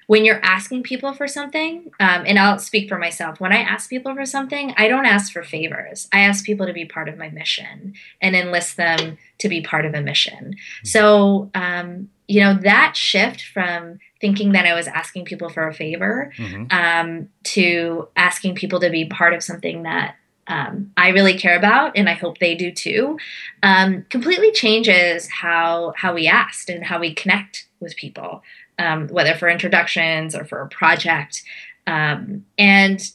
when 0.08 0.24
you're 0.24 0.44
asking 0.44 0.84
people 0.84 1.14
for 1.14 1.28
something, 1.28 1.92
um, 2.00 2.24
and 2.26 2.40
I'll 2.40 2.60
speak 2.60 2.88
for 2.88 2.98
myself. 2.98 3.40
When 3.40 3.52
I 3.52 3.58
ask 3.58 3.90
people 3.90 4.14
for 4.14 4.26
something, 4.26 4.74
I 4.78 4.88
don't 4.88 5.06
ask 5.06 5.32
for 5.32 5.44
favors. 5.44 6.08
I 6.14 6.20
ask 6.20 6.46
people 6.46 6.66
to 6.66 6.74
be 6.74 6.86
part 6.86 7.10
of 7.10 7.18
my 7.18 7.30
mission 7.30 7.94
and 8.22 8.36
enlist 8.36 8.78
them 8.78 9.18
to 9.40 9.50
be 9.50 9.62
part 9.62 9.86
of 9.86 9.94
a 9.94 10.02
mission. 10.02 10.56
So, 10.84 11.50
um, 11.54 12.10
you 12.28 12.40
know, 12.42 12.54
that 12.64 12.96
shift 12.96 13.44
from 13.44 14.00
thinking 14.20 14.54
that 14.54 14.66
I 14.66 14.74
was 14.74 14.88
asking 14.88 15.26
people 15.26 15.50
for 15.50 15.68
a 15.68 15.74
favor 15.74 16.32
mm-hmm. 16.38 16.66
um, 16.72 17.30
to 17.44 18.08
asking 18.16 18.56
people 18.56 18.80
to 18.80 18.90
be 18.90 19.06
part 19.06 19.34
of 19.34 19.44
something 19.44 19.84
that 19.84 20.16
um, 20.48 20.92
I 20.96 21.10
really 21.10 21.38
care 21.38 21.58
about, 21.58 21.92
and 21.96 22.08
I 22.08 22.14
hope 22.14 22.38
they 22.38 22.56
do 22.56 22.72
too, 22.72 23.20
um, 23.64 24.06
completely 24.10 24.52
changes 24.52 25.30
how 25.30 25.94
how 25.98 26.14
we 26.14 26.28
ask 26.28 26.70
and 26.70 26.86
how 26.86 27.00
we 27.00 27.14
connect 27.14 27.68
with 27.80 27.96
people, 27.98 28.44
um, 28.80 29.08
whether 29.10 29.36
for 29.36 29.50
introductions 29.50 30.34
or 30.36 30.46
for 30.46 30.62
a 30.62 30.70
project. 30.70 31.44
Um, 31.86 32.46
and 32.58 33.12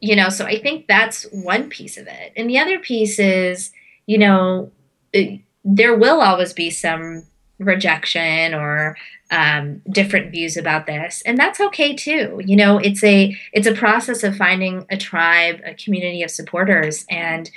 you 0.00 0.14
know, 0.14 0.28
so 0.28 0.44
I 0.44 0.60
think 0.60 0.86
that's 0.86 1.24
one 1.32 1.70
piece 1.70 1.96
of 1.96 2.06
it, 2.06 2.32
and 2.36 2.50
the 2.50 2.58
other 2.58 2.78
piece 2.78 3.18
is, 3.18 3.72
you 4.06 4.18
know, 4.18 4.70
it, 5.14 5.40
there 5.64 5.96
will 5.96 6.20
always 6.20 6.52
be 6.52 6.68
some 6.68 7.24
rejection 7.58 8.52
or 8.52 8.96
um, 9.30 9.80
different 9.90 10.30
views 10.30 10.56
about 10.56 10.86
this 10.86 11.22
and 11.24 11.38
that's 11.38 11.60
okay 11.60 11.94
too 11.94 12.40
you 12.44 12.56
know 12.56 12.78
it's 12.78 13.02
a 13.02 13.36
it's 13.52 13.66
a 13.66 13.74
process 13.74 14.22
of 14.22 14.36
finding 14.36 14.86
a 14.90 14.96
tribe 14.96 15.60
a 15.64 15.74
community 15.74 16.22
of 16.22 16.30
supporters 16.30 17.04
and 17.08 17.50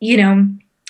you 0.00 0.16
know 0.16 0.48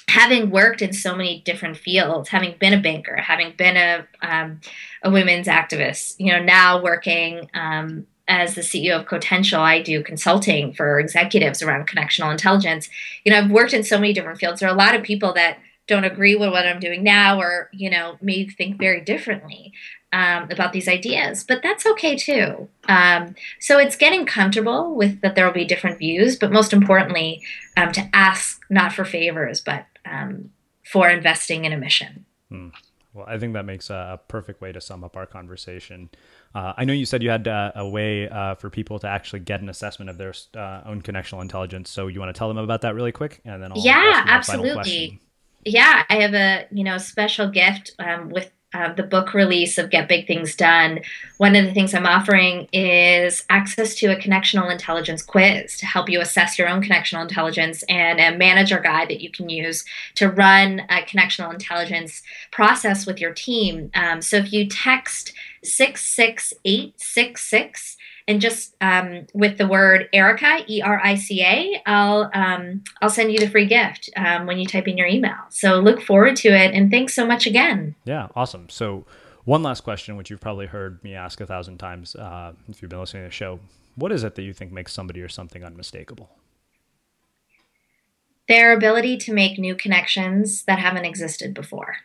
having 0.08 0.50
worked 0.50 0.82
in 0.82 0.92
so 0.92 1.14
many 1.14 1.40
different 1.42 1.76
fields 1.76 2.28
having 2.30 2.54
been 2.58 2.72
a 2.72 2.80
banker 2.80 3.16
having 3.16 3.54
been 3.56 3.76
a 3.76 4.06
um, 4.22 4.60
a 5.02 5.10
women's 5.10 5.46
activist 5.46 6.16
you 6.18 6.32
know 6.32 6.42
now 6.42 6.82
working 6.82 7.48
um, 7.54 8.06
as 8.28 8.54
the 8.54 8.60
CEO 8.60 9.00
of 9.00 9.06
Cotential, 9.06 9.60
I 9.60 9.80
do 9.80 10.02
consulting 10.04 10.74
for 10.74 11.00
executives 11.00 11.62
around 11.62 11.88
connectional 11.88 12.30
intelligence. 12.30 12.88
You 13.24 13.32
know, 13.32 13.38
I've 13.38 13.50
worked 13.50 13.72
in 13.72 13.82
so 13.82 13.98
many 13.98 14.12
different 14.12 14.38
fields. 14.38 14.60
There 14.60 14.68
are 14.68 14.74
a 14.74 14.78
lot 14.78 14.94
of 14.94 15.02
people 15.02 15.32
that 15.32 15.58
don't 15.86 16.04
agree 16.04 16.36
with 16.36 16.50
what 16.50 16.66
I'm 16.66 16.78
doing 16.78 17.02
now 17.02 17.40
or, 17.40 17.70
you 17.72 17.88
know, 17.88 18.18
may 18.20 18.46
think 18.46 18.78
very 18.78 19.00
differently 19.00 19.72
um, 20.12 20.50
about 20.50 20.72
these 20.72 20.88
ideas, 20.88 21.44
but 21.44 21.62
that's 21.62 21.84
okay 21.86 22.16
too. 22.16 22.68
Um, 22.88 23.34
so 23.60 23.78
it's 23.78 23.96
getting 23.96 24.24
comfortable 24.24 24.94
with 24.94 25.20
that 25.20 25.34
there 25.34 25.44
will 25.44 25.52
be 25.52 25.64
different 25.64 25.98
views, 25.98 26.36
but 26.36 26.50
most 26.50 26.72
importantly, 26.72 27.42
um, 27.76 27.92
to 27.92 28.08
ask 28.12 28.60
not 28.70 28.92
for 28.92 29.04
favors, 29.04 29.60
but 29.60 29.86
um, 30.06 30.50
for 30.84 31.10
investing 31.10 31.64
in 31.64 31.72
a 31.72 31.76
mission. 31.76 32.24
Hmm. 32.48 32.68
Well, 33.14 33.26
I 33.28 33.38
think 33.38 33.54
that 33.54 33.64
makes 33.64 33.90
a 33.90 34.20
perfect 34.28 34.60
way 34.60 34.70
to 34.70 34.80
sum 34.80 35.02
up 35.02 35.16
our 35.16 35.26
conversation. 35.26 36.08
Uh, 36.54 36.74
I 36.76 36.84
know 36.84 36.92
you 36.92 37.06
said 37.06 37.22
you 37.22 37.30
had 37.30 37.48
uh, 37.48 37.72
a 37.74 37.88
way 37.88 38.28
uh, 38.28 38.54
for 38.54 38.70
people 38.70 38.98
to 39.00 39.08
actually 39.08 39.40
get 39.40 39.60
an 39.60 39.68
assessment 39.68 40.08
of 40.10 40.18
their 40.18 40.34
uh, 40.54 40.82
own 40.86 41.02
connectional 41.02 41.42
intelligence. 41.42 41.90
So 41.90 42.06
you 42.06 42.20
want 42.20 42.34
to 42.34 42.38
tell 42.38 42.48
them 42.48 42.58
about 42.58 42.82
that 42.82 42.94
really 42.94 43.12
quick, 43.12 43.40
and 43.44 43.62
then 43.62 43.72
I'll 43.72 43.78
yeah, 43.78 44.24
absolutely. 44.26 45.20
Yeah, 45.64 46.04
I 46.08 46.16
have 46.16 46.34
a 46.34 46.66
you 46.70 46.84
know 46.84 46.98
special 46.98 47.48
gift 47.48 47.92
um, 47.98 48.28
with 48.28 48.52
uh, 48.74 48.92
the 48.92 49.02
book 49.02 49.32
release 49.32 49.78
of 49.78 49.88
Get 49.88 50.08
Big 50.08 50.26
Things 50.26 50.54
Done, 50.54 51.00
one 51.38 51.56
of 51.56 51.64
the 51.64 51.72
things 51.72 51.94
I'm 51.94 52.04
offering 52.04 52.68
is 52.72 53.46
access 53.48 53.94
to 53.96 54.08
a 54.08 54.16
connectional 54.16 54.70
intelligence 54.70 55.22
quiz 55.22 55.78
to 55.78 55.86
help 55.86 56.10
you 56.10 56.20
assess 56.20 56.58
your 56.58 56.68
own 56.68 56.82
connectional 56.82 57.22
intelligence 57.22 57.82
and 57.88 58.20
a 58.20 58.36
manager 58.36 58.78
guide 58.78 59.08
that 59.08 59.22
you 59.22 59.30
can 59.30 59.48
use 59.48 59.86
to 60.16 60.28
run 60.28 60.80
a 60.90 61.00
connectional 61.02 61.50
intelligence 61.50 62.22
process 62.50 63.06
with 63.06 63.18
your 63.20 63.32
team. 63.32 63.90
Um, 63.94 64.20
so 64.20 64.36
if 64.36 64.52
you 64.52 64.68
text 64.68 65.32
66866, 65.64 67.96
and 68.28 68.42
just 68.42 68.76
um, 68.82 69.26
with 69.32 69.56
the 69.56 69.66
word 69.66 70.08
Erica, 70.12 70.58
E 70.68 70.82
R 70.82 71.00
I 71.02 71.14
C 71.16 71.42
A, 71.42 71.82
I'll 71.86 72.30
um, 72.34 72.84
I'll 73.00 73.10
send 73.10 73.32
you 73.32 73.38
the 73.38 73.48
free 73.48 73.66
gift 73.66 74.10
um, 74.16 74.46
when 74.46 74.58
you 74.58 74.66
type 74.66 74.86
in 74.86 74.98
your 74.98 75.06
email. 75.06 75.38
So 75.48 75.80
look 75.80 76.02
forward 76.02 76.36
to 76.36 76.48
it, 76.48 76.74
and 76.74 76.90
thanks 76.90 77.14
so 77.14 77.26
much 77.26 77.46
again. 77.46 77.96
Yeah, 78.04 78.28
awesome. 78.36 78.68
So 78.68 79.06
one 79.44 79.62
last 79.62 79.80
question, 79.80 80.16
which 80.16 80.30
you've 80.30 80.42
probably 80.42 80.66
heard 80.66 81.02
me 81.02 81.14
ask 81.14 81.40
a 81.40 81.46
thousand 81.46 81.78
times 81.78 82.14
uh, 82.14 82.52
if 82.68 82.82
you've 82.82 82.90
been 82.90 83.00
listening 83.00 83.24
to 83.24 83.28
the 83.28 83.34
show: 83.34 83.60
What 83.96 84.12
is 84.12 84.22
it 84.22 84.34
that 84.34 84.42
you 84.42 84.52
think 84.52 84.70
makes 84.70 84.92
somebody 84.92 85.22
or 85.22 85.28
something 85.28 85.64
unmistakable? 85.64 86.28
Their 88.46 88.74
ability 88.74 89.16
to 89.18 89.32
make 89.32 89.58
new 89.58 89.74
connections 89.74 90.64
that 90.64 90.78
haven't 90.78 91.04
existed 91.04 91.54
before. 91.54 91.96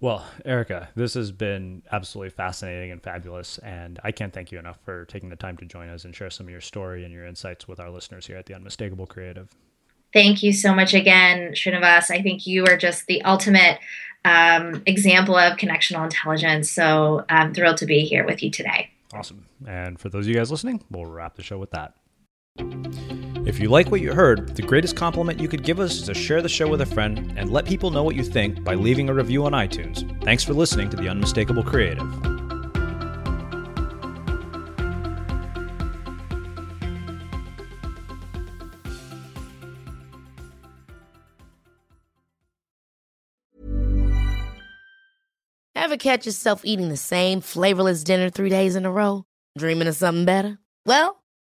Well, 0.00 0.24
Erica, 0.44 0.88
this 0.94 1.14
has 1.14 1.32
been 1.32 1.82
absolutely 1.90 2.30
fascinating 2.30 2.92
and 2.92 3.02
fabulous. 3.02 3.58
And 3.58 3.98
I 4.04 4.12
can't 4.12 4.32
thank 4.32 4.52
you 4.52 4.58
enough 4.58 4.78
for 4.84 5.04
taking 5.06 5.28
the 5.28 5.36
time 5.36 5.56
to 5.56 5.64
join 5.64 5.88
us 5.88 6.04
and 6.04 6.14
share 6.14 6.30
some 6.30 6.46
of 6.46 6.50
your 6.50 6.60
story 6.60 7.04
and 7.04 7.12
your 7.12 7.26
insights 7.26 7.66
with 7.66 7.80
our 7.80 7.90
listeners 7.90 8.26
here 8.26 8.36
at 8.36 8.46
The 8.46 8.54
Unmistakable 8.54 9.06
Creative. 9.06 9.48
Thank 10.12 10.42
you 10.42 10.52
so 10.52 10.74
much 10.74 10.94
again, 10.94 11.52
Srinivas. 11.52 12.10
I 12.10 12.22
think 12.22 12.46
you 12.46 12.64
are 12.66 12.76
just 12.76 13.06
the 13.06 13.22
ultimate 13.22 13.78
um, 14.24 14.82
example 14.86 15.36
of 15.36 15.58
connectional 15.58 16.04
intelligence. 16.04 16.70
So 16.70 17.24
I'm 17.28 17.52
thrilled 17.52 17.78
to 17.78 17.86
be 17.86 18.00
here 18.00 18.24
with 18.24 18.42
you 18.42 18.50
today. 18.50 18.90
Awesome. 19.12 19.46
And 19.66 19.98
for 19.98 20.08
those 20.08 20.26
of 20.26 20.28
you 20.28 20.34
guys 20.34 20.50
listening, 20.50 20.84
we'll 20.90 21.06
wrap 21.06 21.34
the 21.34 21.42
show 21.42 21.58
with 21.58 21.72
that. 21.72 21.94
If 23.48 23.58
you 23.58 23.70
like 23.70 23.90
what 23.90 24.02
you 24.02 24.12
heard, 24.12 24.54
the 24.56 24.62
greatest 24.62 24.94
compliment 24.94 25.40
you 25.40 25.48
could 25.48 25.62
give 25.62 25.80
us 25.80 25.94
is 25.94 26.02
to 26.02 26.12
share 26.12 26.42
the 26.42 26.50
show 26.50 26.68
with 26.68 26.82
a 26.82 26.86
friend 26.86 27.32
and 27.34 27.50
let 27.50 27.64
people 27.64 27.90
know 27.90 28.04
what 28.04 28.14
you 28.14 28.22
think 28.22 28.62
by 28.62 28.74
leaving 28.74 29.08
a 29.08 29.14
review 29.14 29.46
on 29.46 29.52
iTunes. 29.52 30.04
Thanks 30.22 30.44
for 30.44 30.52
listening 30.52 30.90
to 30.90 30.98
The 30.98 31.08
Unmistakable 31.08 31.62
Creative. 31.62 32.06
Ever 45.74 45.96
catch 45.96 46.26
yourself 46.26 46.66
eating 46.66 46.90
the 46.90 46.98
same 46.98 47.40
flavorless 47.40 48.04
dinner 48.04 48.28
three 48.28 48.50
days 48.50 48.76
in 48.76 48.84
a 48.84 48.92
row? 48.92 49.24
Dreaming 49.56 49.88
of 49.88 49.96
something 49.96 50.26
better? 50.26 50.58
Well, 50.84 51.22